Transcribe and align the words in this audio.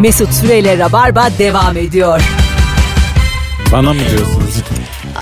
Mesut 0.00 0.32
Süreyle 0.34 0.78
Rabarba 0.78 1.28
devam 1.38 1.76
ediyor. 1.76 2.20
Bana 3.72 3.92
mı 3.92 4.00
diyorsunuz? 4.10 4.54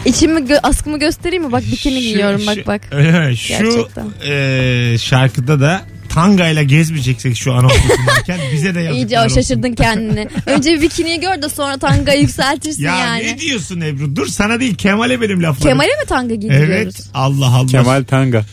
İçimi 0.05 0.41
gö- 0.41 0.61
askımı 0.63 0.99
göstereyim 0.99 1.45
mi? 1.45 1.53
Bak 1.53 1.63
bikini 1.63 1.95
Şu- 1.95 2.01
giyiyorum 2.01 2.43
bak 2.47 2.55
şu- 2.55 2.67
bak. 2.67 2.81
Öyle 2.91 3.29
mi? 3.29 3.37
Şu 3.37 3.49
Gerçekten. 3.49 4.07
e, 4.31 4.99
şarkıda 4.99 5.61
da 5.61 5.83
tangayla 6.09 6.63
gezmeyeceksek 6.63 7.37
şu 7.37 7.53
an 7.55 7.65
okulundayken 7.65 8.39
bize 8.53 8.75
de 8.75 8.81
yazıklar 8.81 8.97
İyice 9.03 9.21
o 9.21 9.25
olsun. 9.25 9.35
şaşırdın 9.35 9.73
kendini. 9.73 10.29
Önce 10.47 10.73
bir 10.73 10.81
bikiniyi 10.81 11.21
gör 11.21 11.43
de 11.43 11.49
sonra 11.49 11.79
tanga 11.79 12.13
yükseltirsin 12.13 12.83
Ya 12.83 12.97
yani. 12.99 13.27
ne 13.27 13.39
diyorsun 13.39 13.81
Ebru? 13.81 14.17
Dur 14.17 14.27
sana 14.27 14.61
değil 14.61 14.75
Kemal'e 14.75 15.21
benim 15.21 15.43
laflarım. 15.43 15.69
Kemal'e 15.69 16.01
mi 16.01 16.07
tanga 16.09 16.35
giydiriyoruz? 16.35 16.73
Evet 16.73 16.95
Allah 17.15 17.47
Allah. 17.47 17.67
Kemal 17.67 18.05
Tanga. 18.05 18.39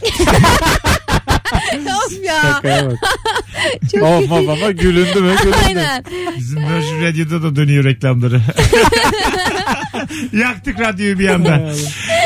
Of 2.07 2.25
ya. 2.25 2.41
Şakaya 2.41 2.85
bak. 2.91 2.97
Çok 3.91 4.03
of 4.03 4.31
of 4.31 4.49
ama 4.49 4.71
gülündü 4.71 5.21
mü 5.21 5.35
gülündü. 5.43 5.57
Aynen. 5.67 6.03
Bizim 6.37 6.59
Virgin 6.59 7.01
Radio'da 7.01 7.43
da 7.43 7.55
dönüyor 7.55 7.83
reklamları. 7.83 8.41
Yaktık 10.33 10.79
radyoyu 10.79 11.19
bir 11.19 11.29
anda. 11.29 11.73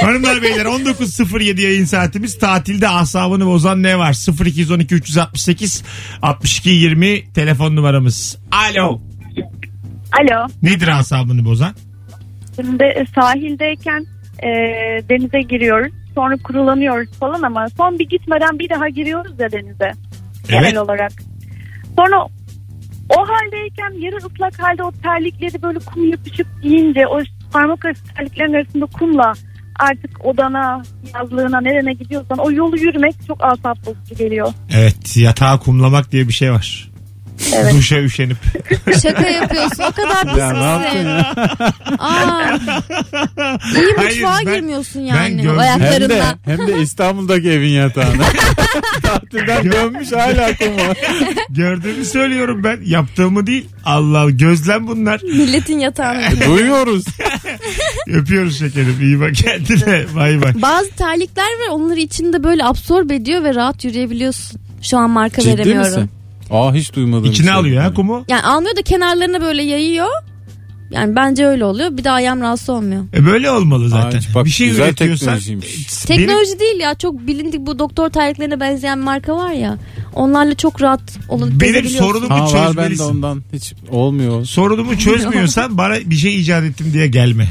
Hanımlar 0.02 0.41
beyler 0.41 0.66
19.07 0.66 1.62
yayın 1.62 1.85
saatimiz. 1.85 2.40
Tatilde 2.40 2.90
asabını 2.90 3.45
bozan 3.45 3.84
ne 3.84 3.98
var? 3.98 4.45
0212 4.45 4.95
368 4.95 5.84
62 6.21 6.70
20 6.70 7.34
telefon 7.34 7.76
numaramız. 7.76 8.38
Alo. 8.52 9.02
Alo. 10.21 10.48
Nedir 10.62 10.88
asabını 10.88 11.45
bozan? 11.45 11.76
Şimdi 12.55 12.84
e, 12.84 13.05
sahildeyken 13.15 14.05
e, 14.43 14.49
denize 15.09 15.41
giriyoruz. 15.41 15.93
Sonra 16.15 16.38
kurulanıyoruz 16.43 17.09
falan 17.20 17.41
ama 17.41 17.67
son 17.77 17.99
bir 17.99 18.09
gitmeden 18.09 18.59
bir 18.59 18.70
daha 18.70 18.90
giriyoruz 18.90 19.40
ya 19.40 19.52
denize. 19.52 19.91
Genel 20.49 20.63
Evet. 20.63 20.77
olarak. 20.77 21.12
Sonra 21.95 22.26
o 23.09 23.27
haldeyken 23.27 24.05
yarı 24.05 24.16
ıslak 24.17 24.59
halde 24.63 24.84
o 24.84 24.91
terlikleri 24.91 25.62
böyle 25.62 25.80
kum 25.80 26.12
yapışıp 26.12 26.48
giyince 26.63 27.08
o 27.08 27.20
parmak 27.51 27.85
arası 27.85 28.04
terliklerin 28.15 28.54
arasında 28.54 28.85
kumla 28.85 29.34
artık 29.79 30.26
odana, 30.26 30.84
yazlığına, 31.13 31.62
nerene 31.62 31.93
gidiyorsan 31.93 32.38
o 32.38 32.51
yolu 32.51 32.77
yürümek 32.77 33.16
çok 33.27 33.43
asap 33.43 33.85
bozucu 33.85 34.16
geliyor. 34.16 34.54
Evet 34.76 35.18
yatağa 35.18 35.60
kumlamak 35.60 36.12
diye 36.12 36.27
bir 36.27 36.34
şey 36.34 36.51
var. 36.51 36.91
Evet. 37.55 37.73
Duşa 37.73 38.01
üşenip. 38.01 38.37
Şaka 39.03 39.27
yapıyorsun. 39.27 39.84
O 39.84 39.91
kadar 39.91 40.21
pis 40.29 40.37
Ya 40.37 40.51
ne 40.53 40.63
yaptın 40.63 40.98
misin? 40.98 41.09
ya? 41.09 41.34
Aa, 41.99 42.57
iyi 43.75 43.93
Hayır, 43.98 44.21
mutfağa 44.23 44.45
ben- 44.45 44.55
girmiyorsun 44.55 45.01
ben 45.01 45.07
yani 45.07 45.41
gördüm. 45.41 45.59
Hem 45.59 45.59
de, 45.59 45.61
ayaklarında. 45.61 46.37
hem 46.45 46.67
de 46.67 46.81
İstanbul'daki 46.81 47.49
evin 47.49 47.70
yatağına. 47.70 48.23
Tatilden 49.03 49.71
dönmüş 49.71 50.11
hala 50.11 50.57
kum 50.57 50.67
var. 50.87 50.98
Gördüğümü 51.49 52.05
söylüyorum 52.05 52.63
ben. 52.63 52.79
Yaptığımı 52.85 53.48
değil. 53.48 53.65
Allah 53.85 54.29
gözlem 54.29 54.87
bunlar. 54.87 55.21
Milletin 55.23 55.79
yatağında. 55.79 56.45
Duyuyoruz. 56.48 57.03
Öpüyoruz 58.07 58.59
şekerim. 58.59 58.98
İyi 59.01 59.20
bak 59.20 59.33
kendine. 59.35 60.05
Bay 60.15 60.41
bay. 60.41 60.53
Bazı 60.61 60.89
terlikler 60.89 61.43
var 61.43 61.70
onları 61.71 61.99
içinde 61.99 62.43
böyle 62.43 62.63
absorbe 62.65 63.15
ediyor 63.15 63.43
ve 63.43 63.55
rahat 63.55 63.85
yürüyebiliyorsun. 63.85 64.59
Şu 64.81 64.97
an 64.97 65.09
marka 65.09 65.41
Ciddi 65.41 65.57
veremiyorum. 65.57 65.89
misin? 65.89 66.09
Aa 66.51 66.74
hiç 66.74 66.94
duymadım. 66.96 67.31
İçine 67.31 67.51
alıyor 67.51 67.81
ha 67.84 67.94
kumu. 67.94 68.25
Yani 68.28 68.41
almıyor 68.44 68.75
da 68.75 68.81
kenarlarına 68.81 69.41
böyle 69.41 69.63
yayıyor. 69.63 70.07
Yani 70.91 71.16
bence 71.16 71.46
öyle 71.46 71.66
oluyor. 71.66 71.97
Bir 71.97 72.03
de 72.03 72.12
ayağım 72.12 72.41
rahatsız 72.41 72.69
olmuyor. 72.69 73.03
E 73.13 73.25
böyle 73.25 73.51
olmalı 73.51 73.90
zaten. 73.90 74.19
Aa, 74.19 74.35
bak, 74.35 74.46
bir 74.46 74.50
şey 74.50 74.68
güzel 74.68 74.88
üretiyorsan. 74.88 75.25
teknolojiymiş. 75.25 75.85
Teknoloji 76.06 76.59
değil 76.59 76.79
ya 76.79 76.96
çok 76.96 77.28
bilindik 77.28 77.59
bu 77.59 77.79
doktor 77.79 78.09
terliklerine 78.09 78.59
benzeyen 78.59 79.00
marka 79.00 79.35
var 79.38 79.51
ya. 79.51 79.78
Onlarla 80.13 80.56
çok 80.56 80.81
rahat 80.81 81.01
olun. 81.29 81.59
Benim 81.62 81.85
sorunumu 81.90 82.29
Ha 82.34 82.44
var 82.44 82.51
ben 82.53 82.63
de 82.63 82.68
çözmelisin. 82.68 83.03
ondan. 83.03 83.44
Hiç 83.53 83.73
olmuyor. 83.91 84.46
Sorunumu 84.46 84.97
çözmüyorsan 84.97 85.78
bana 85.78 85.96
bir 86.06 86.16
şey 86.16 86.40
icat 86.41 86.63
ettim 86.63 86.88
diye 86.94 87.07
gelme. 87.07 87.47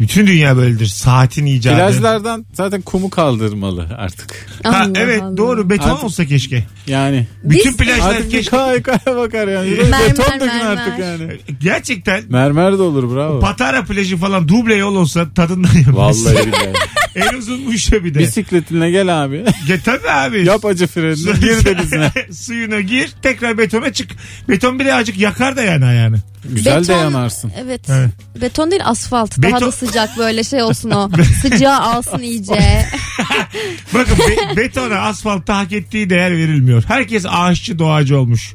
Bütün 0.00 0.26
dünya 0.26 0.56
böyledir. 0.56 0.86
Saatin 0.86 1.46
icadı. 1.46 1.76
Plajlardan 1.76 2.46
zaten 2.52 2.80
kumu 2.82 3.10
kaldırmalı 3.10 3.88
artık. 3.98 4.46
Ha, 4.62 4.70
Allah 4.84 4.92
evet 4.96 5.22
Allah. 5.22 5.36
doğru 5.36 5.70
beton 5.70 5.90
Artık- 5.90 6.04
olsa 6.04 6.24
keşke. 6.26 6.64
Yani 6.86 7.26
Bütün 7.44 7.70
Biz- 7.70 7.76
plajlar 7.76 8.10
artık 8.10 8.26
bir 8.26 8.30
keşke. 8.30 8.50
kay 8.56 8.82
kaya 8.82 9.16
bakar 9.16 9.48
yani. 9.48 9.70
Mermer, 9.70 10.00
Beton 10.10 10.24
dökün 10.34 10.46
mermer. 10.46 10.76
artık 10.76 10.98
yani. 10.98 11.38
Gerçekten 11.62 12.22
Mermer 12.28 12.78
de 12.78 12.82
olur 12.82 13.14
bravo. 13.16 13.40
Patara 13.40 13.84
plajı 13.84 14.16
falan 14.16 14.48
duble 14.48 14.74
yol 14.74 14.96
olsa 14.96 15.26
tadından 15.34 15.74
yapmaz. 15.86 16.24
Vallahi 16.26 16.46
billahi. 16.46 16.72
En 17.14 17.34
uzunmuş 17.38 17.92
ya 17.92 18.04
bir 18.04 18.14
de. 18.14 18.18
Bisikletinle 18.18 18.90
gel 18.90 19.24
abi. 19.24 19.44
Ge, 19.66 19.80
tabii 19.84 20.10
abi. 20.10 20.44
Yap 20.46 20.64
acı 20.64 20.86
frenini 20.86 21.40
gir 21.40 21.64
denizine. 21.64 22.12
Suyuna 22.32 22.80
gir 22.80 23.10
tekrar 23.22 23.58
betona 23.58 23.92
çık. 23.92 24.10
Beton 24.48 24.78
bile 24.78 24.94
azıcık 24.94 25.18
yakar 25.18 25.56
da 25.56 25.62
yani 25.62 25.84
ayağını. 25.84 26.16
Güzel 26.44 26.76
de 26.84 26.92
Beton- 26.92 26.98
yanarsın. 27.02 27.52
Evet. 27.64 27.80
Evet. 27.90 28.10
Beton 28.40 28.70
değil 28.70 28.82
asfalt. 28.84 29.38
Beton- 29.38 29.50
Daha 29.52 29.60
da 29.60 29.72
sıcak 29.72 30.18
böyle 30.18 30.44
şey 30.44 30.62
olsun 30.62 30.90
o. 30.90 31.10
Sıcağı 31.42 31.78
alsın 31.80 32.18
iyice. 32.18 32.86
Bakın 33.94 34.18
be- 34.18 34.56
betona 34.56 34.96
asfalta 34.98 35.58
hak 35.58 35.72
ettiği 35.72 36.10
değer 36.10 36.32
verilmiyor. 36.32 36.82
Herkes 36.88 37.24
ağaççı 37.28 37.78
doğacı 37.78 38.18
olmuş. 38.18 38.54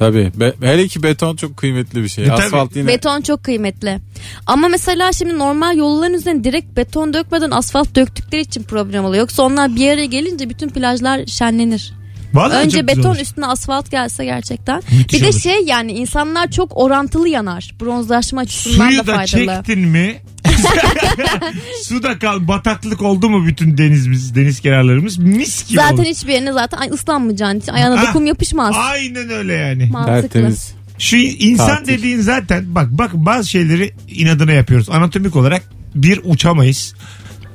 Tabii. 0.00 0.32
Be- 0.36 0.52
hele 0.60 0.88
ki 0.88 1.02
beton 1.02 1.36
çok 1.36 1.56
kıymetli 1.56 2.02
bir 2.02 2.08
şey. 2.08 2.24
E. 2.26 2.32
Asfalt 2.32 2.76
yine. 2.76 2.88
beton 2.88 3.20
çok 3.20 3.44
kıymetli. 3.44 3.98
Ama 4.46 4.68
mesela 4.68 5.12
şimdi 5.12 5.38
normal 5.38 5.76
yolların 5.76 6.14
üzerine 6.14 6.44
direkt 6.44 6.76
beton 6.76 7.14
dökmeden 7.14 7.50
asfalt 7.50 7.94
döktükleri 7.96 8.42
için 8.42 8.62
problem 8.62 9.04
oluyor. 9.04 9.20
Yoksa 9.20 9.42
onlar 9.42 9.76
bir 9.76 9.88
araya 9.88 10.06
gelince 10.06 10.50
bütün 10.50 10.68
plajlar 10.68 11.26
şenlenir. 11.26 11.92
Vallahi 12.34 12.64
Önce 12.66 12.86
beton 12.86 13.10
olur. 13.10 13.18
üstüne 13.20 13.46
asfalt 13.46 13.90
gelse 13.90 14.24
gerçekten. 14.24 14.82
Müthiş 14.98 15.20
bir 15.20 15.24
de 15.26 15.30
olur. 15.30 15.40
şey 15.40 15.64
yani 15.64 15.92
insanlar 15.92 16.50
çok 16.50 16.76
orantılı 16.76 17.28
yanar. 17.28 17.74
Bronzlaşma 17.80 18.40
açısından 18.40 18.88
Suyu 18.88 18.98
da 18.98 19.06
da 19.06 19.14
faydalı. 19.14 19.26
çektin 19.56 19.80
mi? 19.88 20.16
Suda 21.84 22.18
kal 22.18 22.48
bataklık 22.48 23.02
oldu 23.02 23.30
mu 23.30 23.46
bütün 23.46 23.78
denizimiz 23.78 24.34
deniz 24.34 24.60
kenarlarımız 24.60 25.18
mis 25.18 25.68
gibi 25.68 25.76
Zaten 25.80 25.94
olur. 25.94 26.04
hiçbir 26.04 26.32
yerine 26.32 26.52
zaten 26.52 26.78
ay- 26.78 26.90
ıslanmayacaksın 26.90 27.60
için 27.60 27.72
ayağına 27.72 28.00
Ah, 28.00 28.06
da 28.08 28.12
kum 28.12 28.26
yapışmaz. 28.26 28.74
Aynen 28.78 29.30
öyle 29.30 29.52
yani. 29.54 29.86
Mantıklı. 29.92 30.20
Tertemiz. 30.22 30.74
Şu 30.98 31.16
insan 31.16 31.66
Tatil. 31.68 31.86
dediğin 31.92 32.20
zaten 32.20 32.74
bak 32.74 32.86
bak 32.90 33.10
bazı 33.14 33.48
şeyleri 33.48 33.94
inadına 34.08 34.52
yapıyoruz. 34.52 34.90
Anatomik 34.90 35.36
olarak 35.36 35.62
bir 35.94 36.20
uçamayız. 36.24 36.94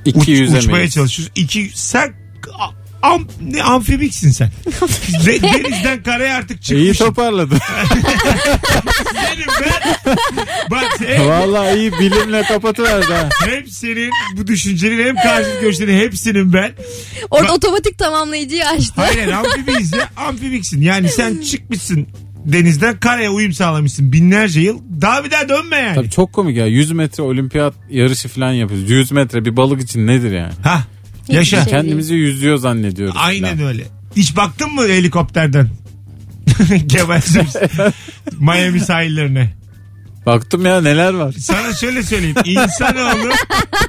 İki 0.06 0.20
Uç, 0.20 0.28
yüzemeyiz. 0.28 0.66
uçmaya 0.66 0.90
çalışıyoruz. 0.90 1.32
İki 1.36 1.72
sen 1.76 2.14
a- 2.60 3.08
am, 3.14 3.28
ne, 3.42 3.64
amfibiksin 3.64 4.32
sen. 4.32 4.50
De- 5.26 5.42
denizden 5.42 6.04
karaya 6.04 6.36
artık 6.38 6.58
İyi 6.62 6.64
çıkmışsın. 6.64 7.06
toparladın. 7.06 7.58
Senin 9.14 9.46
ben. 9.62 10.16
Bak 10.72 10.86
hep, 11.00 11.20
Vallahi 11.40 11.78
iyi 11.78 11.92
bilimle 11.92 12.42
kapatıverdi 12.44 13.14
ha. 13.14 13.30
hem 13.46 13.68
senin 13.68 14.12
bu 14.38 14.48
düşüncenin 14.48 15.06
hem 15.06 15.16
karşı 15.16 15.50
görüşlerin 15.62 15.98
hepsinin 16.00 16.54
ben. 16.54 16.72
Orada 17.32 17.48
Bak- 17.48 17.56
otomatik 17.58 17.98
tamamlayıcıyı 17.98 18.68
açtı. 18.68 18.94
Hayır 18.96 19.28
amfibiyiz 19.28 19.94
ya 19.94 20.10
amfibiksin. 20.18 20.82
Yani 20.82 21.10
sen 21.10 21.42
çıkmışsın 21.42 22.08
denizden 22.46 22.98
karaya 23.00 23.32
uyum 23.32 23.54
sağlamışsın 23.54 24.12
binlerce 24.14 24.62
yıl. 24.62 24.80
Daha 25.02 25.24
bir 25.24 25.32
daha 25.32 25.50
dönme 25.50 25.76
yani. 25.76 25.96
Tabii 25.96 26.10
çok 26.10 26.34
komik 26.34 26.58
ya. 26.58 26.66
100 26.66 26.92
metre 26.92 27.24
olimpiyat 27.24 27.74
yarışı 27.90 28.28
falan 28.28 28.52
yapıyoruz. 28.52 28.90
100 28.90 29.12
metre 29.12 29.46
bir 29.46 29.58
balık 29.58 29.82
için 29.82 30.08
nedir 30.08 30.32
yani? 30.32 30.54
Ha 30.64 30.84
Hiçbir 31.24 31.34
yaşa. 31.36 31.64
şey. 31.64 31.72
Kendimizi 31.72 32.14
yüzüyor 32.16 32.58
zannediyoruz. 32.58 33.16
Aynen 33.20 33.58
falan. 33.58 33.68
öyle. 33.70 33.84
Hiç 34.16 34.38
baktın 34.38 34.74
mı 34.76 34.82
helikopterden? 34.88 35.70
Kemal 36.90 37.22
Sunus. 37.22 37.56
Miami 38.40 38.80
sahillerine. 38.80 39.54
Baktım 40.26 40.66
ya 40.66 40.82
neler 40.82 41.14
var. 41.14 41.34
Sana 41.40 41.74
şöyle 41.74 42.04
söyleyeyim. 42.04 42.36
İnsanoğlu 42.46 43.30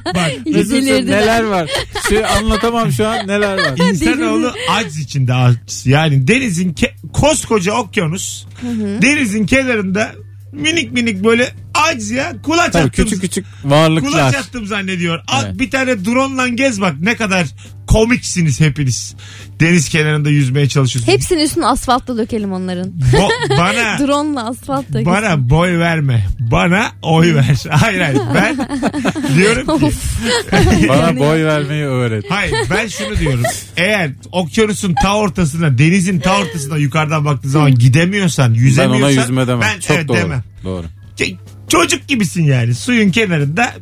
bak 0.06 0.30
Delirdiler. 0.47 1.06
neler 1.06 1.42
var. 1.42 1.70
Şey 2.08 2.24
anlatamam 2.26 2.92
şu 2.92 3.08
an 3.08 3.26
neler 3.28 3.56
var. 3.58 3.78
insanoğlu 3.91 4.52
aciz 4.70 4.98
içinde 4.98 5.34
aciz. 5.34 5.86
Yani 5.86 6.28
denizin 6.28 6.72
ke- 6.74 7.12
koskoca 7.12 7.72
okyanus 7.72 8.47
denizin 9.02 9.47
kenarında 9.47 10.12
minik 10.52 10.92
minik 10.92 11.24
böyle 11.24 11.53
aciz 11.74 12.10
ya 12.10 12.33
kulaç 12.42 12.72
Tabii 12.72 12.84
attım. 12.84 13.04
küçük 13.04 13.21
küçük 13.21 13.47
Kulaç 13.62 13.72
varlıklar. 13.78 14.34
attım 14.34 14.66
zannediyor. 14.66 15.21
Al 15.28 15.42
Evet. 15.47 15.59
bir 15.59 15.71
tane 15.71 16.04
drone'la 16.04 16.48
gez 16.48 16.80
bak 16.80 16.94
ne 17.00 17.16
kadar 17.16 17.47
komiksiniz 18.01 18.60
hepiniz. 18.60 19.15
Deniz 19.60 19.89
kenarında 19.89 20.31
yüzmeye 20.31 20.69
çalışıyorsunuz. 20.69 21.15
Hepsinin 21.15 21.41
üstüne 21.41 21.66
asfaltla 21.66 22.16
dökelim 22.19 22.53
onların. 22.53 22.89
Bo- 23.13 23.59
bana 23.59 23.98
Drone'la 24.07 24.48
asfalt 24.48 24.89
dökelim. 24.89 25.07
bana 25.07 25.51
boy 25.51 25.78
verme. 25.78 26.27
Bana 26.41 26.93
oy 27.03 27.34
ver. 27.34 27.57
Hayır 27.71 28.01
hayır 28.01 28.21
ben 28.34 28.69
diyorum 29.37 29.78
ki 29.78 29.91
Bana 30.89 31.16
boy 31.19 31.45
vermeyi 31.45 31.84
öğret. 31.84 32.25
hayır 32.28 32.54
ben 32.71 32.89
şunu 32.89 33.19
diyorum. 33.19 33.43
Eğer 33.77 34.10
okyanusun 34.33 34.95
ta 35.03 35.16
ortasına 35.16 35.78
denizin 35.78 36.19
ta 36.21 36.39
ortasına 36.41 36.77
yukarıdan 36.77 37.25
baktığın 37.25 37.49
zaman 37.49 37.75
gidemiyorsan 37.75 38.54
Ben 38.54 38.59
yüzemiyorsan 38.59 39.03
ona 39.03 39.22
yüzme 39.22 39.47
demem. 39.47 39.60
ben 39.75 39.81
Çok 39.81 39.97
evet 39.97 40.09
doğru. 40.09 40.16
demem. 40.16 40.42
Doğru. 40.65 40.87
Çocuk 41.68 42.09
gibisin 42.09 42.45
yani 42.45 42.74
suyun 42.74 43.10
kenarında 43.10 43.72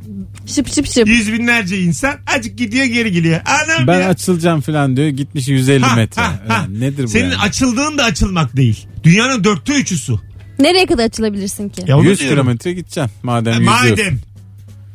Şıp 0.46 0.68
şıp 0.68 0.86
şıp. 0.86 1.08
yüz 1.08 1.32
binlerce 1.32 1.78
insan 1.80 2.14
acık 2.36 2.58
gidiyor 2.58 2.84
geri 2.84 3.12
geliyor. 3.12 3.40
Anam 3.46 3.86
Ben 3.86 4.00
ya. 4.00 4.08
açılacağım 4.08 4.60
falan 4.60 4.96
diyor. 4.96 5.08
Gitmiş 5.08 5.48
150 5.48 5.80
Ha, 5.84 5.96
metre. 5.96 6.22
ha, 6.22 6.34
ha. 6.48 6.54
Yani 6.54 6.80
nedir 6.80 7.04
bu 7.04 7.08
Senin 7.08 7.24
yani? 7.24 7.36
açıldığın 7.36 7.98
da 7.98 8.04
açılmak 8.04 8.56
değil. 8.56 8.86
Dünyanın 9.04 9.44
dörtte 9.44 9.72
üçü 9.74 9.98
su. 9.98 10.20
Nereye 10.58 10.86
kadar 10.86 11.04
açılabilirsin 11.04 11.68
ki? 11.68 11.82
Ya 11.86 11.98
onu 11.98 12.04
100 12.08 12.20
diyorum. 12.20 12.34
kilometre 12.36 12.72
gideceğim 12.72 13.10
madem 13.22 13.52
yüzüyorsun. 13.60 13.90
Madem. 13.90 14.18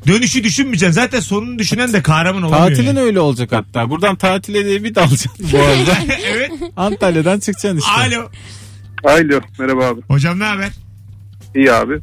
Dönüşü 0.07 0.43
düşünmeyeceksin. 0.43 0.93
Zaten 0.93 1.19
sonunu 1.19 1.59
düşünen 1.59 1.93
de 1.93 2.01
kahraman 2.01 2.43
olamıyor. 2.43 2.69
Tatilin 2.69 2.87
yani. 2.87 2.99
öyle 2.99 3.19
olacak 3.19 3.51
hatta. 3.51 3.89
Buradan 3.89 4.15
tatile 4.15 4.65
diye 4.65 4.83
bir 4.83 4.95
dalacaksın 4.95 5.47
bu 5.53 5.57
arada. 5.61 5.97
evet. 6.25 6.51
Antalya'dan 6.77 7.39
çıkacaksın 7.39 7.77
işte. 7.79 7.91
Alo. 7.91 8.29
Alo 9.03 9.39
merhaba 9.59 9.85
abi. 9.85 10.01
Hocam 10.07 10.39
ne 10.39 10.43
haber? 10.43 10.69
İyi 11.55 11.71
abi. 11.73 11.93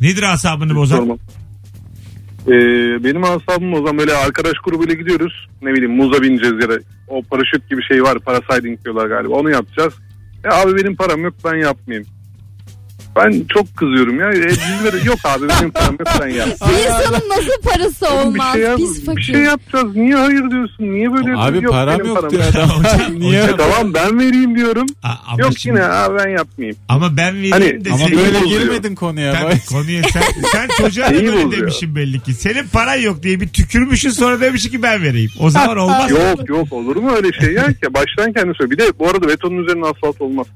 Nedir 0.00 0.22
asabını 0.22 0.74
bozan? 0.74 0.96
Sormam. 0.96 1.18
Ee, 2.46 2.50
benim 3.04 3.24
asabım 3.24 3.72
o 3.74 3.76
zaman 3.76 3.98
böyle 3.98 4.12
arkadaş 4.14 4.52
grubuyla 4.64 4.94
gidiyoruz. 4.94 5.48
Ne 5.62 5.72
bileyim 5.72 5.96
muza 5.96 6.22
bineceğiz 6.22 6.54
ya 6.62 6.68
da 6.68 6.78
o 7.08 7.22
paraşüt 7.22 7.70
gibi 7.70 7.82
şey 7.82 8.02
var. 8.02 8.18
Parasiding 8.18 8.84
diyorlar 8.84 9.06
galiba. 9.06 9.34
Onu 9.34 9.50
yapacağız. 9.50 9.94
E 10.44 10.48
abi 10.48 10.76
benim 10.76 10.96
param 10.96 11.20
yok 11.20 11.34
ben 11.44 11.54
yapmayayım. 11.54 12.06
Ben 13.16 13.44
çok 13.54 13.76
kızıyorum 13.76 14.20
ya. 14.20 14.30
E, 14.30 14.48
bizlere, 14.48 15.04
yok 15.04 15.18
abi 15.24 15.48
benim 15.48 15.70
param 15.70 15.92
yok 15.98 16.08
ben 16.20 16.28
yapmayayım. 16.28 16.50
Bir 16.68 16.84
insanın 16.84 17.28
nasıl 17.30 17.62
parası 17.64 18.08
olmaz? 18.08 18.54
bir 18.54 18.60
şey, 18.60 18.62
yap- 18.70 18.78
Biz 18.78 19.00
bir 19.00 19.06
fakir. 19.06 19.22
şey 19.22 19.40
yapacağız. 19.40 19.96
Niye 19.96 20.14
hayır 20.16 20.50
diyorsun? 20.50 20.84
Niye 20.84 21.12
böyle 21.12 21.30
yapıyorsun? 21.30 21.58
Abi 21.58 21.66
param 21.66 21.98
benim 21.98 22.06
yok 22.14 22.30
diyor 22.30 22.42
adam. 22.50 22.70
Niye? 23.20 23.42
E, 23.42 23.56
tamam 23.56 23.94
ben 23.94 24.18
vereyim 24.20 24.56
diyorum. 24.56 24.86
A- 25.02 25.08
ama 25.32 25.42
yok 25.42 25.52
şimdi- 25.58 25.76
yine 25.78 25.86
abi 25.86 26.18
ben 26.18 26.28
yapmayayım. 26.28 26.76
Ama 26.88 27.16
ben 27.16 27.34
vereyim 27.36 27.52
Hani- 27.52 27.84
de 27.84 27.90
Ama 27.92 28.10
böyle 28.10 28.40
girmedin 28.48 28.94
konuya. 28.94 29.32
Bak. 29.32 29.52
konuya 29.68 30.02
sen, 30.12 30.22
sen 30.52 30.68
çocuğa 30.84 31.06
da 31.10 31.14
böyle 31.14 31.50
demişsin 31.56 31.96
belli 31.96 32.20
ki. 32.20 32.34
Senin 32.34 32.68
paran 32.72 32.96
yok 32.96 33.22
diye 33.22 33.40
bir 33.40 33.48
tükürmüşsün 33.48 34.10
sonra 34.10 34.40
demişsin 34.40 34.70
ki 34.70 34.82
ben 34.82 35.02
vereyim. 35.02 35.30
O 35.40 35.50
zaman 35.50 35.76
olmaz. 35.84 36.10
Yok 36.10 36.48
yok 36.48 36.72
olur 36.72 36.96
mu 36.96 37.12
öyle 37.16 37.32
şey 37.32 37.52
ya 37.54 37.66
ki 37.66 37.94
baştan 37.94 38.32
kendi 38.32 38.52
söyle. 38.58 38.70
Bir 38.70 38.78
de 38.78 38.98
bu 38.98 39.08
arada 39.08 39.28
betonun 39.28 39.64
üzerine 39.64 39.86
asfalt 39.86 40.20
olmaz. 40.20 40.46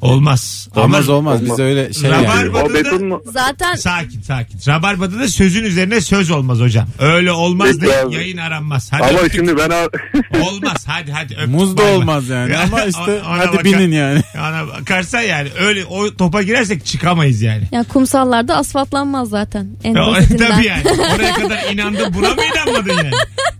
Olmaz. 0.00 0.68
Olmaz 0.76 1.08
Ama 1.08 1.18
olmaz. 1.18 1.44
Biz 1.44 1.58
öyle 1.58 1.92
şey 1.92 2.10
Rabar- 2.10 2.22
yapıyoruz. 2.44 2.70
O 2.70 2.74
betonun 2.74 3.22
Zaten 3.32 3.74
Sakin 3.74 4.20
sakin. 4.20 4.58
Rabarbada 4.68 5.18
da 5.18 5.28
sözün 5.28 5.64
üzerine 5.64 6.00
söz 6.00 6.30
olmaz 6.30 6.58
hocam. 6.60 6.88
Öyle 6.98 7.32
olmaz 7.32 7.68
Peki 7.80 7.96
abi. 7.96 8.14
yayın 8.14 8.36
aranmaz. 8.36 8.88
Hadi 8.92 9.02
ama 9.02 9.18
öptük. 9.18 9.34
şimdi 9.34 9.56
ben 9.56 9.70
Olmaz 10.40 10.84
hadi 10.86 11.12
hadi 11.12 11.34
öptük. 11.34 11.48
Muz 11.48 11.72
da 11.76 11.78
Bay 11.78 11.86
bay. 11.86 11.94
olmaz 11.96 12.28
yani 12.28 12.56
ama 12.72 12.84
işte 12.84 13.00
Ona 13.00 13.38
hadi 13.38 13.48
bakar- 13.48 13.64
binin 13.64 13.92
yani. 13.92 14.20
Ona 14.38 14.66
bakarsan 14.68 15.20
yani 15.20 15.48
öyle 15.58 15.84
o 15.84 16.14
topa 16.16 16.42
girersek 16.42 16.86
çıkamayız 16.86 17.42
yani. 17.42 17.62
ya 17.72 17.82
kumsallarda 17.82 18.56
asfaltlanmaz 18.56 19.28
zaten. 19.28 19.68
En 19.84 19.94
Ya, 19.94 20.06
basitinden. 20.06 20.50
Tabii 20.50 20.66
yani. 20.66 20.82
Oraya 21.16 21.34
kadar 21.34 21.72
inandın 21.72 22.14
buna 22.14 22.28
mı 22.28 22.42
inanmadın 22.54 22.92
yani? 23.04 23.10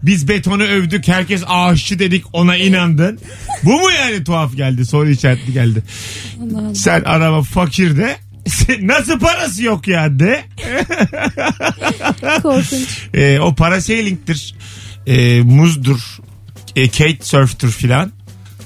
Biz 0.03 0.29
betonu 0.29 0.63
övdük 0.63 1.09
herkes 1.09 1.43
ağaççı 1.47 1.99
dedik 1.99 2.25
ona 2.33 2.57
inandın. 2.57 3.19
Bu 3.63 3.71
mu 3.73 3.91
yani 3.91 4.25
tuhaf 4.25 4.57
geldi 4.57 4.87
soru 4.87 5.09
işaretli 5.11 5.53
geldi. 5.53 5.83
Sen 6.75 7.03
araba 7.05 7.43
fakir 7.43 7.97
de 7.97 8.17
nasıl 8.83 9.19
parası 9.19 9.63
yok 9.63 9.89
ya 9.89 10.19
de. 10.19 10.45
Korkunç. 12.43 13.09
Ee, 13.15 13.39
o 13.41 13.55
parasailing'tir. 13.55 14.55
Ee, 15.07 15.41
muzdur. 15.43 15.99
E, 16.77 16.89
kite 16.89 17.25
surf'tur 17.25 17.71
filan. 17.71 18.13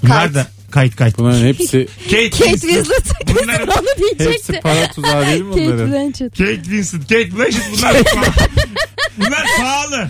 Bunlar 0.03 0.27
Kite. 0.29 0.35
da 0.35 0.47
kayıt 0.71 0.97
kayıt. 0.97 1.19
Bunların 1.19 1.47
hepsi 1.47 1.89
Kate, 2.05 2.31
Kate 2.31 2.51
Winslet. 2.51 2.87
Winslet. 2.87 3.43
Bunların 3.43 3.69
Onu 3.79 3.87
diyecekti. 3.99 4.31
hepsi 4.33 4.61
para 4.61 4.91
tuzağı 4.91 5.27
değil 5.27 5.43
mi 5.43 5.51
Kate 5.55 5.67
bunların? 5.67 5.93
Blanchett. 5.93 6.39
Kate 6.39 6.55
Winslet, 6.65 7.03
Kate 7.03 7.37
Blanchett 7.37 7.63
bunlar. 7.77 7.97
Bunlar 9.19 9.45
pahalı. 9.59 10.09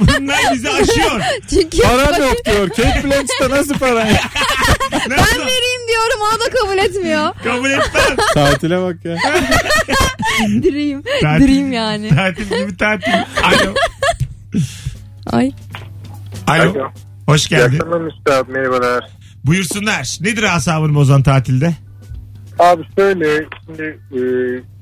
Bunlar 0.00 0.38
bizi 0.54 0.70
aşıyor. 0.70 1.20
Çünkü 1.50 1.78
Param 1.82 2.20
yok 2.22 2.44
diyor. 2.46 2.68
Kate 2.68 3.02
Blanchett'e 3.04 3.50
nasıl 3.50 3.74
para? 3.74 4.08
Ben 4.92 5.10
vereyim 5.46 5.82
diyorum 5.88 6.20
o 6.20 6.40
da 6.40 6.60
kabul 6.60 6.78
etmiyor. 6.78 7.30
Kabul 7.44 7.70
etmem. 7.70 8.16
Tatile 8.34 8.80
bak 8.82 8.96
ya. 9.04 9.16
Dream. 10.62 11.02
Tatil- 11.22 11.46
Dream 11.48 11.72
yani. 11.72 12.08
Tatil 12.08 12.44
gibi 12.44 12.76
tatil. 12.76 13.12
Alo. 13.44 13.74
Ay. 15.26 15.52
Alo. 16.46 16.62
Alo. 16.70 16.90
Hoş 17.26 17.46
İyi 17.46 17.48
geldin. 17.48 17.76
akşamlar 17.78 18.00
Mesut 18.00 18.30
abi 18.30 18.52
merhabalar. 18.52 19.04
Buyursunlar. 19.44 20.16
Nedir 20.20 20.56
asabını 20.56 20.94
bozan 20.94 21.22
tatilde? 21.22 21.74
Abi 22.58 22.82
şöyle 22.98 23.44
şimdi 23.66 23.98
e, 24.12 24.18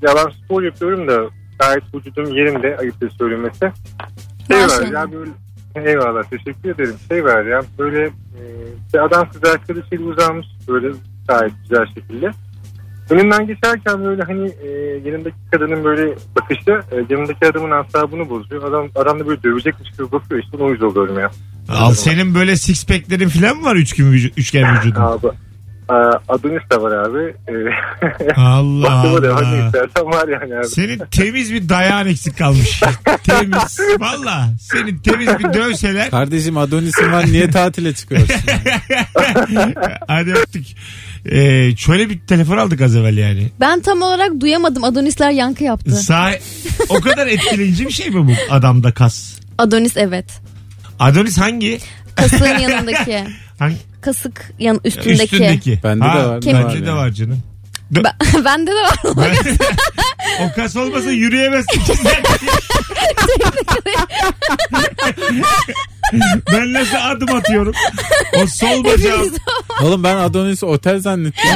yalan 0.01 0.31
spor 0.45 0.63
yapıyorum 0.63 1.07
da 1.07 1.17
gayet 1.59 1.83
vücudum 1.95 2.37
yerinde 2.37 2.77
ayıptır 2.79 3.09
söylemesi. 3.09 3.59
Şey 4.47 4.57
var 4.57 4.63
Maşallah. 4.63 4.91
ya 4.91 5.11
böyle 5.11 5.31
eyvallah 5.85 6.23
teşekkür 6.23 6.69
ederim. 6.69 6.95
Şey 7.07 7.23
var 7.23 7.45
ya 7.45 7.61
böyle 7.79 8.03
e, 8.05 8.41
bir 8.93 8.99
adam 9.05 9.29
kız 9.29 9.43
arkadaşıyla 9.43 10.05
uzanmış 10.05 10.47
böyle 10.67 10.87
gayet 11.27 11.51
güzel 11.63 11.85
şekilde. 11.85 12.31
Önünden 13.09 13.47
geçerken 13.47 14.05
böyle 14.05 14.23
hani 14.23 14.51
e, 14.63 14.67
yanındaki 15.09 15.35
kadının 15.51 15.83
böyle 15.83 16.15
bakışı 16.35 16.71
e, 16.91 17.05
yanındaki 17.09 17.47
adamın 17.47 17.71
asabını 17.71 18.29
bozuyor. 18.29 18.63
Adam, 18.63 18.89
adam 18.95 19.19
da 19.19 19.27
böyle 19.27 19.43
dövecekmiş 19.43 19.91
gibi 19.91 20.11
bakıyor 20.11 20.43
işte 20.43 20.57
o 20.57 20.71
yüzden 20.71 20.85
oluyorum 20.85 21.19
ya. 21.19 21.31
Al 21.69 21.93
senin 21.93 22.35
böyle 22.35 22.55
six 22.55 22.85
pack'lerin 22.85 23.29
falan 23.29 23.57
mı 23.57 23.63
var 23.63 23.75
üçgen, 23.75 24.05
vücu- 24.05 24.31
üçgen 24.37 24.63
vücudun? 24.77 25.01
Adonis 26.27 26.61
de 26.71 26.81
var 26.81 26.91
abi. 26.91 27.35
E, 27.47 27.53
Allah 28.41 29.03
hani 29.03 29.27
Allah. 29.27 29.65
istersen 29.65 30.05
var 30.05 30.27
yani 30.27 30.57
abi. 30.57 30.67
Senin 30.67 31.01
temiz 31.11 31.53
bir 31.53 31.69
dayağın 31.69 32.07
eksik 32.07 32.37
kalmış. 32.37 32.81
temiz. 33.23 33.79
Valla. 33.99 34.49
Senin 34.61 34.99
temiz 34.99 35.27
bir 35.39 35.53
dövseler. 35.53 36.09
Kardeşim 36.09 36.57
Adonis'in 36.57 37.11
var 37.11 37.25
niye 37.25 37.49
tatile 37.49 37.93
çıkıyorsun? 37.93 38.35
Hadi 40.07 40.33
öptük. 40.33 40.65
Ee, 41.25 41.75
şöyle 41.77 42.09
bir 42.09 42.19
telefon 42.19 42.57
aldık 42.57 42.81
az 42.81 42.95
evvel 42.95 43.17
yani. 43.17 43.49
Ben 43.59 43.79
tam 43.81 44.01
olarak 44.01 44.39
duyamadım. 44.41 44.83
Adonisler 44.83 45.31
yankı 45.31 45.63
yaptı. 45.63 45.91
Sağ, 45.91 46.31
o 46.89 47.01
kadar 47.01 47.27
etkileyici 47.27 47.87
bir 47.87 47.91
şey 47.91 48.09
mi 48.09 48.27
bu 48.27 48.53
adamda 48.53 48.93
kas? 48.93 49.39
Adonis 49.57 49.97
evet. 49.97 50.25
Adonis 50.99 51.37
hangi? 51.37 51.79
Kasığın 52.15 52.57
yanındaki. 52.59 53.23
Hangi? 53.59 53.75
Kasık 54.01 54.51
yan 54.59 54.79
üstündeki. 54.85 55.23
Üstündeki. 55.23 55.79
Bende 55.83 56.05
de 56.05 56.07
var, 56.07 56.41
Bende 56.45 56.63
var 56.63 56.85
de 56.85 56.91
var 56.91 57.09
canım. 57.09 57.43
Ben, 57.91 58.03
bende 58.45 58.71
de 58.71 58.75
var. 58.75 58.97
o 60.41 60.55
kas 60.55 60.75
olmasa 60.75 61.11
yürüyemezsin. 61.11 61.79
ki 61.81 61.93
sen. 62.03 62.23
ben 66.53 66.73
nasıl 66.73 66.97
adım 67.01 67.35
atıyorum? 67.35 67.73
O 68.43 68.47
sol 68.47 68.83
bacağım, 68.83 69.29
Oğlum 69.81 70.03
ben 70.03 70.15
Adonis'i 70.15 70.65
otel 70.65 70.99
zannettim. 70.99 71.49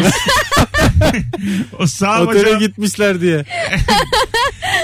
o 1.80 1.88
sağ 1.88 2.22
Otele 2.22 2.44
bacağım. 2.44 2.60
gitmişler 2.60 3.22
diye. 3.22 3.46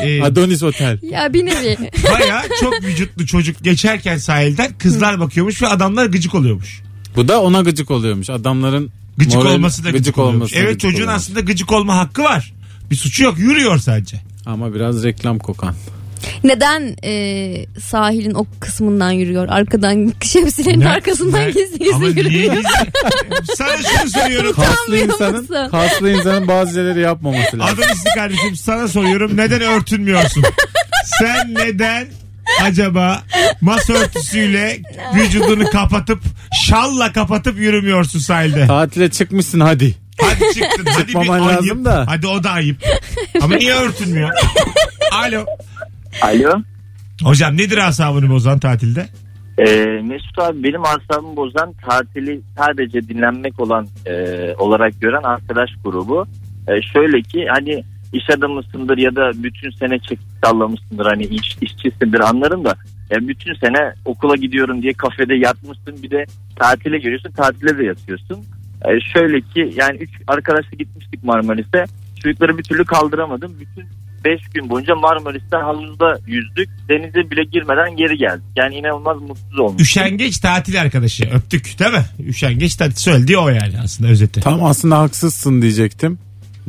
e, 0.02 0.24
Adonis 0.24 0.64
Otel. 0.64 1.00
ya 1.02 1.34
bir 1.34 1.46
nevi. 1.46 1.78
Baya 2.12 2.44
çok 2.60 2.84
vücutlu 2.84 3.26
çocuk 3.26 3.64
geçerken 3.64 4.18
sahilden 4.18 4.74
kızlar 4.78 5.20
bakıyormuş 5.20 5.62
ve 5.62 5.68
adamlar 5.68 6.06
gıcık 6.06 6.36
oluyormuş. 6.36 6.82
Bu 7.16 7.28
da 7.28 7.42
ona 7.42 7.62
gıcık 7.62 7.92
oluyormuş. 7.92 8.30
Adamların 8.30 8.92
Gıcık 9.18 9.34
moral- 9.36 9.54
olması 9.54 9.84
da 9.84 9.92
gıcık, 9.92 10.18
oluyormuş. 10.18 10.36
olması 10.36 10.56
da 10.56 10.60
Evet 10.60 10.68
gıcık 10.70 10.82
çocuğun 10.82 10.96
oluyormuş. 11.04 11.16
aslında 11.24 11.40
gıcık 11.40 11.72
olma 11.72 11.98
hakkı 11.98 12.24
var. 12.24 12.54
Bir 12.92 12.96
suçu 12.96 13.24
yok 13.24 13.40
yürüyor 13.40 13.78
sadece. 13.80 14.22
Ama 14.46 14.74
biraz 14.74 15.04
reklam 15.04 15.40
kokan. 15.40 15.76
Neden 16.44 16.96
e, 17.04 17.66
sahilin 17.80 18.34
o 18.34 18.46
kısmından 18.60 19.12
yürüyor? 19.12 19.48
Arkadan 19.48 20.14
şemsiyenin 20.22 20.80
Ne- 20.80 20.90
arkasından 20.90 21.42
ne- 21.42 21.52
gizli 21.52 21.80
gizli 21.80 22.00
niye 22.30 22.44
yürüyor. 22.44 22.54
gizli? 22.54 23.56
Sana 23.56 23.78
şunu 23.78 24.10
soruyorum. 24.10 24.52
Kaslı 24.56 24.72
Utanmıyor 24.74 25.06
insanın, 25.06 25.42
musun? 25.42 25.68
kaslı 25.72 26.12
insanın 26.12 26.48
bazı 26.48 26.74
şeyleri 26.74 27.00
yapmaması 27.02 27.60
lazım. 27.60 27.76
Adonisli 27.84 28.10
kardeşim 28.16 28.56
sana 28.56 28.88
soruyorum 28.88 29.38
neden 29.38 29.62
örtünmüyorsun? 29.62 30.44
Sen 31.20 31.54
neden 31.54 32.08
acaba 32.64 33.22
masa 33.62 33.94
örtüsüyle 33.94 34.78
vücudunu 35.16 35.70
kapatıp 35.70 36.22
şalla 36.66 37.12
kapatıp 37.12 37.60
yürümüyorsun 37.60 38.20
sahilde? 38.20 38.68
Tatile 38.68 39.10
çıkmışsın 39.12 39.60
hadi. 39.60 39.96
Hadi 40.22 40.54
çıktın. 40.54 40.86
Hadi 40.86 41.02
bir 41.08 41.14
Çıkmaman 41.14 41.40
ayıp. 41.40 41.52
lazım 41.52 41.86
da. 41.86 42.06
Hadi 42.08 42.28
o 42.28 42.44
da 42.44 42.52
ayıp. 42.52 42.78
Ama 43.42 43.56
niye 43.56 43.74
örtünmüyor? 43.74 44.30
Alo. 45.12 45.46
Alo. 46.22 46.62
Hocam 47.24 47.58
nedir 47.58 47.78
asabını 47.78 48.30
bozan 48.30 48.60
tatilde? 48.60 49.08
Ee, 49.58 49.86
Mesut 50.04 50.40
abi 50.40 50.64
benim 50.64 50.82
asabımı 50.86 51.36
bozan 51.36 51.74
tatili 51.90 52.42
sadece 52.58 53.08
dinlenmek 53.08 53.60
olan 53.60 53.88
e, 54.06 54.14
olarak 54.58 55.02
gören 55.02 55.24
arkadaş 55.24 55.70
grubu. 55.84 56.26
E, 56.68 56.72
şöyle 56.94 57.22
ki 57.22 57.46
hani 57.54 57.84
iş 58.14 58.30
adamısındır 58.30 58.98
ya 58.98 59.16
da 59.16 59.32
bütün 59.44 59.70
sene 59.70 60.00
çek 60.00 60.20
sallamışsındır 60.44 61.06
hani 61.06 61.24
iş, 61.24 61.58
işçisindir 61.62 62.20
anlarım 62.20 62.66
da 62.66 62.76
e, 63.12 63.28
bütün 63.28 63.54
sene 63.54 63.94
okula 64.06 64.36
gidiyorum 64.36 64.82
diye 64.82 64.94
kafede 64.94 65.36
yatmışsın 65.36 66.04
bir 66.04 66.12
de 66.12 66.26
tatile 66.56 66.98
geliyorsun 66.98 67.32
tatile 67.32 67.78
de 67.78 67.84
yatıyorsun. 67.84 68.38
E, 68.86 68.90
şöyle 69.14 69.42
ki 69.42 69.74
yani 69.76 69.98
üç 69.98 70.10
arkadaşla 70.28 70.78
gitmiştik 70.80 71.24
Marmaris'e 71.24 71.86
çocukları 72.24 72.58
bir 72.58 72.64
türlü 72.64 72.86
kaldıramadım. 72.86 73.56
Bütün 73.60 73.86
5 74.26 74.42
gün 74.54 74.70
boyunca 74.70 74.96
Marmaris'te 74.96 75.58
havuzda 75.58 76.20
yüzdük. 76.28 76.70
Denize 76.90 77.32
bile 77.32 77.44
girmeden 77.44 77.96
geri 77.96 78.18
geldik. 78.18 78.46
Yani 78.56 78.76
inanılmaz 78.76 79.22
mutsuz 79.22 79.60
olmuş. 79.60 79.82
Üşengeç 79.82 80.38
tatil 80.38 80.82
arkadaşı. 80.82 81.24
Öptük 81.34 81.80
değil 81.80 81.92
mi? 81.92 82.06
Üşengeç 82.28 82.76
tatil 82.76 82.96
söylediği 82.96 83.38
o 83.38 83.50
yani 83.50 83.74
aslında 83.84 84.10
özeti. 84.10 84.40
Tam 84.40 84.64
aslında 84.64 85.00
haksızsın 85.00 85.62
diyecektim. 85.62 86.20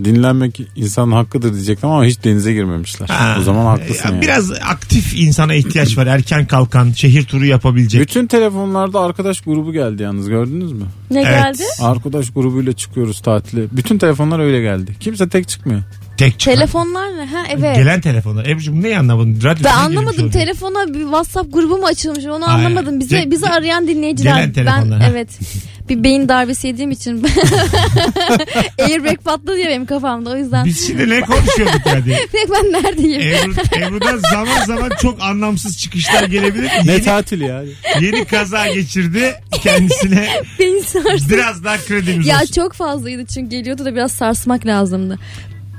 Dinlenmek 0.04 0.60
insanın 0.76 1.12
hakkıdır 1.12 1.54
diyecektim 1.54 1.88
ama 1.90 2.04
hiç 2.04 2.24
denize 2.24 2.52
girmemişler. 2.52 3.08
Ha. 3.08 3.36
O 3.40 3.42
zaman 3.42 3.64
haklısın 3.66 4.08
Ya 4.08 4.14
yani. 4.14 4.22
Biraz 4.22 4.52
aktif 4.52 5.14
insana 5.18 5.54
ihtiyaç 5.54 5.96
var. 5.98 6.06
Erken 6.06 6.46
kalkan, 6.46 6.92
şehir 6.92 7.24
turu 7.24 7.46
yapabilecek. 7.46 8.00
Bütün 8.02 8.26
telefonlarda 8.26 9.00
arkadaş 9.00 9.40
grubu 9.40 9.72
geldi 9.72 10.02
yalnız 10.02 10.28
gördünüz 10.28 10.72
mü? 10.72 10.84
Ne 11.10 11.20
Evet. 11.22 11.30
geldi? 11.44 11.62
Arkadaş 11.80 12.30
grubuyla 12.30 12.72
çıkıyoruz 12.72 13.20
tatile. 13.20 13.62
Bütün 13.72 13.98
telefonlar 13.98 14.38
öyle 14.38 14.60
geldi. 14.60 14.96
Kimse 15.00 15.28
tek 15.28 15.48
çıkmıyor. 15.48 15.82
Tek 16.16 16.38
çıkan. 16.40 16.54
Telefonlar 16.54 17.16
ne? 17.16 17.26
Ha 17.26 17.42
evet. 17.50 17.76
Gelen 17.76 18.00
telefonlar. 18.00 18.46
Ebru'cum 18.46 18.82
neyi 18.82 18.98
anlamadın? 18.98 19.40
Radyo 19.44 19.64
Ben 19.64 19.74
anlamadım 19.76 20.30
telefona 20.30 20.94
bir 20.94 21.00
WhatsApp 21.02 21.52
grubu 21.52 21.78
mu 21.78 21.86
açılmış 21.86 22.24
onu 22.26 22.46
Hayır. 22.48 22.66
anlamadım. 22.66 23.00
Bize 23.00 23.16
Ge- 23.22 23.30
bizi 23.30 23.46
arayan 23.48 23.88
dinleyiciler. 23.88 24.34
gelen 24.36 24.52
telefonlar, 24.52 25.00
Ben 25.00 25.04
ha. 25.04 25.06
evet. 25.10 25.28
Bir 25.90 26.04
beyin 26.04 26.28
darbesi 26.28 26.66
yediğim 26.66 26.90
için 26.90 27.22
airbag 28.78 29.18
patladı 29.24 29.58
ya 29.58 29.68
benim 29.68 29.86
kafamda 29.86 30.30
o 30.30 30.36
yüzden. 30.36 30.64
Biz 30.64 30.86
şimdi 30.86 31.10
ne 31.10 31.20
konuşuyorduk 31.20 31.86
yani? 31.86 32.16
Peki 32.32 32.50
ben 32.52 32.72
neredeyim? 32.72 33.20
Ebru, 33.20 33.84
Ebru'dan 33.84 34.18
zaman 34.30 34.64
zaman 34.66 34.90
çok 35.02 35.22
anlamsız 35.22 35.78
çıkışlar 35.78 36.22
gelebilir. 36.22 36.70
Ne 36.84 36.92
Yeni, 36.92 37.02
tatil 37.04 37.40
ya? 37.40 37.62
yeni 38.00 38.24
kaza 38.24 38.68
geçirdi 38.68 39.34
kendisine. 39.62 40.28
Beyin 40.58 40.82
sarsın. 40.82 41.30
Biraz 41.30 41.64
daha 41.64 41.76
kredimiz 41.76 42.26
Ya 42.26 42.36
olsun. 42.42 42.52
çok 42.52 42.72
fazlaydı 42.72 43.26
çünkü 43.26 43.50
geliyordu 43.50 43.84
da 43.84 43.94
biraz 43.94 44.12
sarsmak 44.12 44.66
lazımdı. 44.66 45.18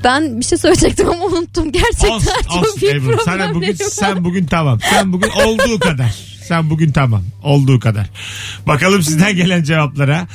Ben 0.04 0.40
bir 0.40 0.46
şey 0.46 0.58
söyleyecektim 0.58 1.10
ama 1.10 1.26
unuttum. 1.26 1.72
Gerçekten 1.72 2.10
Olsun, 2.10 2.32
çok 2.54 2.64
olsun 2.64 2.82
büyük 2.82 2.96
Ebru. 2.96 3.18
Sana 3.26 3.54
bugün, 3.56 3.74
sen 3.74 4.24
bugün 4.24 4.46
tamam. 4.46 4.80
Sen 4.90 5.14
bugün 5.14 5.30
olduğu 5.30 5.80
kadar. 5.80 6.31
Sen 6.52 6.70
bugün 6.70 6.92
tamam. 6.92 7.24
Olduğu 7.44 7.80
kadar. 7.80 8.10
Bakalım 8.68 9.02
sizden 9.04 9.36
gelen 9.36 9.64
cevaplara. 9.64 10.28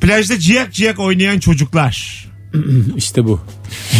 Plajda 0.00 0.38
ciyak 0.38 0.72
ciyak 0.72 0.98
oynayan 0.98 1.38
çocuklar. 1.38 2.26
İşte 2.96 3.24
bu. 3.24 3.40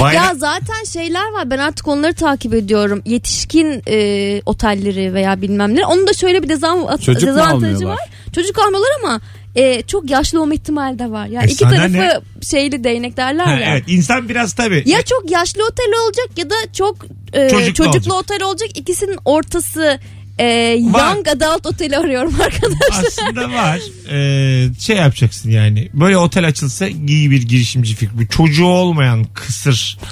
Bayram, 0.00 0.24
Ya 0.24 0.34
zaten 0.34 0.84
şeyler 0.92 1.32
var 1.32 1.50
ben 1.50 1.58
artık 1.58 1.88
onları 1.88 2.14
takip 2.14 2.54
ediyorum. 2.54 3.02
Yetişkin 3.06 3.82
e, 3.88 4.42
otelleri 4.46 5.14
veya 5.14 5.42
bilmem 5.42 5.74
ne. 5.76 5.86
Onun 5.86 6.06
da 6.06 6.12
şöyle 6.12 6.42
bir 6.42 6.48
dezam- 6.48 6.98
Çocuk 7.00 7.28
dezavantajı 7.28 7.86
var. 7.86 7.98
Çocuk 8.34 8.58
almıyorlar 8.58 8.90
ama 9.04 9.20
e, 9.54 9.82
çok 9.82 10.10
yaşlı 10.10 10.42
olma 10.42 10.54
ihtimali 10.54 10.98
de 10.98 11.10
var. 11.10 11.26
Ya 11.26 11.42
E 11.42 11.46
iki 11.46 11.64
tarafı 11.64 11.92
ne? 11.92 12.20
şeyli 12.42 12.84
değnek 12.84 13.16
derler 13.16 13.44
Ha, 13.44 13.52
ya. 13.52 13.60
evet 13.72 13.84
insan 13.86 14.28
biraz 14.28 14.52
tabii. 14.52 14.82
Ya 14.86 15.02
çok 15.02 15.30
yaşlı 15.30 15.60
otel 15.66 15.92
olacak 16.06 16.28
ya 16.38 16.50
da 16.50 16.54
çok 16.72 16.96
e, 17.32 17.48
Çocuklu 17.50 17.74
çocuklu, 17.74 18.14
olacak. 18.14 18.14
otel 18.14 18.42
olacak. 18.42 18.68
İkisinin 18.74 19.18
ortası 19.24 19.98
e, 20.42 20.78
Var. 20.82 21.14
young 21.14 21.28
adult 21.28 21.66
oteli 21.66 21.98
arıyorum 21.98 22.34
arkadaşlar. 22.40 23.04
Aslında 23.06 23.52
var. 23.52 23.78
Ee, 24.10 24.68
şey 24.80 24.96
yapacaksın 24.96 25.50
yani. 25.50 25.88
Böyle 25.94 26.16
otel 26.16 26.46
açılsa 26.46 26.86
iyi 26.86 27.30
bir 27.30 27.42
girişimci 27.42 27.94
fikri. 27.94 28.28
Çocuğu 28.28 28.66
olmayan 28.66 29.24
kısır. 29.24 29.98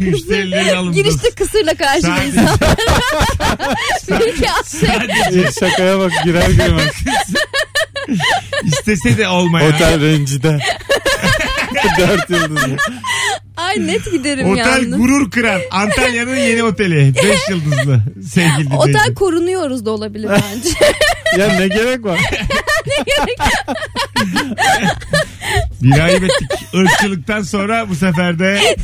Müşterilerin 0.00 0.76
alınması. 0.76 1.02
Girişte 1.02 1.30
kısırla. 1.30 1.72
Sadece, 2.02 2.40
Peki 4.08 4.44
sadece 4.64 5.52
Şakaya 5.60 5.98
bak 5.98 6.12
girer 6.24 6.50
girmez. 6.50 6.92
istese 8.64 9.18
de 9.18 9.28
olmayan. 9.28 9.74
Otel 9.74 10.00
rencide. 10.00 10.58
Dört 11.98 12.30
yıldızlı. 12.30 12.76
Ay 13.70 13.86
net 13.86 14.12
giderim 14.12 14.46
Otel 14.50 14.82
yalnız. 14.82 14.98
gurur 14.98 15.30
kıran. 15.30 15.60
Antalya'nın 15.70 16.36
yeni 16.36 16.62
oteli. 16.62 17.14
Beş 17.16 17.48
yıldızlı. 17.50 18.02
Sevgili 18.28 18.68
Otel 18.74 18.88
dinleyiciler. 18.88 19.14
korunuyoruz 19.14 19.86
da 19.86 19.90
olabilir 19.90 20.28
bence. 20.30 20.68
Ya 21.38 21.46
ne 21.58 21.68
gerek 21.68 22.04
var? 22.04 22.20
Bir 25.82 25.98
ayıp 26.04 26.22
ettik. 26.24 26.48
Irkçılıktan 26.72 27.42
sonra 27.42 27.88
bu 27.88 27.94
sefer 27.94 28.38
de 28.38 28.76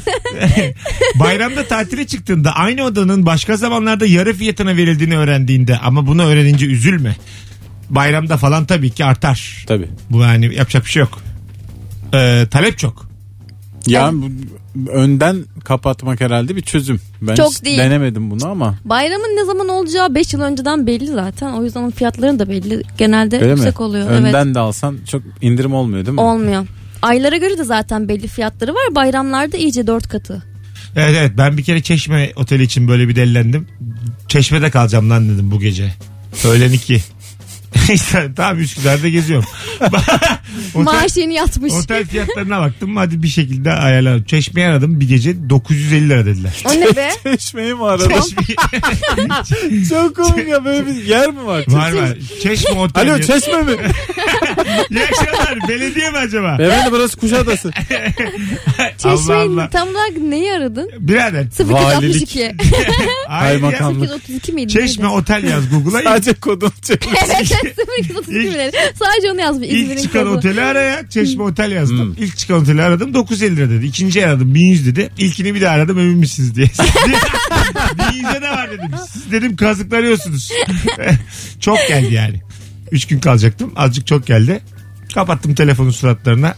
bayramda 1.15 1.65
tatile 1.69 2.07
çıktığında 2.07 2.53
aynı 2.53 2.83
odanın 2.83 3.27
başka 3.27 3.57
zamanlarda 3.57 4.07
yarı 4.07 4.35
fiyatına 4.35 4.77
verildiğini 4.77 5.17
öğrendiğinde 5.19 5.79
ama 5.79 6.07
bunu 6.07 6.23
öğrenince 6.25 6.67
üzülme. 6.67 7.17
Bayramda 7.91 8.37
falan 8.37 8.67
tabii 8.67 8.91
ki 8.91 9.05
artar. 9.05 9.65
Tabii. 9.67 9.89
Bu 10.11 10.21
yani 10.23 10.55
yapacak 10.55 10.85
bir 10.85 10.91
şey 10.91 11.01
yok. 11.01 11.19
Ee, 12.15 12.47
talep 12.51 12.79
çok. 12.79 13.09
Ya 13.87 14.11
bu, 14.13 14.31
önden 14.93 15.45
kapatmak 15.65 16.21
herhalde 16.21 16.57
bir 16.57 16.63
çözüm. 16.63 17.01
Ben 17.23 17.35
Çok 17.35 17.51
hiç 17.51 17.65
değil. 17.65 17.79
denemedim 17.79 18.31
bunu 18.31 18.49
ama. 18.49 18.75
Bayramın 18.85 19.37
ne 19.37 19.45
zaman 19.45 19.69
olacağı 19.69 20.15
5 20.15 20.33
yıl 20.33 20.41
önceden 20.41 20.87
belli 20.87 21.07
zaten. 21.07 21.53
O 21.53 21.65
yüzden 21.65 21.81
onun 21.81 21.91
fiyatları 21.91 22.39
da 22.39 22.49
belli. 22.49 22.83
Genelde 22.99 23.37
Öyle 23.37 23.47
mi? 23.47 23.51
yüksek 23.51 23.81
oluyor. 23.81 24.11
Önden 24.11 24.45
Evet. 24.47 24.55
de 24.55 24.59
alsan 24.59 24.99
çok 25.11 25.23
indirim 25.43 25.75
olmuyor 25.75 26.07
değil 26.07 26.15
mi? 26.15 26.21
Olmuyor. 26.21 26.67
Aylara 27.03 27.37
göre 27.37 27.59
de 27.59 27.65
zaten 27.65 28.09
belli 28.09 28.29
fiyatları 28.29 28.75
var. 28.75 28.95
Bayramlarda 28.95 29.57
iyice 29.57 29.87
dört 29.87 30.09
katı. 30.09 30.43
Evet 30.97 31.15
evet 31.19 31.33
ben 31.39 31.59
bir 31.59 31.63
kere 31.63 31.83
Çeşme 31.83 32.33
oteli 32.37 32.63
için 32.63 32.89
böyle 32.89 33.09
bir 33.09 33.17
delilendim. 33.17 33.69
Çeşme'de 34.29 34.71
kalacağım 34.71 35.11
lan 35.11 35.29
dedim 35.29 35.51
bu 35.51 35.61
gece. 35.61 35.93
Öğlen 36.49 36.73
iki. 36.73 37.03
İşte 37.93 38.31
tamam 38.37 38.59
Üsküdar'da 38.61 39.09
geziyorum. 39.09 39.49
Maaş 40.75 41.17
yeni 41.17 41.35
yatmış. 41.35 41.73
otel 41.73 42.07
fiyatlarına 42.07 42.61
baktım 42.61 42.97
hadi 42.97 43.23
bir 43.23 43.29
şekilde 43.29 43.73
ayarladım. 43.73 44.25
Çeşme'yi 44.25 44.67
aradım 44.67 45.01
bir 45.01 45.09
gece 45.09 45.51
950 45.51 46.09
lira 46.09 46.27
dediler. 46.27 46.53
O 46.65 46.71
ne 46.81 46.97
be? 46.97 47.11
Çeşmeyi 47.37 47.75
mi 47.75 47.85
aradın? 47.85 48.13
Çok 49.89 50.17
komik 50.17 50.49
ya 50.49 50.65
böyle 50.65 50.87
bir 50.87 51.05
yer 51.05 51.31
mi 51.31 51.47
var? 51.47 51.65
var 51.69 51.93
var. 51.93 52.09
Çeşme 52.43 52.71
otel. 52.79 53.03
Alo 53.13 53.21
çeşme 53.21 53.63
mi? 53.63 53.73
İyi 54.91 55.01
akşamlar. 55.05 55.69
Belediye 55.69 56.11
mi 56.11 56.19
acaba? 56.19 56.57
Beyefendi 56.59 56.93
burası 56.93 57.17
Kuşadası. 57.17 57.71
Allah 59.05 59.17
Çeşmeyi 59.17 59.41
Allah. 59.41 59.71
tam 59.71 59.89
olarak 59.89 60.17
neyi 60.17 60.53
aradın? 60.53 60.91
Birader. 60.99 61.45
0262. 61.61 62.57
Hayır 63.29 63.63
ya. 63.63 63.71
Kaymakam. 63.71 64.03
0232 64.03 64.53
miydi? 64.53 64.73
Çeşme 64.73 65.09
otel 65.09 65.45
yaz 65.45 65.71
Google'a. 65.71 66.03
Sadece 66.03 66.35
kodunu 66.35 66.71
çevir. 66.83 67.01
Evet 67.35 67.66
0232 67.99 68.49
mi 68.49 68.55
dedi? 68.55 68.77
Sadece 68.95 69.33
onu 69.33 69.41
yazmış. 69.41 69.69
ilk 69.69 69.75
İzmir'in 69.75 70.03
çıkan 70.03 70.25
kodu. 70.25 70.37
oteli 70.37 70.63
araya. 70.63 71.09
Çeşme 71.09 71.43
otel 71.43 71.73
yazdım. 71.73 72.17
Hmm. 72.17 72.25
İlk 72.25 72.37
çıkan 72.37 72.63
oteli 72.63 72.83
aradım 72.83 73.15
950 73.15 73.57
lira 73.57 73.71
dedi. 73.71 73.87
İkinciyi 73.87 74.27
aradım 74.27 74.55
1100 74.55 74.87
dedi. 74.87 75.11
İlkini 75.19 75.55
bir 75.55 75.61
daha 75.61 75.75
aradım 75.75 75.99
emin 75.99 76.19
misiniz 76.19 76.55
diye. 76.55 76.67
1100'e 77.97 78.43
de 78.43 78.51
var 78.51 78.71
dedim. 78.71 78.91
Siz 79.13 79.33
dedim 79.33 79.57
kazıklanıyorsunuz. 79.57 80.51
çok 81.61 81.79
geldi 81.89 82.15
yani. 82.15 82.41
Üç 82.93 83.07
gün 83.07 83.21
kalacaktım. 83.21 83.73
Azıcık 83.77 84.07
çok 84.07 84.27
geldi. 84.27 84.61
Kapattım 85.15 85.55
telefonu 85.55 85.93
suratlarına. 85.93 86.55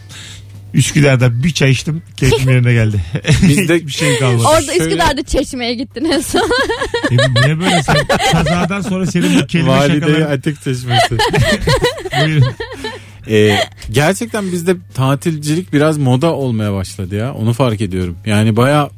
Üsküdar'da 0.73 1.43
bir 1.43 1.49
çay 1.53 1.71
içtim. 1.71 2.01
Keyfim 2.17 2.49
yerine 2.53 2.73
geldi. 2.73 3.01
Bizde- 3.47 3.75
Hiçbir 3.75 3.91
şey 3.91 4.19
kalmadı. 4.19 4.47
Orada 4.47 4.61
Şöyle- 4.61 4.83
Üsküdar'da 4.85 5.23
çeşmeye 5.23 5.73
gittin 5.73 6.05
en 6.05 6.21
son. 6.21 6.49
E, 7.11 7.15
Niye 7.45 7.59
böyle 7.59 7.83
sen 7.83 7.95
kazadan 8.31 8.81
sonra 8.81 9.05
senin 9.05 9.39
bu 9.41 9.47
kelime 9.47 9.69
Valideyi 9.69 10.01
şakaları. 10.01 10.29
Atik 10.29 10.63
Çeşmesi. 10.63 11.17
Buyurun. 12.25 12.45
Ee, 13.29 13.59
gerçekten 13.91 14.51
bizde 14.51 14.75
tatilcilik 14.93 15.73
biraz 15.73 15.97
moda 15.97 16.33
olmaya 16.33 16.73
başladı 16.73 17.15
ya. 17.15 17.33
Onu 17.33 17.53
fark 17.53 17.81
ediyorum. 17.81 18.17
Yani 18.25 18.55
baya 18.55 18.89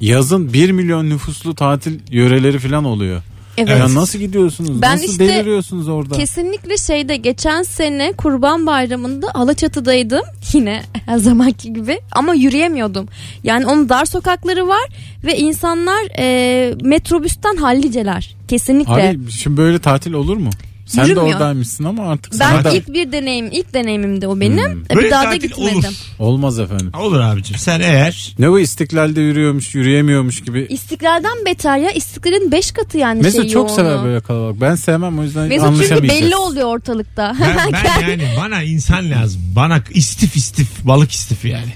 yazın 0.00 0.52
1 0.52 0.70
milyon 0.70 1.10
nüfuslu 1.10 1.54
tatil 1.54 1.98
yöreleri 2.10 2.58
falan 2.58 2.84
oluyor. 2.84 3.22
Evet. 3.56 3.68
Ya 3.78 3.94
nasıl 3.94 4.18
gidiyorsunuz? 4.18 4.82
Ben 4.82 4.92
nasıl 4.92 5.04
işte 5.08 5.28
deliriyorsunuz 5.28 5.88
orada? 5.88 6.14
Kesinlikle 6.14 6.76
şeyde 6.76 7.16
geçen 7.16 7.62
sene 7.62 8.12
Kurban 8.12 8.66
Bayramı'nda 8.66 9.34
Alaçatı'daydım 9.34 10.22
yine 10.52 10.82
her 11.06 11.18
zamanki 11.18 11.72
gibi 11.72 12.00
ama 12.12 12.34
yürüyemiyordum. 12.34 13.08
Yani 13.44 13.66
onun 13.66 13.88
dar 13.88 14.04
sokakları 14.04 14.68
var 14.68 14.88
ve 15.24 15.38
insanlar 15.38 16.04
e, 16.18 16.74
metrobüsten 16.82 17.56
halliceler 17.56 18.36
kesinlikle. 18.48 18.92
Abi 19.10 19.30
şimdi 19.30 19.56
böyle 19.56 19.78
tatil 19.78 20.12
olur 20.12 20.36
mu? 20.36 20.50
Sen 20.86 21.04
Yürümüyor. 21.04 21.26
de 21.28 21.34
oradaymışsın 21.34 21.84
ama 21.84 22.08
artık 22.08 22.32
ben 22.32 22.38
sana 22.38 22.64
da 22.64 22.70
ilk 22.70 22.88
bir 22.92 23.12
deneyim, 23.12 23.48
ilk 23.52 23.74
deneyimimdi 23.74 24.26
o 24.28 24.40
benim. 24.40 24.56
Hmm. 24.72 24.82
E, 24.90 24.94
Böyle 24.94 25.06
bir 25.06 25.10
daha 25.10 25.22
da 25.24 25.30
tatil 25.30 25.40
gitmedim. 25.48 25.76
olur. 25.76 25.84
olmaz 26.18 26.58
efendim. 26.58 26.90
Olur 27.00 27.20
abicim 27.20 27.56
sen 27.58 27.80
eğer 27.80 28.34
Ne 28.38 28.50
bu 28.50 28.60
istiklalde 28.60 29.20
yürüyormuş 29.20 29.74
yürüyemiyormuş 29.74 30.42
gibi. 30.44 30.66
İstiklal'den 30.70 31.44
beter 31.46 31.78
ya. 31.78 31.90
İstiklal'in 31.90 32.52
5 32.52 32.70
katı 32.72 32.98
yani 32.98 33.22
Mesut 33.22 33.42
şey 33.42 33.50
çok 33.50 33.70
sever 33.70 34.04
böyle 34.04 34.20
kalabalık. 34.20 34.60
Ben 34.60 34.74
sevmem 34.74 35.18
o 35.18 35.22
yüzden 35.22 35.48
Mesut 35.48 35.66
çünkü 35.68 35.76
anlaşamayacağız. 35.76 36.22
belli 36.22 36.36
oluyor 36.36 36.66
ortalıkta. 36.68 37.36
ben, 37.40 37.72
ben 37.72 38.00
yani 38.08 38.24
bana 38.40 38.62
insan 38.62 39.10
lazım. 39.10 39.42
Bana 39.56 39.82
istif 39.90 40.36
istif 40.36 40.68
balık 40.84 41.10
istifi 41.12 41.48
yani. 41.48 41.72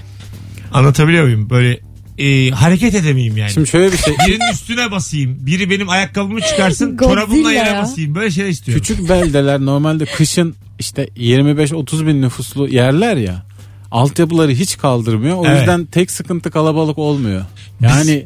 Anlatabiliyor 0.73 1.23
muyum? 1.23 1.49
Böyle 1.49 1.79
e, 2.17 2.49
hareket 2.49 2.95
edemeyeyim 2.95 3.37
yani. 3.37 3.51
Şimdi 3.51 3.67
şöyle 3.67 3.91
bir 3.91 3.97
şey. 3.97 4.13
Birinin 4.27 4.51
üstüne 4.53 4.91
basayım. 4.91 5.37
Biri 5.45 5.69
benim 5.69 5.89
ayakkabımı 5.89 6.41
çıkarsın. 6.41 6.97
Çorabımla 6.97 7.51
yere 7.51 7.69
ya. 7.69 7.81
basayım. 7.81 8.15
Böyle 8.15 8.31
şeyler 8.31 8.49
istiyorum. 8.49 8.81
Küçük 8.87 9.09
beldeler 9.09 9.59
normalde 9.59 10.05
kışın 10.05 10.55
işte 10.79 11.05
25-30 11.17 12.07
bin 12.07 12.21
nüfuslu 12.21 12.67
yerler 12.67 13.17
ya. 13.17 13.45
Altyapıları 13.91 14.51
hiç 14.51 14.77
kaldırmıyor. 14.77 15.37
O 15.37 15.45
Evet. 15.45 15.57
yüzden 15.59 15.85
tek 15.85 16.11
sıkıntı 16.11 16.51
kalabalık 16.51 16.97
olmuyor. 16.97 17.45
Yani 17.81 18.25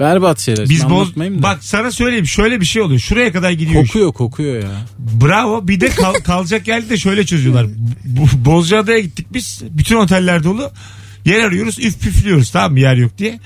berbat 0.00 0.40
şeyler. 0.40 0.68
Biz 0.68 0.78
Şimdi 0.78 0.90
boz 0.92 1.02
anlatmayayım 1.02 1.38
da. 1.38 1.42
bak 1.42 1.64
sana 1.64 1.90
söyleyeyim 1.90 2.26
şöyle 2.26 2.60
bir 2.60 2.66
şey 2.66 2.82
oluyor. 2.82 3.00
Şuraya 3.00 3.32
kadar 3.32 3.50
gidiyor. 3.50 3.82
iş. 3.84 3.88
kokuyor 3.90 4.12
kokuyor 4.12 4.62
ya. 4.62 4.70
Bravo. 4.98 5.68
Bir 5.68 5.80
de 5.80 5.88
kal- 5.88 6.14
kalacak 6.24 6.68
yerde 6.68 6.90
de 6.90 6.96
şöyle 6.96 7.26
çözüyorlar. 7.26 7.66
Bozcaada'ya 8.44 8.98
gittik 8.98 9.26
biz. 9.32 9.62
Bütün 9.70 9.96
oteller 9.96 10.44
dolu. 10.44 10.70
Yer 11.28 11.40
arıyoruz 11.44 11.78
üf 11.78 12.00
püflüyoruz 12.00 12.50
tamam 12.50 12.72
mı 12.72 12.80
yer 12.80 12.96
yok 12.96 13.18
diye. 13.18 13.40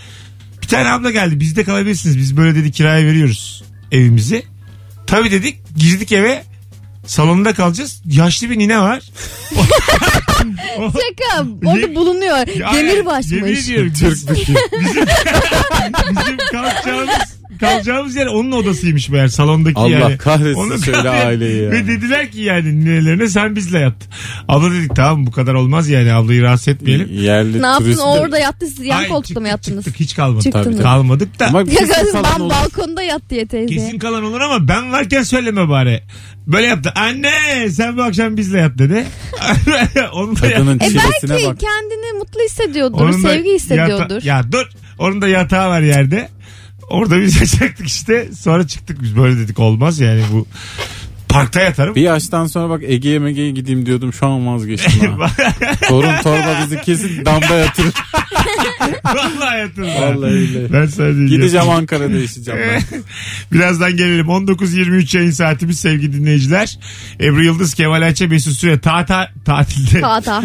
Bir 0.63 0.67
tane 0.69 0.89
abla 0.91 1.11
geldi 1.11 1.41
bizde 1.41 1.65
kalabilirsiniz 1.65 2.19
biz 2.19 2.37
böyle 2.37 2.55
dedi 2.55 2.73
kiraya 2.73 3.07
veriyoruz 3.07 3.65
evimizi. 3.93 4.43
Tabii 5.07 5.31
dedik 5.31 5.59
girdik 5.77 6.13
eve 6.13 6.43
salonda 7.07 7.55
kalacağız. 7.55 8.03
Yaşlı 8.07 8.51
bir 8.51 8.59
nine 8.59 8.79
var. 8.79 9.03
O- 10.79 10.83
Şaka. 10.93 11.47
Orada 11.65 11.95
bulunuyor. 11.95 12.57
Ya, 12.57 12.73
Demirbaş 12.75 13.27
yemin 13.31 13.57
ediyorum. 13.57 13.93
Biz- 14.01 14.29
bizim, 14.29 14.55
bizim 16.11 16.37
kalacağımız, 16.53 17.11
kalacağımız 17.71 18.17
yer 18.17 18.27
onun 18.27 18.53
odasıymış 18.53 19.09
meğer 19.09 19.29
salondaki 19.29 19.79
Allah 19.81 19.89
yani. 19.91 20.19
kahretsin 20.19 20.61
Onu 20.61 20.79
söyle 20.79 21.09
aileyi 21.11 21.63
ya. 21.63 21.71
Ve 21.71 21.87
dediler 21.87 22.31
ki 22.31 22.41
yani 22.41 22.81
ninelerine 22.81 23.29
sen 23.29 23.57
bizle 23.57 23.79
yat. 23.79 23.95
Abla 24.49 24.71
dedik 24.73 24.97
tamam 24.97 25.27
bu 25.27 25.31
kadar 25.31 25.55
olmaz 25.55 25.89
yani 25.89 26.13
ablayı 26.13 26.43
rahatsız 26.43 26.69
etmeyelim. 26.69 27.09
Yerli 27.13 27.63
Ne 27.63 27.67
yaptın? 27.67 27.85
turist. 27.85 28.01
Orada 28.05 28.39
yattı 28.39 28.67
siz 28.67 28.81
yan 28.87 28.99
Ay, 28.99 29.09
koltukta 29.09 29.29
çıktık, 29.29 29.43
mı 29.43 29.49
yattınız? 29.49 29.85
Çıktık 29.85 30.01
hiç 30.01 30.15
kalmadık. 30.15 30.43
Çıktınız. 30.43 30.67
Tabii. 30.67 30.83
Kalmadık 30.83 31.39
da. 31.41 31.47
Ama 31.47 31.65
kesin 31.65 31.87
kalan 32.13 32.25
ben 32.37 32.41
olur. 32.41 32.51
balkonda 32.55 33.03
yat 33.03 33.23
diye 33.31 33.47
teyze. 33.47 33.75
Kesin 33.75 33.99
kalan 33.99 34.25
olur 34.25 34.41
ama 34.41 34.69
ben 34.69 34.93
varken 34.93 35.23
söyleme 35.23 35.69
bari. 35.69 36.03
Böyle 36.47 36.67
yaptı. 36.67 36.93
Anne 36.97 37.31
sen 37.71 37.97
bu 37.97 38.03
akşam 38.03 38.37
bizle 38.37 38.59
yat 38.59 38.79
dedi. 38.79 39.05
Onu 40.13 40.37
da 40.37 40.41
Kadının 40.41 40.77
E 40.77 40.81
belki 40.81 41.47
bak. 41.47 41.61
kendini 41.61 42.19
mutlu 42.19 42.41
hissediyordur. 42.41 43.01
Onun 43.01 43.13
sevgi 43.13 43.51
hissediyordur. 43.55 44.15
yata- 44.15 44.27
ya 44.27 44.53
dur. 44.53 44.67
Onun 44.99 45.23
da 45.23 45.29
yatağı 45.29 45.69
var 45.69 45.81
yerde. 45.81 46.29
Orada 46.89 47.21
biz 47.21 47.35
yatacaktık 47.41 47.87
işte. 47.87 48.29
Sonra 48.35 48.67
çıktık 48.67 49.03
biz 49.03 49.17
böyle 49.17 49.39
dedik 49.39 49.59
olmaz 49.59 50.01
yani 50.01 50.23
bu. 50.33 50.47
Parkta 51.33 51.61
yatarım. 51.61 51.95
Bir 51.95 52.03
yaştan 52.03 52.47
sonra 52.47 52.69
bak 52.69 52.83
Ege'ye 52.83 53.19
Mege'ye 53.19 53.51
gideyim 53.51 53.87
diyordum 53.87 54.13
şu 54.13 54.27
an 54.27 54.47
vazgeçtim 54.47 55.19
ha. 55.19 55.31
Torun 55.89 56.23
torba 56.23 56.59
bizi 56.65 56.81
kesin 56.81 57.25
damda 57.25 57.55
yatırır. 57.55 57.93
Vallahi 59.05 59.59
yatırım. 59.59 59.89
Vallahi 59.89 60.31
öyle. 60.33 60.73
Ben 60.73 60.87
sana 60.87 61.07
diyeceğim. 61.07 61.29
Gideceğim 61.29 61.71
Ankara'da 61.71 62.17
yaşayacağım 62.19 62.59
ben. 62.59 62.83
Birazdan 63.53 63.97
gelelim. 63.97 64.27
19.23 64.27 65.17
yayın 65.17 65.31
saatimiz 65.31 65.81
sevgili 65.81 66.13
dinleyiciler. 66.13 66.79
Ebru 67.21 67.45
Yıldız, 67.45 67.75
Kemal 67.75 68.03
Ayça, 68.03 68.27
Mesut 68.27 68.53
Süre 68.53 68.79
ta 68.79 69.05
ta 69.05 69.31
tatilde. 69.45 70.01
Kağıta. 70.01 70.43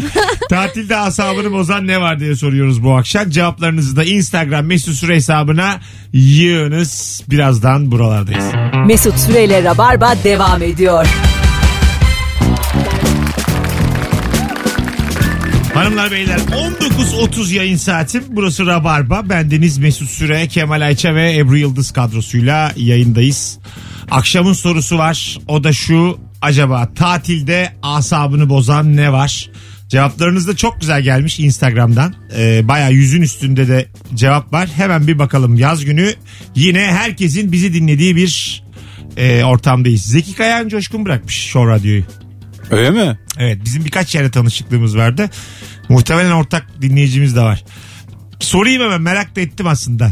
Tatilde 0.49 0.97
asabını 0.97 1.51
bozan 1.51 1.87
ne 1.87 2.01
var 2.01 2.19
diye 2.19 2.35
soruyoruz 2.35 2.83
bu 2.83 2.95
akşam. 2.97 3.29
Cevaplarınızı 3.29 3.95
da 3.95 4.03
Instagram 4.03 4.65
Mesut 4.65 4.95
Süre 4.95 5.15
hesabına 5.15 5.79
yığınız. 6.13 7.21
Birazdan 7.29 7.91
buralardayız. 7.91 8.45
Mesut 8.87 9.19
Süreyle 9.19 9.63
Rabarba 9.63 10.15
devam 10.23 10.61
ediyor. 10.63 10.76
Hanımlar 15.73 16.11
beyler 16.11 16.37
19.30 16.37 17.53
yayın 17.53 17.77
saatim. 17.77 18.23
Burası 18.29 18.65
Rabarba. 18.65 19.29
Bendeniz 19.29 19.77
Mesut 19.77 20.09
Süre, 20.09 20.47
Kemal 20.47 20.81
Ayça 20.81 21.15
ve 21.15 21.37
Ebru 21.37 21.57
Yıldız 21.57 21.91
kadrosuyla 21.91 22.71
yayındayız. 22.75 23.59
Akşamın 24.11 24.53
sorusu 24.53 24.97
var. 24.97 25.37
O 25.47 25.63
da 25.63 25.73
şu. 25.73 26.19
Acaba 26.41 26.93
tatilde 26.93 27.73
asabını 27.81 28.49
bozan 28.49 28.97
ne 28.97 29.11
var? 29.11 29.49
Cevaplarınız 29.87 30.47
da 30.47 30.55
çok 30.55 30.79
güzel 30.79 31.01
gelmiş 31.01 31.39
Instagram'dan. 31.39 32.13
Ee, 32.37 32.67
Baya 32.67 32.89
yüzün 32.89 33.21
üstünde 33.21 33.67
de 33.67 33.85
cevap 34.15 34.53
var. 34.53 34.69
Hemen 34.75 35.07
bir 35.07 35.19
bakalım 35.19 35.55
yaz 35.55 35.85
günü. 35.85 36.13
Yine 36.55 36.81
herkesin 36.81 37.51
bizi 37.51 37.73
dinlediği 37.73 38.15
bir 38.15 38.63
e, 39.17 39.43
ortamdayız. 39.43 40.01
Zeki 40.01 40.33
Kayan 40.35 40.67
Coşkun 40.67 41.05
bırakmış 41.05 41.35
Show 41.35 41.71
Radyo'yu. 41.71 42.03
Öyle 42.71 42.91
mi? 42.91 43.19
Evet 43.37 43.57
bizim 43.65 43.85
birkaç 43.85 44.15
yere 44.15 44.31
tanışıklığımız 44.31 44.97
vardı. 44.97 45.29
Muhtemelen 45.89 46.31
ortak 46.31 46.81
dinleyicimiz 46.81 47.35
de 47.35 47.41
var. 47.41 47.63
Sorayım 48.39 48.81
hemen 48.81 49.01
merak 49.01 49.35
da 49.35 49.41
ettim 49.41 49.67
aslında. 49.67 50.11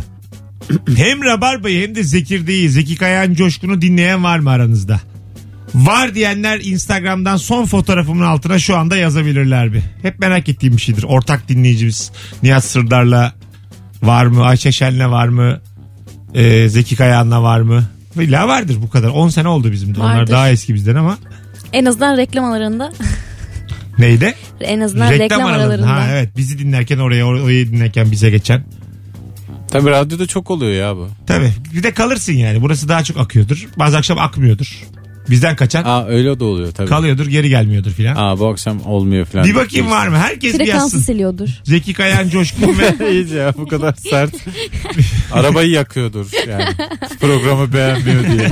hem 0.96 1.24
Rabarba'yı 1.24 1.88
hem 1.88 1.96
de 1.96 2.04
Zekirde'yi 2.04 2.70
Zeki 2.70 2.96
Kayan 2.96 3.34
Coşkun'u 3.34 3.82
dinleyen 3.82 4.24
var 4.24 4.40
mı 4.40 4.50
aranızda? 4.50 5.02
Var 5.76 6.16
diyenler 6.16 6.60
Instagram'dan 6.60 7.38
son 7.38 7.66
fotoğrafımın 7.66 8.26
altına 8.26 8.60
şu 8.60 8.78
anda 8.78 8.98
yazabilirler 8.98 9.74
bir. 9.74 9.82
Hep 10.02 10.20
merak 10.20 10.50
ettiğim 10.50 10.78
bir 10.78 10.82
şeydir. 10.82 11.04
Ortak 11.04 11.50
dinleyicimiz 11.50 12.12
Nihat 12.44 12.64
Sırdar'la 12.64 13.34
var 14.04 14.26
mı? 14.26 14.44
Ayşe 14.44 14.72
Şen'le 14.72 15.12
var 15.12 15.28
mı? 15.28 15.62
Ee, 16.34 16.70
Zeki 16.70 16.96
Kayan'la 16.96 17.44
var 17.44 17.62
mı? 17.62 17.90
İlla 18.24 18.48
vardır 18.48 18.78
bu 18.82 18.90
kadar. 18.90 19.10
10 19.10 19.30
sene 19.30 19.48
oldu 19.48 19.72
bizim 19.72 19.96
de. 19.96 20.00
Onlar 20.00 20.16
Vardır. 20.16 20.34
daha 20.34 20.50
eski 20.50 20.74
bizden 20.74 20.96
ama. 20.96 21.18
En 21.74 21.86
azından 21.86 22.18
reklam 22.18 22.46
aralarında. 22.46 22.92
Neydi? 23.98 24.36
En 24.62 24.80
azından 24.80 25.12
reklam, 25.12 25.46
aralarında. 25.46 25.88
Ha 25.88 26.08
evet 26.12 26.30
bizi 26.38 26.60
dinlerken 26.60 26.98
oraya 26.98 27.26
orayı 27.26 27.72
dinlerken 27.72 28.12
bize 28.12 28.30
geçen. 28.30 28.64
Tabii 29.72 29.90
radyoda 29.90 30.28
çok 30.28 30.52
oluyor 30.52 30.72
ya 30.72 30.96
bu. 30.96 31.08
Tabii 31.28 31.52
bir 31.74 31.84
de 31.84 31.92
kalırsın 31.94 32.34
yani. 32.34 32.62
Burası 32.62 32.90
daha 32.90 33.04
çok 33.04 33.18
akıyordur. 33.18 33.68
Bazı 33.80 33.98
akşam 33.98 34.18
akmıyordur. 34.20 34.84
Bizden 35.30 35.56
kaçan 35.56 35.84
Aa 35.84 36.06
öyle 36.06 36.40
de 36.40 36.44
oluyor 36.44 36.72
tabii. 36.72 36.90
kalıyordur 36.90 37.28
geri 37.28 37.50
gelmiyordur 37.50 37.92
filan. 37.92 38.16
Aa 38.16 38.40
bu 38.40 38.48
akşam 38.48 38.86
olmuyor 38.86 39.26
falan. 39.26 39.46
Bir 39.46 39.56
bakayım 39.56 39.92
var 39.92 40.08
mı? 40.08 40.18
Herkes 40.18 40.54
bir 40.54 40.58
Frekansı 40.58 40.84
yazsın. 40.84 41.00
siliyordur. 41.00 41.50
Zeki 41.64 41.94
Kayan 41.94 42.30
Coşkun 42.30 42.76
ve 43.00 43.12
İyice 43.12 43.36
ya 43.38 43.54
bu 43.58 43.68
kadar 43.68 43.94
sert. 43.94 44.34
Arabayı 45.32 45.70
yakıyordur 45.70 46.28
yani. 46.48 46.66
Programı 47.20 47.74
beğenmiyor 47.74 48.24
diye. 48.24 48.52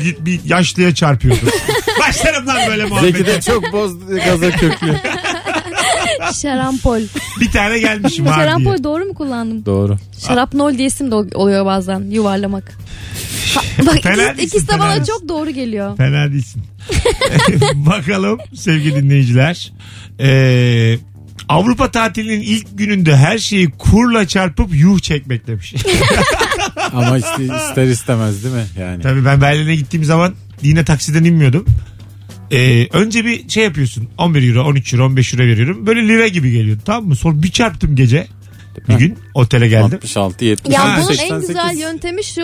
bir, 0.04 0.16
bir 0.26 0.40
yaşlıya 0.44 0.94
çarpıyordur. 0.94 1.48
Başlarım 2.00 2.46
lan 2.46 2.56
böyle 2.68 2.82
Zeki 2.82 2.92
muhabbete. 2.94 3.26
de 3.26 3.40
çok 3.40 3.72
bozdu 3.72 4.04
gaza 4.24 4.50
köklü. 4.50 4.96
Şarampol. 6.42 7.00
Bir 7.40 7.50
tane 7.50 7.78
gelmişim 7.78 8.26
var 8.26 8.36
diye. 8.36 8.46
Şarampol 8.46 8.84
doğru 8.84 9.04
mu 9.04 9.14
kullandım? 9.14 9.66
Doğru. 9.66 9.96
Şarapnol 10.26 10.78
diye 10.78 10.88
isim 10.88 11.10
de 11.10 11.14
oluyor 11.14 11.66
bazen. 11.66 12.00
Yuvarlamak. 12.10 12.78
Ha, 13.54 13.60
bak 13.86 14.02
Fena 14.02 14.14
ikisi, 14.14 14.36
değilsin, 14.38 14.42
ikisi 14.46 14.68
de 14.68 14.72
fena 14.72 14.80
bana 14.82 14.94
değilsin. 14.94 15.12
çok 15.12 15.28
doğru 15.28 15.50
geliyor. 15.50 15.96
Fena 15.96 16.30
değilsin. 16.32 16.62
Bakalım 17.74 18.38
sevgili 18.54 18.96
dinleyiciler. 19.02 19.72
Ee, 20.20 20.98
Avrupa 21.48 21.90
tatilinin 21.90 22.40
ilk 22.40 22.78
gününde 22.78 23.16
her 23.16 23.38
şeyi 23.38 23.70
kurla 23.70 24.28
çarpıp 24.28 24.74
yuh 24.74 25.00
çekmek 25.00 25.46
demiş. 25.46 25.74
Ama 26.92 27.18
işte 27.18 27.42
ister 27.42 27.86
istemez 27.86 28.44
değil 28.44 28.54
mi 28.54 28.66
yani? 28.80 29.02
Tabii 29.02 29.24
ben 29.24 29.40
Berlin'e 29.40 29.76
gittiğim 29.76 30.04
zaman 30.04 30.34
yine 30.62 30.84
taksiden 30.84 31.24
inmiyordum. 31.24 31.66
Ee, 32.50 32.86
önce 32.92 33.24
bir 33.24 33.48
şey 33.48 33.64
yapıyorsun 33.64 34.08
11 34.18 34.48
euro 34.48 34.64
13 34.68 34.94
euro 34.94 35.06
15 35.06 35.34
euro 35.34 35.42
veriyorum 35.42 35.86
böyle 35.86 36.08
lira 36.08 36.28
gibi 36.28 36.50
geliyordu 36.52 36.80
tamam 36.84 37.04
mı 37.08 37.16
sonra 37.16 37.42
bir 37.42 37.50
çarptım 37.50 37.96
gece 37.96 38.26
bir 38.88 38.94
gün 38.94 39.18
otele 39.34 39.68
geldim 39.68 39.98
66 39.98 40.44
70 40.44 40.74
Ya 40.74 40.82
bunun 40.82 41.08
en 41.08 41.14
88. 41.14 41.48
güzel 41.48 41.76
yöntemi 41.76 42.24
şu. 42.24 42.42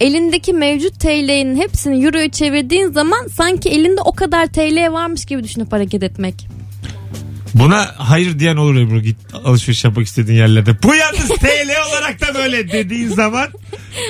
Elindeki 0.00 0.52
mevcut 0.52 1.00
TL'nin 1.00 1.56
hepsini 1.56 2.04
euroya 2.04 2.30
çevirdiğin 2.30 2.92
zaman 2.92 3.26
sanki 3.26 3.68
elinde 3.68 4.00
o 4.00 4.12
kadar 4.12 4.46
TL 4.46 4.92
varmış 4.92 5.24
gibi 5.24 5.44
düşünüp 5.44 5.72
hareket 5.72 6.02
etmek. 6.02 6.48
Buna 7.54 7.94
hayır 7.96 8.38
diyen 8.38 8.56
olur 8.56 8.76
Ebru 8.76 9.00
git 9.00 9.16
alışveriş 9.44 9.84
yapmak 9.84 10.06
istediğin 10.06 10.38
yerlerde. 10.38 10.82
Bu 10.82 10.94
yalnız 10.94 11.28
TL 11.28 11.70
olarak 11.90 12.20
da 12.20 12.34
böyle 12.34 12.72
dediğin 12.72 13.08
zaman 13.08 13.48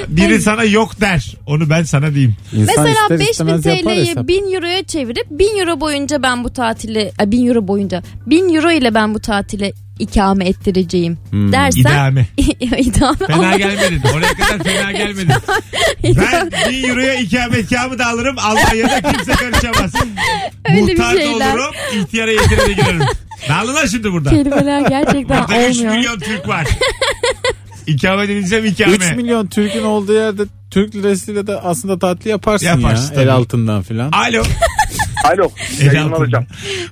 biri 0.08 0.40
sana 0.40 0.64
yok 0.64 1.00
der. 1.00 1.34
Onu 1.46 1.70
ben 1.70 1.82
sana 1.82 2.14
diyeyim. 2.14 2.36
İnsan 2.52 2.74
Mesela 2.84 2.88
ister 3.02 3.18
5000 3.18 3.30
istemez 3.30 3.66
yapar 3.66 3.82
TL'yi 3.82 4.08
hesap. 4.10 4.28
1000 4.28 4.54
euroya 4.54 4.82
çevirip 4.84 5.26
1000 5.30 5.58
euro 5.60 5.80
boyunca 5.80 6.22
ben 6.22 6.44
bu 6.44 6.52
tatili 6.52 7.12
ay, 7.18 7.30
1000 7.30 7.46
euro 7.46 7.68
boyunca 7.68 8.02
1000 8.26 8.54
euro 8.54 8.70
ile 8.70 8.94
ben 8.94 9.14
bu 9.14 9.20
tatile 9.20 9.72
ikame 9.98 10.48
ettireceğim 10.48 11.18
Hmm. 11.30 11.52
dersen 11.52 11.80
idame. 11.80 12.26
İdame 12.78 13.16
fena 13.26 13.56
gelmedin. 13.56 14.02
Oraya 14.14 14.34
kadar 14.34 14.64
fena 14.64 14.92
gelmedin. 14.98 15.32
Ben 16.04 16.50
1000 16.70 16.88
euroya 16.88 17.14
ikametgahımı 17.14 17.98
da 17.98 18.06
alırım. 18.06 18.36
Almanya'da 18.38 19.00
kimse 19.12 19.32
karışamaz. 19.32 19.92
Öyle 20.70 20.86
bir 20.86 20.92
Muhtar 20.98 21.16
da 21.16 21.20
şeyler. 21.20 21.54
olurum 21.54 21.74
ihtiyara 21.96 22.30
yetire 22.30 22.66
de 22.68 22.72
girerim 22.72 23.02
lan 23.50 23.86
şimdi 23.86 24.12
burada 24.12 24.30
kelimeler 24.30 24.80
gerçekten 24.88 25.38
Burada 25.48 25.68
3 25.68 25.76
olmuyor. 25.78 25.96
milyon 25.96 26.18
Türk 26.18 26.48
var. 26.48 26.66
İkame 27.86 28.22
edilsem 28.24 28.64
3 28.64 28.72
ikame. 28.80 29.12
milyon 29.12 29.46
Türk'ün 29.46 29.82
olduğu 29.84 30.12
yerde 30.12 30.42
Türk 30.70 30.94
lirasıyla 30.94 31.46
da 31.46 31.64
aslında 31.64 31.98
tatlı 31.98 32.30
yaparsın, 32.30 32.66
Yaparsın 32.66 33.08
ya. 33.08 33.14
tabii. 33.14 33.24
El 33.24 33.32
altından 33.32 33.82
filan. 33.82 34.10
Alo. 34.12 34.42
Alo. 35.32 35.50
El 35.80 35.86
Yayınlar 35.86 36.02
altından. 36.12 36.18
hocam. 36.26 36.44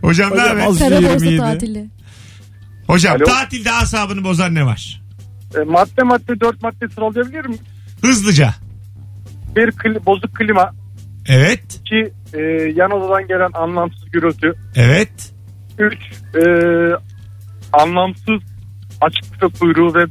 Hocam 0.02 0.30
ne 0.36 0.40
haber? 0.40 0.66
az- 0.66 0.78
Kara 0.78 1.02
borsa 1.02 1.26
27. 1.26 1.36
tatili. 1.38 1.86
Hocam 2.86 3.16
Alo. 3.16 3.24
tatilde 3.24 3.72
asabını 3.72 4.24
bozan 4.24 4.54
ne 4.54 4.66
var? 4.66 5.02
E, 5.56 5.58
madde 5.64 6.02
madde 6.02 6.40
dört 6.40 6.62
madde 6.62 6.88
sıralayabilir 6.94 7.46
miyim? 7.46 7.60
Hızlıca. 8.02 8.54
Bir 9.56 9.68
kli- 9.70 10.06
bozuk 10.06 10.36
klima. 10.36 10.70
Evet. 11.28 11.62
iki 11.80 12.12
e, 12.34 12.40
yan 12.76 12.90
odadan 12.90 13.28
gelen 13.28 13.50
anlamsız 13.54 14.10
gürültü. 14.10 14.54
Evet. 14.76 15.10
Üç 15.80 15.98
e, 16.34 16.42
anlamsız 17.72 18.40
açık 19.00 19.24
büfe 19.32 19.58
kuyruğu 19.58 19.94
ve 19.94 20.02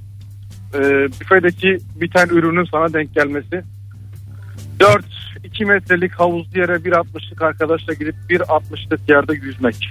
e, 0.73 0.79
büfedeki 1.21 1.77
biten 2.01 2.27
ürünün 2.29 2.65
sana 2.71 2.93
denk 2.93 3.15
gelmesi. 3.15 3.63
Dört 4.79 5.05
2 5.43 5.65
metrelik 5.65 6.13
havuzlu 6.13 6.60
yere 6.60 6.71
1.60'lık 6.73 7.41
arkadaşla 7.41 7.93
gidip 7.93 8.15
1.60'lık 8.29 9.10
yerde 9.10 9.34
yüzmek. 9.34 9.75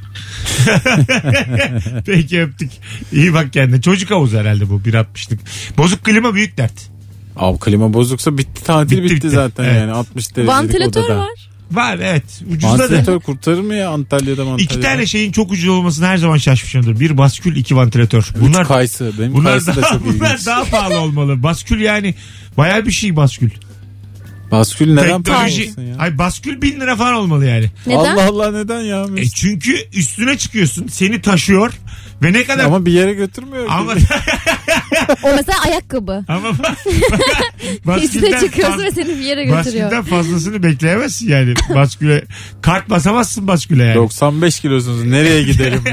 Peki 2.07 2.43
öptük. 2.43 2.71
İyi 3.13 3.35
bak 3.35 3.53
kendine. 3.53 3.81
Çocuk 3.81 4.11
havuzu 4.11 4.39
herhalde 4.39 4.71
bu 4.71 4.75
1.60'lık. 4.81 5.41
Bozuk 5.79 6.05
klima 6.05 6.35
büyük 6.35 6.57
dert. 6.59 6.91
Abi 7.37 7.59
klima 7.59 7.93
bozuksa 7.93 8.39
bitti 8.39 8.65
tatil 8.65 8.91
Bitti, 8.97 9.03
bitti, 9.05 9.15
bitti. 9.15 9.31
zaten 9.31 9.65
Evet. 9.65 9.77
yani 9.81 9.93
60 9.93 10.37
derecelik 10.37 10.49
Vantilatör 10.49 11.05
odada. 11.05 11.19
var. 11.19 11.48
Var 11.73 11.99
evet. 12.03 12.25
Ucuzda 12.53 12.79
da. 12.79 12.83
Vantilatör 12.83 13.21
kurtarır 13.21 13.61
mı 13.61 13.75
ya 13.75 13.91
Antalya'da 13.91 14.43
Antalya'da? 14.43 14.63
İki 14.63 14.81
tane 14.81 15.07
şeyin 15.07 15.33
çok 15.33 15.53
ucuz 15.53 15.69
olmasına 15.69 16.07
her 16.09 16.17
zaman 16.17 16.37
şaşmışımdır. 16.37 17.01
Bir 17.01 17.19
baskül, 17.19 17.57
iki 17.57 17.77
vantilatör. 17.77 18.29
Bunlar 18.41 18.49
Bunlar 18.49 18.69
kayısı. 18.69 19.13
Benim 19.19 19.33
bunlar 19.35 19.51
kayısı 19.51 19.77
da 19.77 19.83
daha, 19.83 19.93
çok 19.93 20.07
bunlar 20.07 20.31
ilginç. 20.31 20.47
daha 20.47 20.65
pahalı 20.65 21.01
olmalı. 21.01 21.43
Baskül 21.43 21.81
yani 21.81 22.15
baya 22.57 22.87
bir 22.87 22.91
şey 22.93 23.17
baskül. 23.17 23.51
Baskül 24.51 24.95
neden 24.95 25.23
pahalı 25.23 25.49
Teknoloji. 25.49 25.91
ya? 25.91 25.97
Ay 25.99 26.19
baskül 26.19 26.63
bin 26.63 26.81
lira 26.81 26.97
falan 26.97 27.15
olmalı 27.15 27.47
yani. 27.47 27.67
Neden? 27.87 27.99
Allah 27.99 28.27
Allah 28.29 28.53
neden 28.53 28.81
ya? 28.81 29.07
E 29.17 29.29
çünkü 29.29 29.77
üstüne 29.93 30.39
çıkıyorsun. 30.39 30.87
Seni 30.87 31.21
taşıyor. 31.23 31.73
Ve 32.23 32.33
ne 32.33 32.45
kadar 32.45 32.65
Ama 32.65 32.87
bir 32.87 32.93
yere 32.93 33.15
götürmüyor. 33.15 33.67
ama 33.71 33.93
O 35.23 35.35
mesela 35.37 35.59
ayakkabı. 35.67 36.25
ama 36.29 36.49
Üstüne 38.03 38.23
baskülden, 38.23 38.41
çıkıyorsun 38.41 38.83
ve 38.83 38.91
seni 38.91 39.09
bir 39.09 39.23
yere 39.25 39.45
götürüyor. 39.45 39.85
baskülden 39.85 40.03
fazlasını 40.03 40.63
bekleyemezsin 40.63 41.29
yani. 41.29 41.55
Basküle 41.75 42.25
kart 42.63 42.91
basamazsın 42.91 43.47
basküle 43.49 43.85
yani. 43.85 43.95
95 43.95 44.61
kilosunuz. 44.61 45.05
Nereye 45.05 45.43
giderim? 45.43 45.83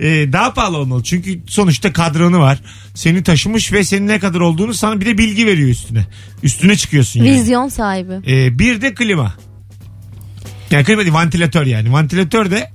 Ee, 0.00 0.32
daha 0.32 0.54
pahalı 0.54 0.76
olmalı. 0.76 1.02
Çünkü 1.02 1.40
sonuçta 1.46 1.92
kadranı 1.92 2.38
var. 2.38 2.58
Seni 2.94 3.22
taşımış 3.22 3.72
ve 3.72 3.84
senin 3.84 4.06
ne 4.06 4.18
kadar 4.18 4.40
olduğunu 4.40 4.74
sana 4.74 5.00
bir 5.00 5.06
de 5.06 5.18
bilgi 5.18 5.46
veriyor 5.46 5.68
üstüne. 5.68 6.06
Üstüne 6.42 6.76
çıkıyorsun 6.76 7.20
yani. 7.24 7.30
Vizyon 7.40 7.68
sahibi. 7.68 8.12
Ee, 8.32 8.58
bir 8.58 8.80
de 8.80 8.94
klima. 8.94 9.34
Yani 10.70 10.84
klima 10.84 11.02
değil 11.02 11.12
vantilatör 11.14 11.66
yani. 11.66 11.92
Vantilatör 11.92 12.50
de 12.50 12.70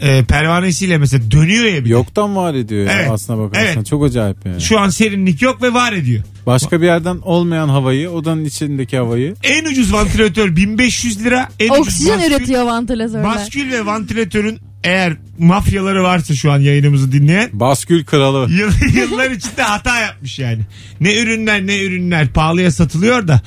e, 0.00 0.24
pervanesiyle 0.24 0.98
mesela 0.98 1.30
dönüyor 1.30 1.64
ya 1.64 1.80
bir 1.84 1.84
de. 1.84 1.92
Yoktan 1.92 2.36
var 2.36 2.54
ediyor 2.54 2.86
ya 2.86 2.92
Evet. 2.92 3.10
aslına 3.10 3.38
bakarsan. 3.38 3.74
Evet. 3.74 3.86
Çok 3.86 4.04
acayip 4.04 4.36
yani. 4.46 4.60
Şu 4.60 4.80
an 4.80 4.88
serinlik 4.88 5.42
yok 5.42 5.62
ve 5.62 5.72
var 5.74 5.92
ediyor. 5.92 6.22
Başka 6.46 6.80
bir 6.80 6.86
yerden 6.86 7.16
olmayan 7.22 7.68
havayı, 7.68 8.10
odanın 8.10 8.44
içindeki 8.44 8.96
havayı. 8.96 9.34
En 9.42 9.64
ucuz 9.64 9.92
vantilatör 9.92 10.56
1500 10.56 11.24
lira. 11.24 11.48
En 11.60 11.68
ucuz 11.70 11.80
Oksijen 11.80 12.18
baskül- 12.18 12.26
üretiyor 12.36 12.64
vantilatörler. 12.64 13.24
Baskül 13.24 13.72
ve 13.72 13.86
vantilatörün 13.86 14.58
eğer 14.84 15.16
mafyaları 15.38 16.02
varsa 16.02 16.34
şu 16.34 16.52
an 16.52 16.60
yayınımızı 16.60 17.12
dinleyen 17.12 17.50
Baskül 17.52 18.04
kralı. 18.04 18.50
yıl, 18.52 18.70
yıllar 18.94 19.30
içinde 19.30 19.62
hata 19.62 20.00
yapmış 20.00 20.38
yani. 20.38 20.62
Ne 21.00 21.16
ürünler 21.20 21.66
ne 21.66 21.78
ürünler 21.84 22.28
pahalıya 22.28 22.70
satılıyor 22.70 23.28
da 23.28 23.40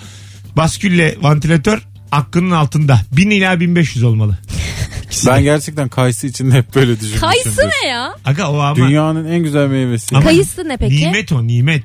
baskülle 0.57 1.15
vantilatör 1.21 1.79
hakkının 2.11 2.51
altında. 2.51 3.01
1000 3.11 3.29
ila 3.29 3.59
1500 3.59 4.03
olmalı. 4.03 4.37
Ben 5.27 5.43
gerçekten 5.43 5.89
kayısı 5.89 6.27
için 6.27 6.51
hep 6.51 6.75
böyle 6.75 6.95
düşünmüşümdür. 6.99 7.19
Kayısı 7.21 7.61
ne 7.83 7.87
ya? 7.89 8.15
Aga 8.25 8.51
o 8.51 8.59
ama 8.59 8.75
Dünyanın 8.75 9.25
en 9.31 9.39
güzel 9.43 9.67
meyvesi. 9.67 10.15
Ama- 10.15 10.25
Kayısı 10.25 10.69
ne 10.69 10.77
peki? 10.77 10.95
nimet 11.07 11.31
o 11.31 11.47
nimet. 11.47 11.83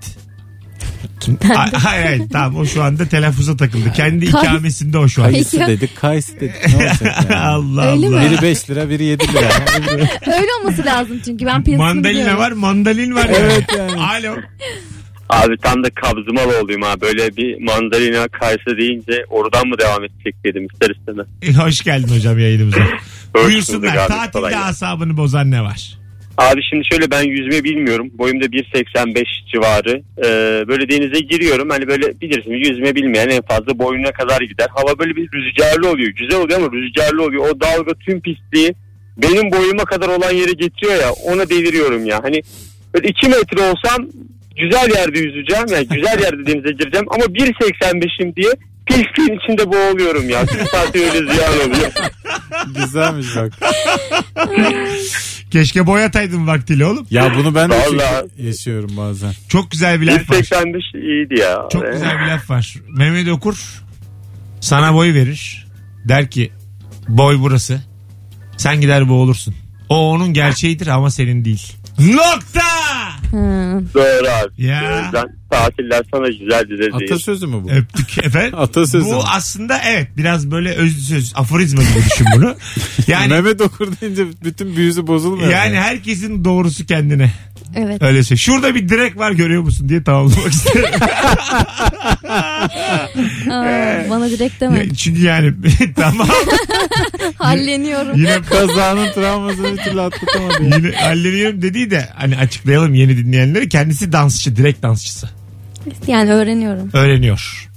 Ha- 1.55 1.68
Hayır 1.83 2.05
hayır 2.05 2.23
tamam 2.33 2.57
o 2.57 2.66
şu 2.66 2.83
anda 2.83 3.09
telaffuza 3.09 3.57
takıldı. 3.57 3.92
Kendi 3.92 4.31
Kay- 4.31 4.42
ikamesinde 4.44 4.99
o 4.99 5.09
şu 5.09 5.25
an. 5.25 5.31
Kayısı 5.31 5.59
Peki. 5.59 5.70
dedik, 5.70 5.97
kayısı 5.97 6.40
dedik. 6.40 6.68
Ne 6.68 6.77
olacak 6.77 7.03
yani? 7.31 7.37
Allah 7.40 7.87
Öyle 7.92 8.07
Allah. 8.09 8.20
mi? 8.20 8.31
Biri 8.31 8.42
5 8.42 8.70
lira, 8.70 8.90
biri 8.90 9.05
7 9.05 9.29
lira. 9.29 9.49
Öyle 10.27 10.47
olması 10.61 10.85
lazım 10.85 11.20
çünkü 11.25 11.47
ben 11.47 11.64
piyasasını 11.64 11.94
Mandalina 11.94 12.18
biliyorum. 12.20 12.38
var 12.40 12.53
mandalin 12.53 13.14
var. 13.14 13.31
Evet 13.35 13.64
yani. 13.79 14.01
Alo. 14.01 14.37
Abi 15.42 15.57
tam 15.57 15.85
da 15.85 15.90
kabzımalı 15.90 16.61
olayım 16.62 16.83
ha. 16.83 17.01
Böyle 17.01 17.37
bir 17.37 17.61
mandalina 17.62 18.29
kayısı 18.29 18.79
deyince 18.79 19.25
oradan 19.31 19.68
mı 19.68 19.79
devam 19.79 20.05
edecek 20.05 20.35
dedim 20.44 20.66
ister 20.73 20.90
istemez. 20.90 21.27
E, 21.42 21.53
Hoş 21.53 21.83
geldin 21.83 22.14
hocam 22.16 22.38
yayınımıza. 22.38 22.79
Buyursunlar. 23.35 23.97
abi, 23.97 24.09
Tatilde 24.09 24.57
asabını 24.57 25.16
bozan 25.16 25.51
ne 25.51 25.62
var? 25.62 25.99
Abi 26.38 26.61
şimdi 26.70 26.85
şöyle 26.92 27.11
ben 27.11 27.23
yüzme 27.23 27.64
bilmiyorum. 27.64 28.11
Boyum 28.18 28.40
da 28.40 28.44
1.85 28.44 29.25
civarı. 29.53 30.03
Ee, 30.18 30.68
böyle 30.68 30.88
denize 30.88 31.20
giriyorum. 31.20 31.70
Hani 31.70 31.87
böyle 31.88 32.20
bilirsin 32.20 32.51
yüzme 32.51 32.94
bilmeyen 32.94 33.29
en 33.29 33.42
fazla 33.42 33.79
boynuna 33.79 34.12
kadar 34.12 34.40
gider. 34.40 34.66
Hava 34.75 34.99
böyle 34.99 35.16
bir 35.16 35.29
rüzgarlı 35.33 35.90
oluyor. 35.90 36.09
Güzel 36.12 36.40
oluyor 36.40 36.59
ama 36.61 36.73
rüzgarlı 36.73 37.23
oluyor. 37.23 37.44
O 37.49 37.61
dalga 37.61 37.94
tüm 37.94 38.20
pisliği 38.20 38.75
benim 39.16 39.51
boyuma 39.53 39.85
kadar 39.85 40.09
olan 40.09 40.33
yere 40.33 40.53
getiriyor 40.53 40.94
ya. 40.94 41.12
Ona 41.12 41.49
deliriyorum 41.51 42.07
ya. 42.07 42.20
Hani 42.23 42.42
böyle 42.94 43.09
2 43.09 43.29
metre 43.29 43.61
olsam 43.62 44.07
güzel 44.57 44.90
yerde 44.90 45.19
yüzeceğim. 45.19 45.67
Yani 45.73 45.88
güzel 45.88 46.21
yerde 46.23 46.47
denize 46.47 46.73
gireceğim. 46.73 47.07
Ama 47.11 47.25
1.85'im 47.25 48.37
diye 48.37 48.51
pisliğin 48.87 49.38
içinde 49.45 49.73
boğuluyorum 49.73 50.31
ya. 50.31 50.47
Tüm 50.47 50.67
saati 50.67 50.99
öyle 51.05 51.33
ziyan 51.33 51.55
oluyor. 51.55 51.93
Güzelmiş 52.77 53.27
bak. 53.37 53.53
Keşke 55.51 55.87
boyataydın 55.87 56.47
vaktiyle 56.47 56.87
oğlum. 56.87 57.07
Ya 57.11 57.35
bunu 57.37 57.55
ben 57.55 57.71
de 57.71 57.75
Vallahi. 57.75 58.27
çünkü 58.31 58.47
yaşıyorum 58.47 58.97
bazen. 58.97 59.33
Çok 59.49 59.71
güzel 59.71 60.01
bir 60.01 60.07
laf 60.07 60.31
var. 60.31 60.37
1.85 60.37 60.99
iyiydi 60.99 61.40
ya. 61.40 61.59
Çok 61.73 61.93
güzel 61.93 62.21
bir 62.21 62.27
laf 62.27 62.51
var. 62.51 62.75
Mehmet 62.88 63.29
Okur 63.29 63.83
sana 64.61 64.95
boy 64.95 65.14
verir. 65.14 65.67
Der 66.05 66.31
ki 66.31 66.53
boy 67.09 67.37
burası. 67.40 67.81
Sen 68.57 68.81
gider 68.81 69.09
boğulursun. 69.09 69.55
O 69.88 70.11
onun 70.11 70.33
gerçeğidir 70.33 70.87
ama 70.87 71.11
senin 71.11 71.45
değil. 71.45 71.73
Nokta! 71.99 72.61
Hı. 73.35 73.83
Doğru 73.94 74.29
abi. 74.29 74.64
Ya. 74.66 74.83
O 75.01 75.05
yüzden 75.05 75.37
tatiller 75.51 76.03
sana 76.14 76.27
güzel 76.29 76.68
değil. 76.68 76.94
Atasözü 76.94 77.47
mü 77.47 77.57
bu? 77.64 77.70
Öptük 77.70 78.25
efendim. 78.25 78.55
Atasözü. 78.59 79.05
Bu 79.07 79.23
aslında 79.37 79.79
evet 79.87 80.09
biraz 80.16 80.51
böyle 80.51 80.70
özlü 80.75 81.01
söz 81.01 81.33
aforizma 81.37 81.83
gibi 81.83 82.05
düşün 82.11 82.27
bunu. 82.37 82.55
Yani 83.07 83.29
Mehmet 83.29 83.61
Okur 83.61 83.88
deyince 84.01 84.27
bütün 84.44 84.77
büyüsü 84.77 85.07
bozulmuyor. 85.07 85.51
yani 85.53 85.77
herkesin 85.77 86.44
doğrusu 86.44 86.87
kendine. 86.87 87.33
Evet. 87.76 88.02
Öyle 88.02 88.22
şey. 88.22 88.37
Şurada 88.37 88.74
bir 88.74 88.88
direk 88.88 89.16
var 89.18 89.30
görüyor 89.32 89.62
musun 89.62 89.88
diye 89.88 90.02
tamamlamak 90.02 90.52
isterim. 90.52 90.84
Aa, 93.50 94.10
bana 94.10 94.30
direkt 94.30 94.60
deme. 94.60 94.94
Çünkü 94.94 95.22
yani 95.22 95.52
tamam 95.96 96.28
Halleniyorum. 97.38 98.18
yine 98.18 98.42
Kazanın 98.42 99.12
travmasını 99.12 99.72
bir 99.72 99.76
türlü 99.76 100.00
atlatamadı. 100.00 100.62
yine 100.62 100.96
halleniyorum 100.96 101.62
dediği 101.62 101.90
de 101.90 102.08
hani 102.14 102.37
açıklayalım 102.37 102.94
yeni 102.94 103.16
dinleyenleri 103.16 103.68
kendisi 103.68 104.12
dansçı 104.12 104.56
direkt 104.56 104.82
dansçısı. 104.82 105.28
Yani 106.06 106.32
öğreniyorum. 106.32 106.90
Öğreniyor. 106.92 107.68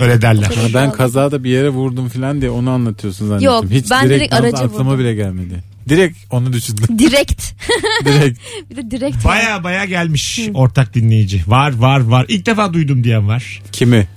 Öyle 0.00 0.22
derler. 0.22 0.44
Ha, 0.46 0.62
ben 0.74 0.92
kazada 0.92 1.44
bir 1.44 1.50
yere 1.50 1.68
vurdum 1.68 2.08
falan 2.08 2.40
diye 2.40 2.50
onu 2.50 2.70
anlatıyorsun 2.70 3.26
zannettim. 3.28 3.46
Yok, 3.46 3.64
Hiç 3.70 3.90
ben 3.90 4.04
direkt, 4.04 4.20
direkt 4.20 4.34
aracı 4.34 4.56
aklıma 4.56 4.84
vurdum. 4.90 4.98
bile 4.98 5.14
gelmedi. 5.14 5.62
Direkt 5.88 6.18
onu 6.30 6.52
düşündüm. 6.52 6.98
Direkt. 6.98 7.42
direkt. 8.04 8.40
bir 8.70 8.76
de 8.76 8.90
direkt. 8.90 9.24
Baya 9.24 9.64
baya 9.64 9.84
gelmiş 9.84 10.40
ortak 10.54 10.94
dinleyici. 10.94 11.42
Var 11.46 11.72
var 11.76 12.00
var. 12.00 12.26
İlk 12.28 12.46
defa 12.46 12.72
duydum 12.74 13.04
diyen 13.04 13.28
var. 13.28 13.62
Kimi? 13.72 14.08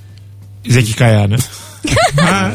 Zeki 0.67 0.95
Kayağan'ı. 0.95 1.36
ha, 2.21 2.53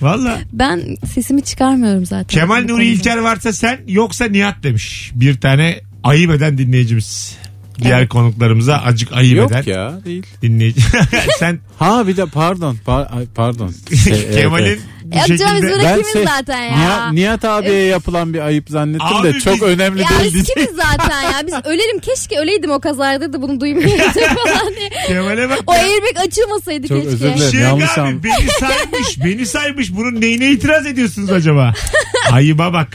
Valla. 0.00 0.38
Ben 0.52 0.96
sesimi 1.14 1.42
çıkarmıyorum 1.42 2.06
zaten. 2.06 2.40
Kemal 2.40 2.58
Bu 2.58 2.62
Nuri 2.62 2.68
konuda. 2.72 2.82
İlker 2.82 3.16
varsa 3.18 3.52
sen 3.52 3.80
yoksa 3.88 4.24
Nihat 4.24 4.62
demiş. 4.62 5.10
Bir 5.14 5.40
tane 5.40 5.80
ayıp 6.02 6.30
eden 6.30 6.58
dinleyicimiz. 6.58 7.36
Diğer 7.82 8.08
konuklarımıza 8.08 8.76
acık 8.76 9.12
ayıp 9.12 9.36
Yok 9.36 9.50
eden 9.50 9.62
ya 9.72 10.04
değil. 10.04 10.26
dinleyici. 10.42 10.80
sen 11.38 11.58
Ha 11.78 12.06
bir 12.06 12.16
de 12.16 12.26
pardon. 12.26 12.78
par- 12.86 13.06
ay, 13.08 13.26
pardon. 13.34 13.74
Şey, 14.04 14.12
evet, 14.12 14.34
Kemal'in 14.34 14.64
evet. 14.64 14.80
Bu 15.04 15.16
Ya 15.16 15.24
canım 15.24 15.38
biz 15.38 15.40
şekilde... 15.40 15.62
böyle 15.70 15.84
Ben 15.84 16.02
kimiz 16.02 16.28
zaten 16.28 16.62
ya. 16.62 16.76
Nihat, 16.76 17.12
Nihat 17.12 17.44
abiye 17.44 17.82
yapılan 17.84 18.34
bir 18.34 18.40
ayıp 18.40 18.68
zannettim 18.68 19.06
Abi 19.16 19.34
de 19.34 19.40
çok 19.40 19.54
biz- 19.54 19.62
önemli 19.62 20.02
Ya 20.02 20.08
değil 20.20 20.34
biz 20.34 20.44
kimiz 20.54 20.70
zaten 20.76 21.22
ya. 21.22 21.46
Biz 21.46 21.54
ölelim 21.64 21.98
keşke 21.98 22.38
öleydim 22.38 22.70
o 22.70 22.80
kazaydı 22.80 23.32
da 23.32 23.42
bunu 23.42 23.60
duymayaydım 23.60 23.98
falan 24.44 24.74
diye. 24.76 24.90
Kemal'e 25.06 25.48
bak. 25.50 25.58
O 25.66 25.72
ya. 25.74 25.78
airbag 25.80 26.26
açılmasaydı 26.26 26.88
Çok 26.88 26.96
keşke. 26.96 27.08
özür 27.14 27.20
dilerim. 27.36 27.50
Şey 27.52 27.60
Yanlış 27.60 27.98
abi 27.98 28.00
anladım. 28.00 28.20
beni 28.24 28.48
saymış 28.60 29.24
beni 29.24 29.46
saymış 29.46 29.94
bunun 29.96 30.20
neyine 30.20 30.50
itiraz 30.50 30.86
ediyorsunuz 30.86 31.30
acaba? 31.32 31.74
Ayıba 32.32 32.72
bak. 32.72 32.88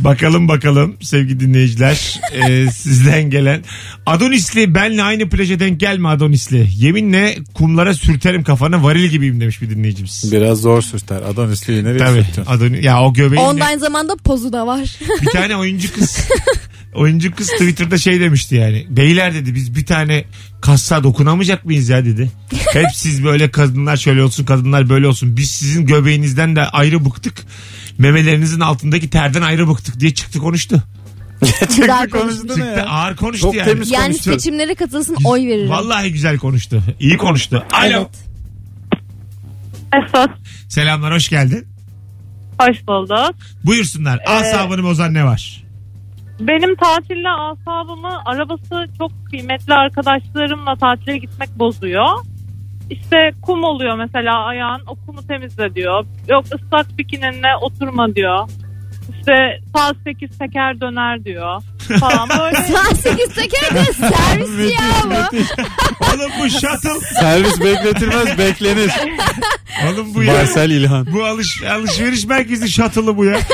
Bakalım 0.00 0.48
bakalım 0.48 0.96
sevgili 1.02 1.40
dinleyiciler 1.40 2.20
Ee, 2.32 2.70
sizden 2.70 3.30
gelen 3.30 3.62
Adonisli 4.06 4.74
benle 4.74 5.02
aynı 5.02 5.28
plaja 5.28 5.60
denk 5.60 5.80
gelme 5.80 6.08
Adonisli 6.08 6.68
yeminle 6.76 7.36
kumlara 7.54 7.94
sürterim 7.94 8.42
kafana 8.42 8.82
varil 8.82 9.06
gibiyim 9.10 9.40
demiş 9.40 9.62
bir 9.62 9.70
dinleyicimiz. 9.70 10.32
Biraz 10.32 10.60
zor 10.60 10.82
sürter. 10.82 11.22
Adonisli'yi 11.22 11.84
nereye 11.84 11.98
Tabii 11.98 12.24
sürtüyorsun? 12.24 12.52
Adonis, 12.52 12.84
ya 12.84 13.02
o 13.02 13.12
göbeğinle 13.12 13.48
Onda 13.48 13.64
aynı 13.64 13.80
zamanda 13.80 14.16
pozu 14.16 14.52
da 14.52 14.66
var. 14.66 14.96
bir 15.22 15.26
tane 15.26 15.56
oyuncu 15.56 15.92
kız 15.94 16.28
oyuncu 16.96 17.34
kız 17.34 17.46
Twitter'da 17.50 17.98
şey 17.98 18.20
demişti 18.20 18.54
yani 18.54 18.86
beyler 18.90 19.34
dedi 19.34 19.54
biz 19.54 19.76
bir 19.76 19.86
tane 19.86 20.24
kassa 20.60 21.04
dokunamayacak 21.04 21.64
mıyız 21.64 21.88
ya 21.88 22.04
dedi. 22.04 22.30
Hep 22.72 22.86
siz 22.94 23.24
böyle 23.24 23.50
kadınlar 23.50 23.96
şöyle 23.96 24.22
olsun 24.22 24.44
kadınlar 24.44 24.88
böyle 24.88 25.06
olsun 25.06 25.36
biz 25.36 25.50
sizin 25.50 25.86
göbeğinizden 25.86 26.56
de 26.56 26.62
ayrı 26.62 27.04
bıktık 27.04 27.34
memelerinizin 27.98 28.60
altındaki 28.60 29.10
terden 29.10 29.42
ayrı 29.42 29.68
bıktık 29.68 30.00
diye 30.00 30.14
çıktı 30.14 30.38
konuştu. 30.38 30.82
Güzel 31.76 32.08
konuştu 32.10 32.46
Çıktı 32.46 32.60
ya? 32.60 32.86
ağır 32.86 33.16
konuştu 33.16 33.42
Çok 33.46 33.54
yani. 33.54 33.66
temiz 33.68 33.90
Yani 33.90 34.04
konuştu. 34.06 34.32
seçimlere 34.32 34.74
katılsın 34.74 35.16
oy 35.24 35.46
veririm. 35.46 35.70
Vallahi 35.70 36.12
güzel 36.12 36.38
konuştu. 36.38 36.82
İyi 37.00 37.16
konuştu. 37.16 37.64
Alo. 37.72 37.86
Evet. 37.86 38.08
Esas 40.08 40.28
Selamlar 40.68 41.14
hoş 41.14 41.28
geldin. 41.28 41.66
Hoş 42.60 42.76
bulduk. 42.88 43.34
Buyursunlar. 43.64 44.20
Asabını 44.26 44.82
bozan 44.82 45.14
ne 45.14 45.24
var? 45.24 45.64
Benim 46.40 46.76
tatille 46.76 47.28
asabımı 47.28 48.24
arabası 48.24 48.84
çok 48.98 49.10
kıymetli 49.30 49.74
arkadaşlarımla 49.74 50.76
tatile 50.76 51.18
gitmek 51.18 51.58
bozuyor. 51.58 52.06
İşte 52.90 53.30
kum 53.42 53.64
oluyor 53.64 53.96
mesela 53.96 54.44
ayağın 54.44 54.82
o 54.86 54.94
kumu 54.94 55.26
temizle 55.26 55.74
diyor. 55.74 56.06
Yok 56.28 56.44
ıslak 56.44 56.98
bikininle 56.98 57.56
oturma 57.60 58.14
diyor. 58.14 58.48
İşte 59.26 59.60
sağ 59.76 59.92
8 60.04 60.38
teker 60.38 60.80
döner 60.80 61.24
diyor 61.24 61.62
falan 62.00 62.28
böyle. 62.40 62.56
Saat 62.56 62.96
8 62.96 63.34
teker 63.34 63.74
de 63.74 63.84
servis 63.92 64.72
ya 64.74 64.80
bu. 65.04 65.36
Oğlum 66.06 66.30
bu 66.40 66.50
shuttle. 66.50 67.00
Servis 67.20 67.60
bekletilmez 67.60 68.38
beklenir. 68.38 68.92
Oğlum 69.86 70.14
bu 70.14 70.22
ya. 70.22 70.34
Barsel 70.34 70.70
İlhan. 70.70 71.06
Bu 71.12 71.24
alış, 71.24 71.62
alışveriş 71.62 72.24
merkezi 72.26 72.68
shuttle'ı 72.68 73.16
bu 73.16 73.24
ya. 73.24 73.38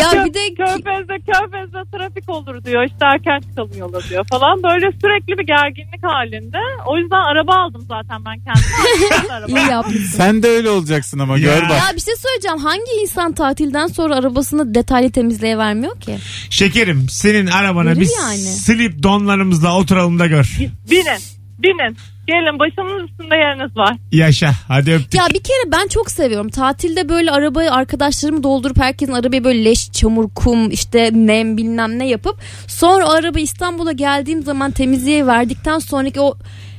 Ya 0.00 0.24
bir 0.24 0.34
de 0.34 0.54
Körfez'de 0.54 1.32
Körfez'de 1.32 1.96
trafik 1.98 2.28
olur 2.28 2.64
diyor. 2.64 2.84
İşte 2.84 2.98
erken 3.02 3.40
çıkalım 3.40 3.70
yola 3.78 4.02
diyor 4.02 4.24
falan. 4.30 4.62
Böyle 4.62 4.90
sürekli 5.00 5.38
bir 5.38 5.46
gerginlik 5.46 6.02
halinde. 6.02 6.58
O 6.86 6.98
yüzden 6.98 7.16
araba 7.32 7.54
aldım 7.54 7.86
zaten 7.88 8.24
ben 8.24 8.34
kendime. 8.44 9.32
araba. 9.34 9.58
iyi 9.60 9.70
yapmışsın. 9.70 10.16
Sen 10.16 10.42
de 10.42 10.48
öyle 10.48 10.70
olacaksın 10.70 11.18
ama 11.18 11.38
Ya. 11.38 11.44
gör 11.44 11.62
bak. 11.62 11.70
Ya 11.70 11.96
bir 11.96 12.00
şey 12.00 12.14
söyleyeceğim. 12.16 12.58
Hangi 12.58 12.92
insan 13.02 13.32
tatilden 13.32 13.86
sonra 13.86 14.14
arabasını 14.36 14.74
detaylı 14.74 15.10
temizleye 15.10 15.58
vermiyor 15.58 16.00
ki? 16.00 16.18
Şekerim 16.50 17.06
senin 17.10 17.46
arabana 17.46 17.90
Verir 17.90 18.00
biz 18.00 18.14
yani. 18.20 18.36
slip 18.38 19.02
donlarımızla 19.02 19.78
oturalım 19.78 20.18
da 20.18 20.26
gör. 20.26 20.56
Binin. 20.90 21.18
Binin. 21.58 21.96
Gelin 22.26 22.58
başımın 22.58 23.06
üstünde 23.06 23.34
yeriniz 23.36 23.76
var. 23.76 23.96
Yaşa 24.12 24.52
hadi 24.68 24.92
öptük. 24.92 25.14
Ya 25.14 25.26
bir 25.28 25.42
kere 25.42 25.72
ben 25.72 25.88
çok 25.88 26.10
seviyorum. 26.10 26.48
Tatilde 26.48 27.08
böyle 27.08 27.30
arabayı 27.30 27.72
arkadaşlarımı 27.72 28.42
doldurup 28.42 28.78
herkesin 28.80 29.12
arabayı 29.12 29.44
böyle 29.44 29.64
leş, 29.64 29.92
çamur, 29.92 30.28
kum, 30.34 30.70
işte 30.70 31.10
nem 31.14 31.56
bilmem 31.56 31.98
ne 31.98 32.08
yapıp 32.08 32.36
sonra 32.68 33.06
o 33.06 33.10
araba 33.10 33.40
İstanbul'a 33.40 33.92
geldiğim 33.92 34.42
zaman 34.42 34.70
temizliğe 34.70 35.26
verdikten 35.26 35.78
sonraki 35.78 36.20
o 36.20 36.38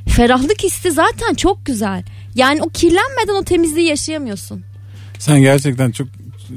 ferahlık 0.09 0.63
hissi 0.63 0.91
zaten 0.91 1.33
çok 1.33 1.65
güzel. 1.65 2.03
Yani 2.35 2.61
o 2.61 2.69
kirlenmeden 2.69 3.41
o 3.41 3.43
temizliği 3.43 3.87
yaşayamıyorsun. 3.87 4.63
Sen 5.19 5.41
gerçekten 5.41 5.91
çok 5.91 6.07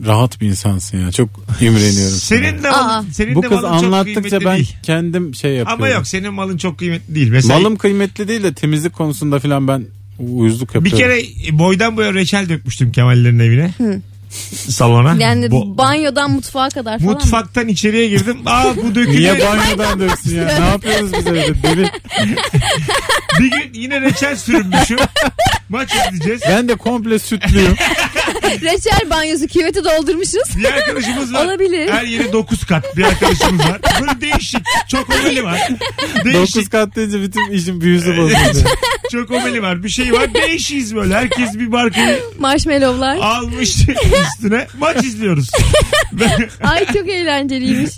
rahat 0.07 0.40
bir 0.40 0.46
insansın 0.48 0.98
ya. 0.98 1.12
Çok 1.12 1.29
imreniyorum. 1.61 2.16
Senin 2.16 2.62
de 2.62 2.70
Aa. 2.70 2.85
malın, 2.85 3.11
senin 3.11 3.35
Bu 3.35 3.42
de 3.42 3.48
kız 3.48 3.62
malın 3.62 3.76
çok 3.79 3.85
anlattıkça 3.85 4.20
kıymetli 4.22 4.44
ben 4.46 4.57
değil. 4.57 4.76
kendim 4.83 5.35
şey 5.35 5.50
yapıyorum. 5.53 5.83
Ama 5.83 5.88
yok 5.92 6.07
senin 6.07 6.35
malın 6.35 6.57
çok 6.57 6.79
kıymetli 6.79 7.14
değil. 7.14 7.31
Mesela 7.31 7.59
Malım 7.59 7.76
kıymetli 7.76 8.29
değil 8.29 8.42
de 8.42 8.55
temizlik 8.55 8.92
konusunda 8.92 9.38
falan 9.38 9.68
ben 9.68 9.85
uyuzluk 10.18 10.68
bir 10.70 10.74
yapıyorum. 10.74 10.98
kere 10.98 11.59
boydan 11.59 11.96
boya 11.96 12.14
reçel 12.14 12.48
dökmüştüm 12.48 12.92
Kemallerin 12.92 13.38
evine. 13.38 13.70
Salona. 14.68 15.16
Yani 15.22 15.46
Bo- 15.46 15.79
banyodan 15.79 16.31
mutfağa 16.31 16.68
kadar 16.68 16.98
falan. 16.98 17.12
mı? 17.12 17.18
Mutfaktan 17.18 17.68
içeriye 17.68 18.09
girdim. 18.09 18.37
Aa 18.46 18.76
bu 18.76 18.94
dökülüyor. 18.94 19.37
Niye 19.37 19.46
banyodan 19.48 20.00
döksün 20.00 20.37
ya? 20.37 20.59
ne 20.59 20.66
yapıyoruz 20.66 21.12
biz 21.12 21.26
evde? 21.26 21.62
Deli. 21.62 21.90
bir 23.40 23.50
gün 23.50 23.70
yine 23.74 24.00
reçel 24.00 24.37
sürünmüşüm. 24.37 24.98
Maç 25.68 25.90
izleyeceğiz. 25.94 26.42
Ben 26.48 26.68
de 26.68 26.74
komple 26.74 27.18
sütlüyüm. 27.18 27.74
Reçel 28.44 29.11
banyosu 29.11 29.46
küveti 29.46 29.85
doldurmuşuz. 29.85 30.57
Bir 30.57 30.64
arkadaşımız 30.64 31.35
var. 31.35 31.44
Olabilir. 31.44 31.88
Her 31.92 32.05
yeri 32.05 32.33
9 32.33 32.64
kat 32.66 32.96
bir 32.96 33.05
arkadaşımız 33.05 33.61
var. 33.61 33.81
Böyle 34.00 34.20
değişik. 34.20 34.61
Çok 34.88 35.11
omeli 35.11 35.44
var. 35.44 35.68
Değişik. 36.24 36.57
9 36.57 36.68
kat 36.68 36.96
deyince 36.96 37.22
bütün 37.22 37.50
işin 37.50 37.81
büyüsü 37.81 38.16
bozuldu. 38.16 38.68
Çok 39.11 39.31
omeli 39.31 39.62
var. 39.62 39.83
Bir 39.85 39.88
şey 39.88 40.12
var. 40.12 40.35
Değişiyiz 40.35 40.94
böyle. 40.96 41.14
Herkes 41.14 41.55
bir 41.55 41.66
markayı 41.66 42.18
Marshmallowlar. 42.38 43.16
almış 43.16 43.77
üstüne. 44.38 44.66
Maç 44.79 45.05
izliyoruz. 45.05 45.49
Ay 46.62 46.87
çok 46.87 47.09
eğlenceliymiş. 47.09 47.90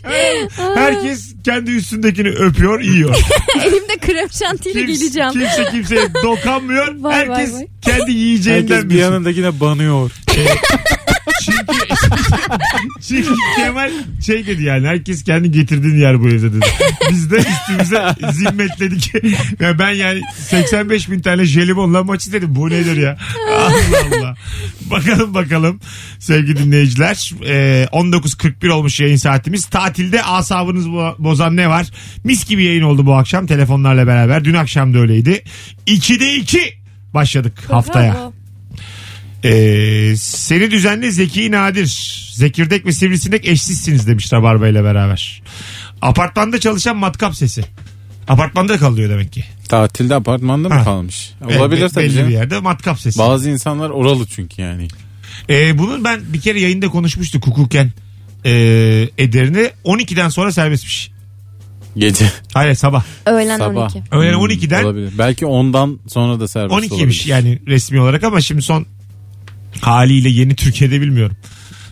Herkes 0.74 1.34
kendi 1.44 1.70
üstündekini 1.70 2.28
öpüyor, 2.28 2.80
yiyor. 2.80 3.14
Elimde 3.64 3.96
krem 4.00 4.30
şantiyle 4.30 4.86
Kimse, 4.86 5.02
geleceğim. 5.04 5.30
kimse 5.32 5.68
kimseye 5.70 6.14
dokanmıyor. 6.22 6.88
Vay, 6.88 7.28
vay, 7.28 7.38
Herkes 7.38 7.54
vay. 7.54 7.66
kendi 7.82 8.12
yiyeceğinden 8.12 8.74
Herkes 8.74 8.90
bir 8.90 8.94
yanındakine 8.98 9.60
banıyor. 9.60 10.10
Çünkü, 13.08 13.30
Kemal 13.56 13.90
şey 14.26 14.46
dedi 14.46 14.62
yani 14.62 14.86
herkes 14.86 15.24
kendi 15.24 15.50
getirdiğin 15.50 15.96
yer 15.96 16.20
bu 16.20 16.28
evde 16.28 16.52
dedi. 16.52 16.66
Biz 17.10 17.30
de 17.30 17.36
üstümüze 17.36 18.14
zimmetledik. 18.32 19.12
ya 19.60 19.78
ben 19.78 19.90
yani 19.90 20.20
85 20.36 21.10
bin 21.10 21.20
tane 21.20 21.44
jelibonla 21.44 22.04
maç 22.04 22.26
izledim. 22.26 22.54
Bu 22.54 22.70
nedir 22.70 22.96
ya? 22.96 23.18
Allah 23.50 24.18
Allah. 24.18 24.36
Bakalım 24.90 25.34
bakalım 25.34 25.80
sevgili 26.18 26.58
dinleyiciler. 26.58 27.32
Ee, 27.46 27.88
19.41 27.92 28.70
olmuş 28.70 29.00
yayın 29.00 29.16
saatimiz. 29.16 29.66
Tatilde 29.66 30.22
asabınız 30.22 30.86
bo- 30.86 31.14
bozan 31.18 31.56
ne 31.56 31.68
var? 31.68 31.86
Mis 32.24 32.46
gibi 32.48 32.64
yayın 32.64 32.82
oldu 32.82 33.06
bu 33.06 33.14
akşam 33.14 33.46
telefonlarla 33.46 34.06
beraber. 34.06 34.44
Dün 34.44 34.54
akşam 34.54 34.94
da 34.94 34.98
öyleydi. 34.98 35.44
2'de 35.86 36.34
2 36.34 36.60
başladık 37.14 37.52
haftaya. 37.68 38.31
Ee, 39.44 40.14
seni 40.18 40.70
düzenli 40.70 41.12
Zeki 41.12 41.50
Nadir. 41.52 42.18
Zekirdek 42.32 42.86
ve 42.86 42.92
Sivrisinek 42.92 43.48
eşsizsiniz 43.48 44.06
demiş 44.06 44.32
Rabarba 44.32 44.68
ile 44.68 44.84
beraber. 44.84 45.42
Apartmanda 46.02 46.60
çalışan 46.60 46.96
matkap 46.96 47.36
sesi. 47.36 47.64
Apartmanda 48.28 48.78
kalıyor 48.78 49.10
demek 49.10 49.32
ki. 49.32 49.44
Tatilde 49.68 50.14
apartmanda 50.14 50.68
mı 50.68 50.74
Ha. 50.74 50.84
kalmış? 50.84 51.30
Be- 51.48 51.58
Olabilir 51.58 51.82
be- 51.82 51.88
tabii 51.88 52.04
Belli 52.04 52.14
canım. 52.14 52.28
bir 52.28 52.32
yerde 52.34 52.60
matkap 52.60 53.00
sesi. 53.00 53.18
Bazı 53.18 53.50
insanlar 53.50 53.90
oralı 53.90 54.26
çünkü 54.26 54.62
yani. 54.62 54.88
Ee, 55.50 55.78
bunun 55.78 56.04
ben 56.04 56.20
bir 56.32 56.40
kere 56.40 56.60
yayında 56.60 56.88
konuşmuştuk 56.88 57.46
hukuken. 57.46 57.90
Ee, 58.44 58.50
ederini 59.18 59.70
12'den 59.84 60.28
sonra 60.28 60.52
serbestmiş. 60.52 61.10
Gece. 61.96 62.24
Hayır 62.54 62.74
sabah. 62.74 63.04
Öğlen 63.26 63.58
Sabah. 63.58 63.82
12. 63.94 64.02
Öğlen 64.12 64.32
Hmm, 64.34 64.40
12'den 64.44 64.84
Olabilir. 64.84 65.12
Belki 65.18 65.46
ondan 65.46 65.98
sonra 66.08 66.40
da 66.40 66.48
serbest 66.48 66.74
12'ymiş 66.80 66.94
olabilir. 66.94 67.24
yani 67.26 67.58
resmi 67.66 68.00
olarak 68.00 68.24
ama 68.24 68.40
şimdi 68.40 68.62
son 68.62 68.86
haliyle 69.82 70.28
yeni 70.28 70.56
Türkiye'de 70.56 71.00
bilmiyorum. 71.00 71.36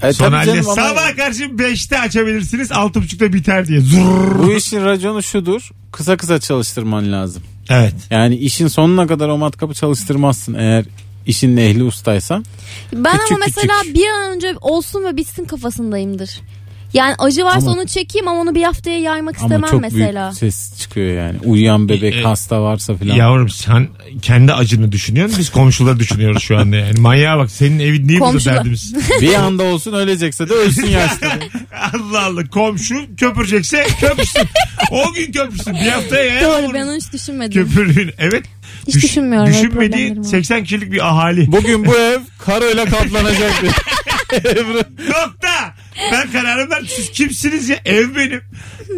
E, 0.03 0.12
Son 0.12 0.31
tabii 0.31 0.46
canım 0.46 0.64
ama 0.68 0.74
sabah 0.74 1.16
karşı 1.16 1.42
5'te 1.44 1.98
açabilirsiniz 2.00 2.70
6.30'da 2.70 3.33
biter 3.33 3.66
diye. 3.66 3.81
Zurr. 3.81 4.38
bu 4.38 4.53
işin 4.53 4.85
raconu 4.85 5.22
şudur. 5.22 5.70
Kısa 5.92 6.16
kısa 6.16 6.40
çalıştırman 6.40 7.12
lazım. 7.12 7.42
Evet. 7.70 7.94
Yani 8.11 8.37
işin 8.37 8.68
sonuna 8.68 9.07
kadar 9.07 9.29
o 9.29 9.38
matkapı 9.38 9.74
çalıştırmazsın 9.74 10.55
eğer 10.55 10.85
işin 11.26 11.57
ehli 11.57 11.83
ustaysan. 11.85 12.44
Ben 12.92 13.12
Küçük 13.18 13.33
ama 13.33 13.44
mesela 13.46 13.81
küçük. 13.81 13.96
bir 13.96 14.07
an 14.09 14.33
önce 14.37 14.55
olsun 14.61 15.05
ve 15.05 15.16
bitsin 15.16 15.44
kafasındayımdır. 15.44 16.31
Yani 16.94 17.14
acı 17.18 17.44
varsa 17.44 17.66
Ama- 17.66 17.70
onu 17.70 17.87
çekeyim 17.87 18.29
ama 18.29 18.40
onu 18.40 18.55
bir 18.55 18.62
haftaya 18.62 18.98
yaymak 19.00 19.37
Ama 19.38 19.46
istemem 19.46 19.70
çok 19.70 19.81
mesela. 19.81 20.29
büyük 20.31 20.38
ses 20.38 20.79
çıkıyor 20.79 21.16
yani. 21.26 21.38
Uyuyan 21.44 21.88
bebek 21.88 22.14
E, 22.16 22.22
hasta 22.22 22.62
varsa 22.62 22.94
filan. 22.96 23.16
Yavrum 23.16 23.48
sen 23.48 23.88
kendi 24.22 24.53
acını 24.53 24.92
düşünüyorsun 24.92 25.38
biz 25.38 25.50
komşuları 25.50 25.98
düşünüyoruz 25.98 26.42
şu 26.42 26.59
anda 26.59 26.76
yani. 26.76 27.00
Manyağa 27.00 27.38
bak 27.38 27.50
senin 27.50 27.79
evin 27.79 28.09
niye 28.09 28.20
burada 28.20 28.33
Komşular. 28.33 28.57
derdimiz. 28.57 28.94
bir 29.20 29.35
anda 29.35 29.62
olsun 29.62 29.92
ölecekse 29.92 30.48
de 30.48 30.53
ölsün 30.55 30.87
yaşta. 30.87 31.26
Allah 31.94 32.24
Allah 32.24 32.46
komşu 32.48 32.94
köpürecekse 33.16 33.87
köpürsün. 34.00 34.42
o 34.90 35.12
gün 35.12 35.33
köpürsün 35.33 35.74
bir 35.74 35.88
haftaya 35.90 36.24
ya. 36.35 36.42
Doğru 36.42 36.74
ben 36.74 36.87
onu 36.87 36.96
hiç 36.96 37.12
düşünmedim. 37.12 37.64
Köpürün 37.68 38.11
evet. 38.18 38.44
Hiç 38.87 38.94
düşünmüyorum, 38.94 39.46
öyle 39.48 39.59
Düşünmediği 39.59 39.90
problemlerim 39.90 40.18
var. 40.22 40.29
80 40.29 40.62
kişilik 40.64 40.92
bir 40.92 41.09
ahali. 41.09 41.53
Bugün 41.53 41.87
bu 41.87 41.96
ev 41.96 42.18
karayla 42.38 42.85
kaplanacak. 42.85 43.53
diye. 43.62 43.72
Nokta. 45.09 45.74
Ben 46.13 46.33
kararım 46.33 46.71
ver. 46.71 46.83
Siz 46.89 47.11
kimsiniz 47.11 47.69
ya? 47.69 47.77
Ev 47.85 48.17
benim. 48.17 48.41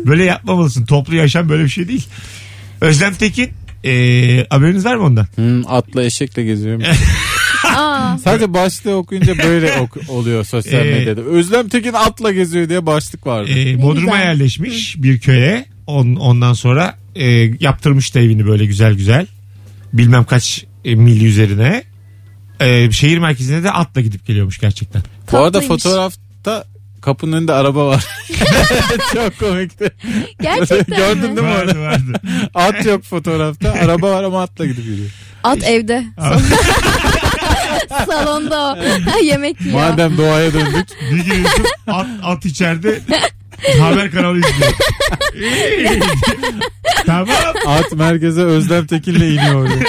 Böyle 0.07 0.25
yapmamalısın. 0.25 0.87
Toplu 0.87 1.15
yaşam 1.17 1.49
böyle 1.49 1.65
bir 1.65 1.69
şey 1.69 1.89
değil. 1.89 2.07
Özlem 2.81 3.15
Tekin. 3.15 3.51
Ee, 3.85 4.47
haberiniz 4.51 4.85
var 4.85 4.95
mı 4.97 5.05
ondan? 5.05 5.27
Hmm, 5.35 5.67
atla 5.67 6.05
eşekle 6.05 6.45
geziyorum. 6.45 6.83
Aa, 7.77 8.19
Sadece 8.19 8.55
başlığı 8.55 8.97
okuyunca 8.97 9.39
böyle 9.39 9.73
ok- 9.73 9.97
oluyor 10.09 10.45
sosyal 10.45 10.87
Ee, 10.87 10.91
medyada. 10.91 11.21
Özlem 11.21 11.69
Tekin 11.69 11.93
atla 11.93 12.33
geziyor 12.33 12.69
diye 12.69 12.87
başlık 12.87 13.27
vardı. 13.27 13.51
Ee, 13.57 13.83
Bodrum'a 13.83 14.01
güzel. 14.17 14.19
yerleşmiş 14.27 15.03
bir 15.03 15.21
köye. 15.21 15.67
On, 15.87 16.15
ondan 16.17 16.53
sonra 16.53 16.97
e, 17.17 17.27
yaptırmış 17.61 18.15
da 18.15 18.21
evini 18.21 18.47
böyle 18.47 18.65
güzel 18.67 18.95
güzel. 18.95 19.27
Bilmem 19.93 20.25
kaç 20.25 20.65
e, 20.85 20.95
mil 20.95 21.25
üzerine. 21.25 21.85
Ee, 22.61 22.91
şehir 22.93 23.19
merkezine 23.19 23.63
de 23.63 23.71
atla 23.71 24.01
gidip 24.01 24.27
geliyormuş 24.27 24.59
gerçekten. 24.59 25.03
Bu 25.33 25.39
arada 25.39 25.61
tatlıymış. 25.61 25.83
fotoğrafta 25.83 26.65
kapının 27.03 27.37
önünde 27.37 27.53
araba 27.53 27.87
var. 27.87 28.05
Çok 29.15 29.39
komikti. 29.39 29.91
Gerçekten 30.43 30.97
Gördün 30.97 31.31
mi? 31.31 31.37
değil 31.37 31.49
mi 31.49 31.55
Vardı 31.55 31.73
onu? 31.77 31.83
vardı. 31.83 32.21
At 32.55 32.85
yok 32.87 33.05
fotoğrafta. 33.05 33.73
Araba 33.73 34.11
var 34.11 34.25
ama 34.25 34.43
atla 34.43 34.67
gidip 34.67 34.85
gidiyor. 34.85 35.09
At 35.45 35.63
evde. 35.65 36.05
Salonda 38.07 38.61
o. 38.73 38.77
Yemek 39.25 39.61
yiyor. 39.61 39.75
Madem 39.75 40.19
doğaya 40.19 40.53
döndük. 40.53 40.89
Bir 41.11 41.25
giriyorsun 41.25 41.65
at, 41.87 42.07
at 42.23 42.45
içeride 42.45 43.01
haber 43.81 44.11
kanalı 44.11 44.39
izliyor. 44.39 44.73
tamam. 47.07 47.29
At 47.67 47.93
merkeze 47.93 48.41
Özlem 48.43 48.87
Tekin'le 48.87 49.15
iniyor 49.21 49.55
oraya. 49.55 49.83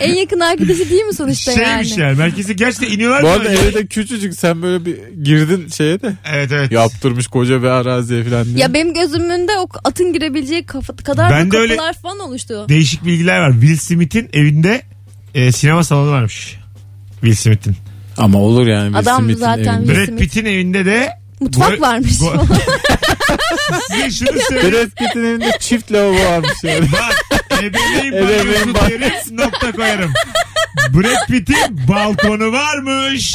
En 0.00 0.14
yakın 0.14 0.40
arkadaşı 0.40 0.90
değil 0.90 1.02
mi 1.04 1.14
sonuçta 1.14 1.52
Şeymiş 1.52 1.90
yani? 1.90 2.00
yani. 2.00 2.18
Merkeze 2.18 2.52
gerçekten 2.52 2.94
iniyorlar. 2.96 3.22
Bu 3.22 3.26
mı? 3.26 3.32
arada 3.32 3.52
evi 3.52 3.74
de 3.74 3.86
küçücük 3.86 4.34
sen 4.34 4.62
böyle 4.62 4.84
bir 4.84 4.96
girdin 5.22 5.68
şeye 5.68 6.00
de 6.02 6.12
Evet 6.32 6.52
evet. 6.52 6.72
yaptırmış 6.72 7.26
koca 7.26 7.62
bir 7.62 7.66
araziye 7.66 8.24
falan 8.24 8.44
diye. 8.44 8.58
Ya 8.58 8.74
benim 8.74 8.94
gözümün 8.94 9.30
önünde 9.30 9.52
o 9.58 9.68
atın 9.84 10.12
girebileceği 10.12 10.66
kafa, 10.66 10.96
kadar 10.96 11.30
Ben 11.30 11.50
de 11.50 11.56
öyle- 11.58 11.76
kapılar 11.76 11.94
falan 12.02 12.18
oluştu. 12.20 12.66
Değişik 12.68 13.04
bilgiler 13.04 13.40
var. 13.40 13.52
Will 13.52 13.76
Smith'in 13.76 14.28
evinde 14.32 14.82
e, 15.34 15.52
sinema 15.52 15.84
salonu 15.84 16.10
varmış. 16.10 16.56
Will 17.20 17.34
Smith'in. 17.34 17.76
Ama 18.16 18.38
olur 18.38 18.66
yani. 18.66 18.86
Will 18.86 18.98
Adam 18.98 19.22
Smith'in 19.22 19.40
zaten 19.40 19.64
evinde. 19.78 19.86
Will 19.86 19.96
Brad 20.00 20.06
Smith. 20.06 20.20
Pitt'in 20.22 20.44
evinde 20.44 20.84
de 20.84 21.08
Mutfak 21.40 21.70
Gol- 21.72 21.80
varmış. 21.80 22.18
Gol- 22.18 22.46
Size 23.90 24.10
şunu 24.10 24.38
söyleyeyim. 24.48 24.74
Brad 24.74 25.04
Pitt'in 25.06 25.24
evinde 25.24 25.50
çift 25.60 25.92
lavabo 25.92 26.14
varmış 26.24 26.52
yani. 26.62 26.92
Bak 26.92 27.14
ebeveyn 27.62 28.12
Ebeveyn 28.12 28.74
banyosu 28.74 29.00
deriz 29.00 29.32
nokta 29.32 29.72
koyarım. 29.72 30.12
Brad 30.94 31.26
Pitt'in 31.28 31.88
balkonu 31.88 32.52
varmış. 32.52 33.32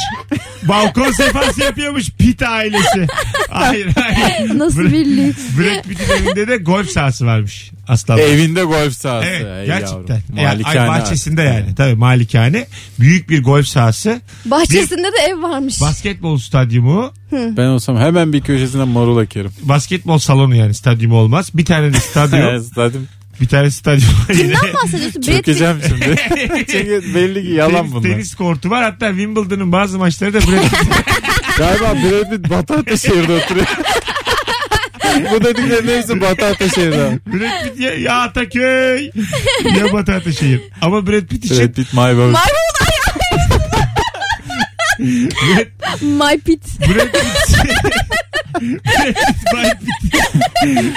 Balkon 0.62 1.12
sefası 1.12 1.60
yapıyormuş 1.60 2.10
Pitt 2.10 2.42
ailesi. 2.42 3.06
Hayır 3.50 3.88
hayır. 4.00 4.58
Nasıl 4.58 4.80
Brad- 4.80 4.92
bir 4.92 5.06
lüks. 5.06 5.38
Brad 5.58 5.82
Pitt'in 5.82 6.12
evinde 6.24 6.48
de 6.48 6.56
golf 6.56 6.90
sahası 6.90 7.26
varmış. 7.26 7.70
Aslan. 7.88 8.18
Evinde 8.18 8.62
golf 8.64 8.92
sahası. 8.92 9.28
Evet 9.28 9.46
Ey 9.60 9.66
gerçekten. 9.66 10.14
yavrum. 10.14 10.36
Yani, 10.36 10.48
ay, 10.48 10.54
Malikane 10.56 10.88
bahçesinde 10.88 11.40
artık. 11.42 11.54
yani. 11.66 11.74
Tabii 11.74 11.94
malikane. 11.94 12.66
Büyük 13.00 13.30
bir 13.30 13.42
golf 13.42 13.66
sahası. 13.66 14.20
Bahçesinde 14.44 15.02
de 15.12 15.16
ev 15.30 15.42
varmış. 15.42 15.80
Basketbol 15.80 16.38
stadyumu. 16.38 17.12
Ben 17.32 17.66
olsam 17.66 17.96
hemen 17.98 18.32
bir 18.32 18.40
köşesinden 18.40 18.88
marul 18.88 19.22
ekerim. 19.22 19.50
Basketbol 19.62 20.18
salonu 20.18 20.54
yani 20.56 20.74
stadyumu 20.74 21.16
olmaz. 21.16 21.50
Bir 21.54 21.64
tane 21.64 21.92
de 21.94 22.00
stadyum. 22.00 22.62
Stadyum. 22.72 23.08
Bir 23.40 23.48
tane 23.48 23.70
stadyum. 23.70 24.08
yine. 24.28 24.38
Kimden 24.42 24.74
bahsediyorsun? 24.74 25.22
Brad 25.22 25.26
Pitt. 25.26 25.36
Çökeceğim 25.36 25.76
şimdi. 25.88 26.16
Çünkü 26.70 27.14
belli 27.14 27.42
ki 27.42 27.50
yalan 27.52 27.76
tenis, 27.76 27.92
bunlar. 27.92 28.02
tenis 28.02 28.34
kortu 28.34 28.70
var. 28.70 28.82
Hatta 28.84 29.08
Wimbledon'ın 29.08 29.72
bazı 29.72 29.98
maçları 29.98 30.32
da 30.34 30.38
Brad 30.38 30.62
Pitt 30.62 30.88
Galiba 31.58 31.94
Brad 31.94 32.30
Pitt 32.30 32.50
Batı 32.50 32.74
Ataşehir'de 32.74 33.32
oturuyor. 33.32 33.66
Bu 35.34 35.44
dediklerin 35.44 35.88
hepsi 35.98 36.20
Batı 36.20 36.46
Ataşehir'de. 36.46 37.18
Brad 37.26 37.64
Pitt 37.64 37.80
ya, 37.80 37.94
ya 37.94 38.14
Ataköy 38.20 39.10
ya 39.76 39.92
Batı 39.92 40.12
Ataşehir. 40.14 40.60
Ama 40.80 41.06
Brad 41.06 41.20
Pitt 41.26 41.44
için 41.44 41.58
Brad 41.58 41.72
Pitt 41.74 41.92
my 41.92 41.98
boy. 41.98 42.32
Brad, 42.32 42.34
My 45.00 46.38
Pit. 46.46 46.62
Brad 46.80 47.12
Pitt 47.12 47.24
Brad 48.60 49.12
Pitt 49.12 49.54
My 49.54 49.70
Pitt 49.80 50.94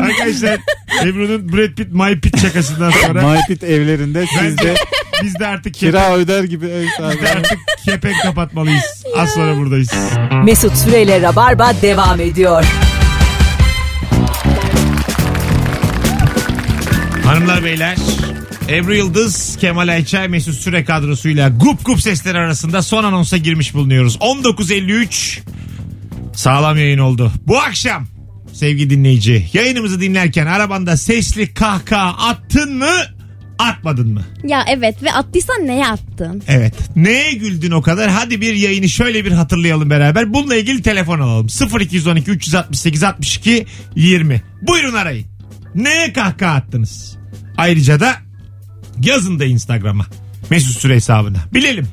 Arkadaşlar 0.00 0.58
Ebru'nun 1.02 1.52
Brad 1.52 1.74
Pitt 1.76 1.92
My 1.92 2.20
Pitt 2.20 2.40
şakasından 2.42 2.90
sonra 2.90 3.32
My 3.32 3.38
Pitt 3.48 3.62
evlerinde 3.64 4.24
siz 4.40 4.58
de 4.58 4.74
biz 5.22 5.38
de 5.38 5.46
artık 5.46 5.74
kepenk, 5.74 5.92
kira 6.04 6.16
öder 6.16 6.44
gibi 6.44 6.66
ev 6.66 6.82
biz 6.82 6.88
de 6.88 6.96
sahibi. 6.96 7.28
artık 7.28 7.58
kepenk 7.84 8.22
kapatmalıyız. 8.22 9.04
Az 9.16 9.30
sonra 9.34 9.56
buradayız. 9.56 9.90
Mesut 10.44 10.76
Süreyle 10.76 11.22
Rabarba 11.22 11.72
devam 11.82 12.20
ediyor. 12.20 12.64
Hanımlar 17.24 17.64
beyler 17.64 17.96
Ebru 18.68 18.94
Yıldız, 18.94 19.56
Kemal 19.60 19.88
Ayça, 19.88 20.28
Mesut 20.28 20.54
Süre 20.54 20.84
kadrosuyla 20.84 21.48
gup 21.48 21.84
gup 21.84 22.00
sesler 22.00 22.34
arasında 22.34 22.82
son 22.82 23.04
anonsa 23.04 23.36
girmiş 23.36 23.74
bulunuyoruz. 23.74 24.16
19.53 24.16 25.40
sağlam 26.34 26.76
yayın 26.76 26.98
oldu. 26.98 27.32
Bu 27.46 27.58
akşam 27.58 28.06
sevgili 28.52 28.90
dinleyici 28.90 29.48
yayınımızı 29.52 30.00
dinlerken 30.00 30.46
arabanda 30.46 30.96
sesli 30.96 31.54
kahkaha 31.54 32.28
attın 32.28 32.76
mı 32.78 32.90
atmadın 33.58 34.12
mı? 34.12 34.22
Ya 34.44 34.64
evet 34.68 35.02
ve 35.02 35.12
attıysan 35.12 35.66
neye 35.66 35.86
attın? 35.86 36.42
Evet. 36.48 36.74
Neye 36.96 37.32
güldün 37.32 37.70
o 37.70 37.82
kadar? 37.82 38.10
Hadi 38.10 38.40
bir 38.40 38.54
yayını 38.54 38.88
şöyle 38.88 39.24
bir 39.24 39.32
hatırlayalım 39.32 39.90
beraber. 39.90 40.34
Bununla 40.34 40.56
ilgili 40.56 40.82
telefon 40.82 41.20
alalım. 41.20 41.46
0212 41.80 42.30
368 42.30 43.02
62 43.02 43.66
20. 43.96 44.42
Buyurun 44.62 44.94
arayın. 44.94 45.26
Neye 45.74 46.12
kahkaha 46.12 46.54
attınız? 46.54 47.18
Ayrıca 47.56 48.00
da 48.00 48.16
yazın 49.02 49.38
da 49.38 49.44
Instagram'a. 49.44 50.06
Mesut 50.50 50.76
Süre 50.76 50.94
hesabına. 50.94 51.38
Bilelim. 51.54 51.88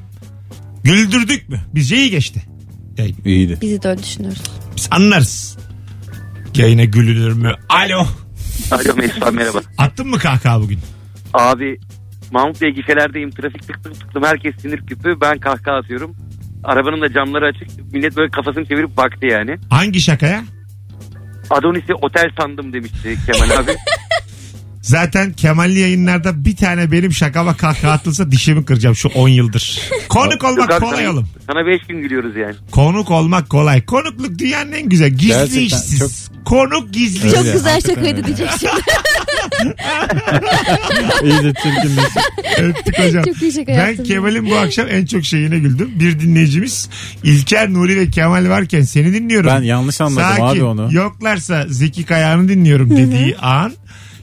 Güldürdük 0.83 1.49
mü? 1.49 1.59
Bizce 1.75 1.95
iyi 1.97 2.09
geçti. 2.11 2.43
Yayın. 2.97 3.15
İyiydi. 3.25 3.57
Bizi 3.61 3.81
de 3.81 3.87
öyle 3.87 4.03
düşünüyoruz. 4.03 4.41
Biz 4.75 4.87
anlarız. 4.91 5.57
Yayına 6.55 6.83
gülünür 6.83 7.33
mü? 7.33 7.55
Alo. 7.69 8.05
Alo 8.71 8.95
Mesut 8.95 9.23
abi 9.23 9.35
merhaba. 9.35 9.61
Attın 9.77 10.07
mı 10.07 10.17
kahkaha 10.17 10.61
bugün? 10.61 10.79
Abi 11.33 11.79
Mahmut 12.31 12.61
Bey 12.61 12.69
gişelerdeyim. 12.71 13.31
Trafik 13.31 13.67
tıktım 13.67 13.93
tıktım. 13.93 14.23
Herkes 14.23 14.55
sinir 14.61 14.77
küpü. 14.87 15.21
Ben 15.21 15.39
kahkaha 15.39 15.75
atıyorum. 15.75 16.15
Arabanın 16.63 17.01
da 17.01 17.13
camları 17.13 17.45
açık. 17.45 17.93
Millet 17.93 18.17
böyle 18.17 18.31
kafasını 18.31 18.65
çevirip 18.65 18.97
baktı 18.97 19.25
yani. 19.25 19.55
Hangi 19.69 20.01
şakaya? 20.01 20.43
Adonis'i 21.49 21.93
otel 21.93 22.29
sandım 22.39 22.73
demişti 22.73 23.17
Kemal 23.25 23.49
abi. 23.59 23.71
Zaten 24.81 25.33
Kemal'li 25.33 25.79
yayınlarda 25.79 26.45
bir 26.45 26.55
tane 26.55 26.91
benim 26.91 27.13
şakama 27.13 27.57
kahkaha 27.57 27.91
atılsa 27.91 28.31
dişimi 28.31 28.65
kıracağım 28.65 28.95
şu 28.95 29.09
10 29.09 29.27
yıldır. 29.29 29.79
Konuk 30.09 30.43
olmak 30.43 30.71
Yok 30.71 30.79
kolay 30.79 30.97
sana- 31.03 31.11
oğlum. 31.13 31.27
Sana 31.47 31.65
5 31.65 31.81
gün 31.87 32.01
gülüyoruz 32.01 32.35
yani. 32.35 32.55
Konuk 32.71 33.11
olmak 33.11 33.49
kolay. 33.49 33.85
Konukluk 33.85 34.39
dünyanın 34.39 34.71
en 34.71 34.89
güzel. 34.89 35.09
Gizli 35.09 35.27
Gerçekten 35.27 35.61
işsiz. 35.61 36.29
Konuk 36.45 36.93
gizli. 36.93 37.25
Öyle, 37.27 37.35
Çok 37.35 37.53
güzel 37.53 37.81
şakaydı 37.81 38.23
diyecek 38.25 38.49
şimdi. 38.59 38.71
İyice 41.23 41.53
çirkinleşti. 41.63 42.19
Öptük 42.61 42.99
hocam. 42.99 43.23
Çok 43.23 43.41
iyi 43.41 43.51
şaka 43.51 43.71
Ben. 43.71 44.03
Kemal'in 44.03 44.49
bu 44.49 44.55
akşam 44.55 44.87
en 44.89 45.05
çok 45.05 45.25
şeyine 45.25 45.59
güldüm. 45.59 45.91
Bir 45.95 46.19
dinleyicimiz 46.19 46.89
İlker, 47.23 47.73
Nuri 47.73 47.97
ve 47.99 48.09
Kemal 48.09 48.49
varken 48.49 48.81
seni 48.81 49.13
dinliyorum. 49.13 49.49
Ben 49.49 49.61
yanlış 49.61 50.01
anladım 50.01 50.23
Sakin, 50.29 50.43
abi 50.43 50.63
onu. 50.63 50.89
Yoklarsa 50.91 51.65
Zeki 51.69 52.05
Kayağan'ı 52.05 52.49
dinliyorum 52.49 52.89
dediği 52.97 53.37
an 53.37 53.73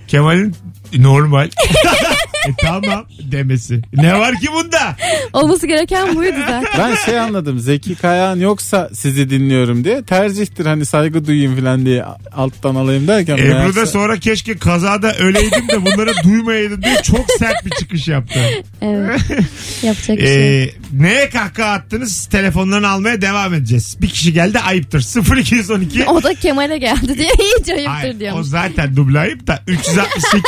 Kemal'in 0.08 0.54
normal. 0.98 1.44
e, 2.48 2.50
tamam 2.58 3.06
demesi. 3.32 3.82
Ne 3.92 4.18
var 4.18 4.40
ki 4.40 4.46
bunda? 4.52 4.96
Olması 5.32 5.66
gereken 5.66 6.16
buydu 6.16 6.36
zaten. 6.48 6.64
Ben 6.78 6.94
şey 6.94 7.20
anladım. 7.20 7.58
Zeki 7.58 7.94
Kayağan 7.94 8.36
yoksa 8.36 8.90
sizi 8.92 9.30
dinliyorum 9.30 9.84
diye 9.84 10.02
tercihtir 10.02 10.66
hani 10.66 10.86
saygı 10.86 11.26
duyayım 11.26 11.56
falan 11.60 11.86
diye 11.86 12.04
alttan 12.36 12.74
alayım 12.74 13.08
derken. 13.08 13.36
Ebru 13.36 13.76
da 13.76 13.80
meğerse- 13.80 13.86
sonra 13.86 14.16
keşke 14.18 14.56
kazada 14.56 15.14
öleydim 15.14 15.68
de 15.68 15.86
bunları 15.86 16.10
duymayaydım 16.24 16.82
diye 16.82 17.02
çok 17.02 17.26
sert 17.38 17.66
bir 17.66 17.70
çıkış 17.70 18.08
yaptı. 18.08 18.40
Evet. 18.82 19.20
Yapacak 19.82 20.16
bir 20.16 20.26
şey. 20.26 20.62
Ee, 20.62 20.70
neye 20.98 21.30
kahkaha 21.30 21.72
attınız? 21.72 22.26
Telefonlarını 22.26 22.88
almaya 22.88 23.20
devam 23.22 23.54
edeceğiz. 23.54 23.96
Bir 24.00 24.08
kişi 24.08 24.32
geldi 24.32 24.58
ayıptır. 24.58 25.36
0212 25.36 26.04
O 26.04 26.22
da 26.22 26.34
Kemal'e 26.34 26.78
geldi 26.78 27.18
diye 27.18 27.30
iyice 27.40 27.74
Ay, 27.74 27.86
ayıptır 27.86 28.16
o 28.16 28.20
diyormuş. 28.20 28.46
zaten 28.46 28.96
duble 28.96 29.18
ayıp 29.18 29.46
da 29.46 29.62
368 29.66 30.42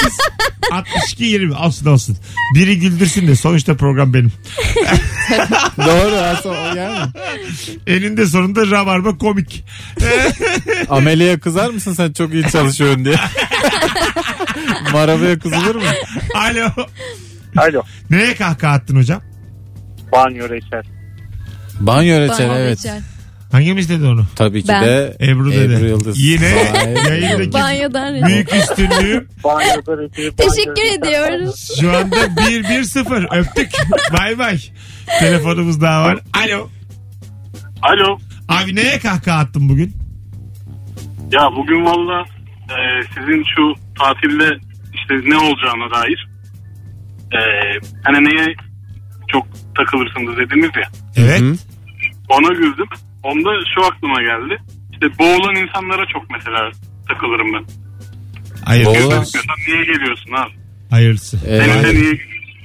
62 0.72 1.24
20 1.24 1.54
olsun 1.54 1.86
olsun. 1.86 2.16
Biri 2.54 2.78
güldürsün 2.78 3.28
de 3.28 3.36
sonuçta 3.36 3.76
program 3.76 4.14
benim. 4.14 4.32
Doğru 5.78 6.14
aslında 6.14 6.60
o 6.72 6.76
yani. 6.76 7.10
Eninde 7.86 8.26
sonunda 8.26 8.70
rabarba 8.70 9.18
komik. 9.18 9.64
Ameliye 10.88 11.38
kızar 11.38 11.70
mısın 11.70 11.92
sen 11.94 12.12
çok 12.12 12.34
iyi 12.34 12.50
çalışıyorsun 12.50 13.04
diye. 13.04 13.16
Marabaya 14.92 15.38
kızılır 15.38 15.74
mı? 15.74 15.82
Alo. 16.34 16.68
Alo. 17.56 17.82
Neye 18.10 18.34
kahkaha 18.34 18.72
attın 18.72 18.96
hocam? 18.96 19.22
Banyo 20.12 20.48
reçel. 20.48 20.82
Banyo 21.80 22.20
reçel 22.20 22.48
Banyo 22.48 22.58
evet. 22.60 22.78
reçel. 22.78 23.02
Hangimiz 23.52 23.88
dedi 23.90 24.04
onu? 24.06 24.26
Tabii 24.36 24.62
ki 24.62 24.68
Ben. 24.68 24.84
de 24.84 25.16
Ebru 25.20 25.52
dedi. 25.52 25.74
Ebru 25.74 25.86
Yıldız. 25.86 26.18
Yine 26.18 26.54
Vay. 26.54 27.20
yayındaki 27.20 27.52
Banyodan 27.52 28.14
reçel. 28.14 28.28
büyük 28.28 28.54
üstünlüğüm 28.54 29.28
Banyoda. 29.44 30.08
Teşekkür 30.36 30.98
ediyoruz. 30.98 31.76
şu 31.80 31.96
anda 31.96 32.16
1-1-0 32.16 33.38
öptük. 33.40 33.70
Bay 34.18 34.38
bay. 34.38 34.58
Telefonumuz 35.20 35.80
daha 35.80 36.04
var. 36.04 36.18
Alo. 36.44 36.68
Alo. 37.82 38.18
Abi 38.48 38.76
neye 38.76 38.98
kahkaha 38.98 39.38
attın 39.38 39.68
bugün? 39.68 39.96
Ya 41.32 41.48
bugün 41.56 41.84
valla 41.84 42.24
e, 42.70 42.76
sizin 43.14 43.44
şu 43.56 43.74
tatilde 43.98 44.48
işte 44.94 45.14
ne 45.30 45.36
olacağına 45.36 45.90
dair 45.94 46.28
e, 47.32 47.40
hani 48.04 48.24
neye 48.24 48.54
çok 49.32 49.46
takılırsınız 49.78 50.36
dediniz 50.36 50.70
ya. 50.76 50.88
Evet. 51.16 51.42
Ona 52.28 52.52
güldüm. 52.54 52.86
Onda 53.22 53.50
şu 53.74 53.86
aklıma 53.86 54.22
geldi. 54.22 54.62
İşte 54.92 55.06
boğulan 55.18 55.54
insanlara 55.56 56.06
çok 56.12 56.30
mesela 56.30 56.70
takılırım 57.08 57.52
ben. 57.54 57.64
Hayır. 58.64 58.84
Boğulan- 58.86 59.24
niye 59.68 59.84
geliyorsun 59.84 60.32
abi? 60.32 60.50
Hayırlısı. 60.90 61.38
Ee, 61.46 61.58
Denize 61.58 61.94
niye 62.00 62.12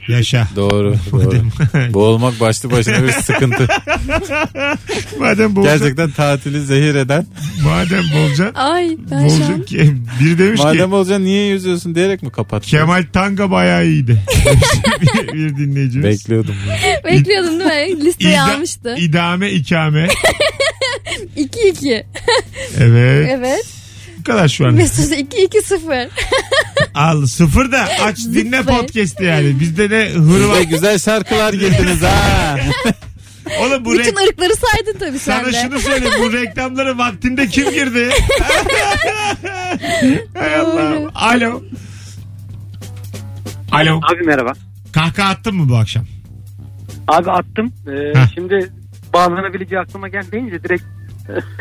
Yaşa. 0.07 0.47
Doğru. 0.55 0.95
doğru. 1.11 1.33
Boğulmak 1.93 2.39
başlı 2.39 2.71
başına 2.71 3.03
bir 3.03 3.11
sıkıntı. 3.11 3.67
Madem 5.19 5.55
boğulacaksın. 5.55 5.79
Gerçekten 5.87 6.11
tatili 6.11 6.61
zehir 6.61 6.95
eden. 6.95 7.25
Madem 7.63 8.03
boğulacaksın. 8.15 8.55
Ay 8.55 8.89
ben. 9.11 9.25
Boğulacak 9.29 9.67
ki. 9.67 9.93
Biri 10.19 10.37
demiş 10.39 10.59
ki 10.61 10.67
Madem 10.67 10.93
olacaksın 10.93 11.25
niye 11.25 11.47
yüzüyorsun 11.47 11.95
diyerek 11.95 12.23
mi 12.23 12.31
kapattın? 12.31 12.69
Kemal 12.69 13.05
Tanga 13.13 13.51
bayağı 13.51 13.85
iyiydi. 13.85 14.23
bir, 15.01 15.33
bir 15.33 15.57
dinleyicimiz. 15.57 16.05
Bekliyordum. 16.05 16.55
Bekliyordum 17.05 17.59
değil 17.59 17.95
mi? 17.97 18.05
Listeyi 18.05 18.33
İda- 18.33 18.53
almıştı. 18.55 18.95
İdame 18.99 19.51
ikame. 19.51 20.07
2-2. 21.37 22.03
Evet. 22.79 23.29
Evet. 23.31 23.65
Bu 24.23 24.31
kadar 24.31 24.47
şu 24.47 24.67
an. 24.67 24.73
Mesut 24.73 25.11
2-2-0. 25.11 26.09
Al 26.95 27.25
sıfır 27.25 27.71
da 27.71 27.87
aç 28.03 28.17
dinle 28.25 28.57
Sıfır. 28.57 28.77
podcast'i 28.77 29.23
yani. 29.23 29.59
Bizde 29.59 29.89
ne 29.89 30.09
hırva. 30.09 30.53
Size 30.53 30.63
güzel 30.63 30.99
şarkılar 30.99 31.53
girdiniz 31.53 32.01
ha. 32.01 32.57
Oğlum 33.61 33.85
bu 33.85 33.91
Bütün 33.93 34.15
rek- 34.15 34.29
ırkları 34.29 34.53
saydın 34.55 34.99
tabii 34.99 35.19
sen 35.19 35.39
Sana 35.43 35.53
de. 35.53 35.61
şunu 35.63 35.79
söyleyeyim 35.79 36.15
bu 36.19 36.33
reklamları 36.33 36.97
vaktinde 36.97 37.47
kim 37.47 37.69
girdi? 37.71 38.09
Hay 40.33 40.55
Allah. 40.55 41.11
Alo. 41.15 41.61
Alo. 43.71 43.97
Abi 44.13 44.23
merhaba. 44.25 44.53
Kahkaha 44.93 45.29
attın 45.29 45.55
mı 45.55 45.69
bu 45.69 45.75
akşam? 45.75 46.05
Abi 47.07 47.31
attım. 47.31 47.73
Ee, 47.87 48.19
Heh. 48.19 48.27
şimdi 48.35 48.69
bağlanabileceği 49.13 49.81
aklıma 49.81 50.07
gelmeyince 50.07 50.63
direkt 50.63 50.83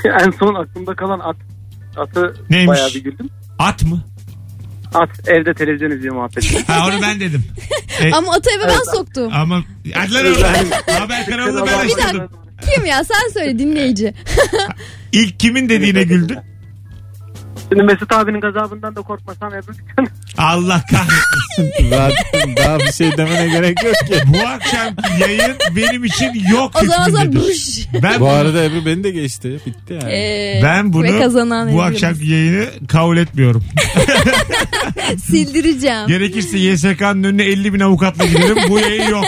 en 0.24 0.30
son 0.30 0.54
aklımda 0.54 0.94
kalan 0.94 1.20
at. 1.20 1.36
Atı 1.96 2.34
Neymiş? 2.50 2.68
bayağı 2.68 2.88
bir 2.94 3.04
güldüm. 3.04 3.30
At 3.58 3.82
mı? 3.82 4.04
At 4.94 5.28
evde 5.28 5.54
televizyon 5.54 5.90
izliyor 5.90 6.14
muhabbeti. 6.14 6.64
Ha 6.66 6.86
onu 6.88 7.02
ben 7.02 7.20
dedim. 7.20 7.44
E, 8.00 8.12
Ama 8.12 8.32
atı 8.34 8.50
eve 8.50 8.68
ben 8.68 8.94
soktum. 8.96 9.32
ama 9.34 9.62
hadi 9.94 10.14
lan 10.14 10.26
oradan. 10.26 10.54
Haber 10.98 11.26
kanalını 11.26 11.66
ben 11.66 11.88
Bir 11.88 11.92
açtırdım. 11.94 12.28
Kim 12.74 12.86
ya 12.86 13.04
sen 13.04 13.32
söyle 13.32 13.58
dinleyici. 13.58 14.14
İlk 15.12 15.40
kimin 15.40 15.68
dediğine 15.68 16.02
güldün? 16.02 16.38
Şimdi 17.72 17.82
Mesut 17.84 18.12
abinin 18.12 18.40
gazabından 18.40 18.96
da 18.96 19.00
korkmasam 19.02 19.54
Ebru. 19.54 19.72
Allah 20.38 20.82
kahretsin. 20.90 21.90
Zaten 21.90 22.56
daha 22.56 22.78
bir 22.78 22.92
şey 22.92 23.16
demene 23.16 23.48
gerek 23.48 23.84
yok 23.84 23.94
ki. 23.94 24.14
Bu 24.26 24.48
akşamki 24.48 25.02
yayın 25.20 25.56
benim 25.76 26.04
için 26.04 26.32
yok 26.52 26.72
O 26.82 26.86
zaman 26.86 27.04
sen 27.10 27.26
hükmündedir. 27.26 27.48
buş. 27.48 28.02
Ben 28.02 28.20
Bu 28.20 28.28
arada 28.28 28.64
Ebru 28.64 28.86
beni 28.86 29.04
de 29.04 29.10
geçti. 29.10 29.60
Bitti 29.66 29.92
yani. 30.02 30.12
Ee, 30.12 30.60
ben 30.62 30.92
bunu 30.92 31.02
ve 31.02 31.18
kazanan 31.18 31.72
bu 31.72 31.82
akşamki 31.82 32.26
yayını 32.26 32.66
kabul 32.88 33.16
etmiyorum. 33.16 33.64
sildireceğim. 35.26 36.06
Gerekirse 36.06 36.58
YSK'nın 36.58 37.24
önüne 37.24 37.44
50 37.44 37.74
bin 37.74 37.80
avukatla 37.80 38.24
giderim. 38.26 38.56
Bu 38.68 38.78
yayın 38.78 39.10
yok. 39.10 39.24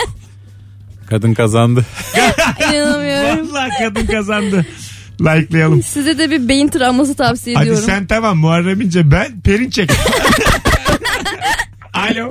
Kadın 1.09 1.33
kazandı. 1.33 1.85
İnanamıyorum. 2.73 3.51
Vallahi 3.51 3.69
kadın 3.79 4.05
kazandı. 4.05 4.65
Likelayalım. 5.21 5.83
Size 5.83 6.17
de 6.17 6.31
bir 6.31 6.49
beyin 6.49 6.67
travması 6.67 7.15
tavsiye 7.15 7.55
Hadi 7.55 7.63
ediyorum. 7.65 7.85
sen 7.85 8.05
tamam 8.07 8.37
Muharrem 8.37 8.81
İnce 8.81 9.11
ben 9.11 9.41
Perinçek. 9.41 9.89
Alo. 11.93 12.29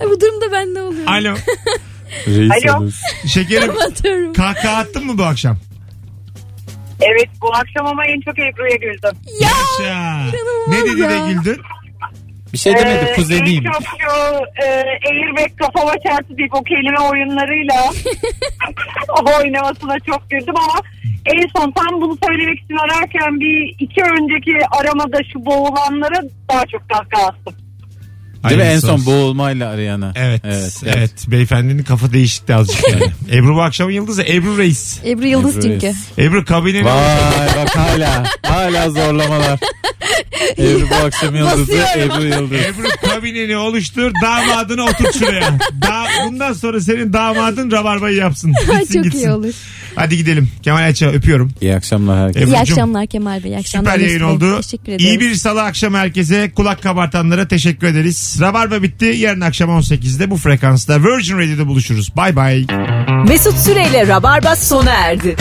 Ay, 0.00 0.06
bu 0.10 0.20
durumda 0.20 0.52
bende 0.52 0.82
oluyor. 0.82 1.06
Alo. 1.06 1.34
Reis 2.26 2.50
Alo. 2.68 2.78
olursun. 2.78 3.28
Şekerim 3.28 3.66
Kapatıyorum. 3.74 4.32
kahkaha 4.32 4.76
attın 4.76 5.06
mı 5.06 5.18
bu 5.18 5.22
akşam? 5.24 5.56
Evet 7.00 7.28
bu 7.42 7.54
akşam 7.54 7.86
ama 7.86 8.06
en 8.06 8.20
çok 8.20 8.38
Ebru'ya 8.38 8.76
güldüm. 8.76 9.18
Ya 9.40 9.48
Yaşa. 9.80 10.22
Ne 10.68 10.84
dedi 10.84 10.98
de 10.98 11.02
ya. 11.14 11.32
güldün? 11.32 11.60
Bir 12.52 12.58
şey 12.58 12.76
demedi 12.76 13.06
Ee, 13.10 13.14
kuzeniyim. 13.14 13.66
En 13.66 13.72
çok 13.72 13.82
şu 13.82 14.10
e, 14.64 14.66
airbag 15.10 15.56
kafama 15.56 15.92
çarptı 15.98 16.38
deyip 16.38 16.54
o 16.54 16.62
kelime 16.62 17.00
oyunlarıyla 17.00 17.74
oynamasına 19.38 19.98
çok 20.00 20.30
güldüm 20.30 20.56
ama 20.56 20.80
en 21.26 21.46
son 21.56 21.70
tam 21.72 22.00
bunu 22.00 22.18
söylemek 22.26 22.58
için 22.60 22.76
ararken 22.76 23.40
bir 23.40 23.74
iki 23.78 24.02
önceki 24.02 24.52
aramada 24.70 25.18
şu 25.32 25.46
boğulanlara 25.46 26.22
daha 26.48 26.66
çok 26.66 26.88
kahkaha 26.88 27.26
attım. 27.26 27.54
Değil 28.48 28.60
mi 28.60 28.66
en 28.66 28.78
son 28.80 29.06
boğulmayla 29.06 29.68
arayana. 29.70 30.12
Evet, 30.16 30.40
evet, 30.44 30.72
Evet. 30.86 31.10
Beyefendinin 31.28 31.82
kafa 31.82 32.12
değişikti 32.12 32.54
azıcık 32.54 32.88
yani. 32.88 33.02
Ebru 33.32 33.54
bu 33.56 33.62
akşamın 33.62 33.92
yıldızı 33.92 34.22
Ebru 34.22 34.58
Reis. 34.58 34.98
Ebru 35.06 35.26
Yıldız 35.26 35.56
Ebru 35.56 35.62
çünkü. 35.62 35.86
Reis. 35.86 35.96
Ebru 36.18 36.44
kabineni 36.44 36.84
Vay 36.84 37.48
bak 37.56 37.76
hala. 37.76 38.24
Hala 38.42 38.90
zorlamalar. 38.90 39.60
Ebru 40.58 40.90
bu 40.90 40.94
akşam 41.06 41.36
yıldızı. 41.36 41.72
Basıyorum. 41.78 42.16
Ebru 42.16 42.24
yıldız. 42.26 42.58
Ebru 42.60 43.08
kabineni 43.10 43.56
oluştur 43.56 44.12
damadını 44.22 44.82
oturt 44.84 45.18
şuraya. 45.18 45.58
Da, 45.82 46.04
bundan 46.26 46.52
sonra 46.52 46.80
senin 46.80 47.12
damadın 47.12 47.70
rabarbayı 47.70 48.16
yapsın. 48.16 48.52
Ay, 48.72 48.78
Gitsin 48.80 48.94
çok 48.94 49.04
gitsin. 49.04 49.18
iyi 49.18 49.30
olur. 49.30 49.54
Hadi 49.94 50.16
gidelim. 50.16 50.48
Kemal 50.62 50.82
Ayça 50.82 51.06
öpüyorum. 51.06 51.52
İyi 51.60 51.74
akşamlar 51.76 52.18
herkese. 52.18 52.40
Ebru'cum, 52.44 52.54
İyi 52.54 52.60
akşamlar 52.60 53.06
Kemal 53.06 53.44
Bey. 53.44 53.50
İyi 53.50 53.58
akşamlar 53.58 53.92
Süper 53.92 54.06
yayın 54.06 54.22
Mesut 54.26 54.40
Bey. 54.42 54.48
oldu. 54.50 54.60
Teşekkür 54.62 54.92
ederiz. 54.92 55.04
İyi 55.04 55.20
bir 55.20 55.34
salı 55.34 55.62
akşamı 55.62 55.98
herkese. 55.98 56.50
Kulak 56.56 56.82
kabartanlara 56.82 57.48
teşekkür 57.48 57.86
ederiz. 57.86 58.29
Rabarba 58.40 58.82
bitti. 58.82 59.04
Yarın 59.04 59.40
akşam 59.40 59.70
18'de 59.70 60.30
bu 60.30 60.36
frekansta 60.36 61.02
Virgin 61.02 61.38
Radio'da 61.38 61.66
buluşuruz. 61.66 62.16
Bay 62.16 62.36
bay. 62.36 62.66
Mesut 63.28 63.58
Süreyle 63.58 64.06
Rabarba 64.06 64.56
sona 64.56 64.90
erdi. 64.90 65.36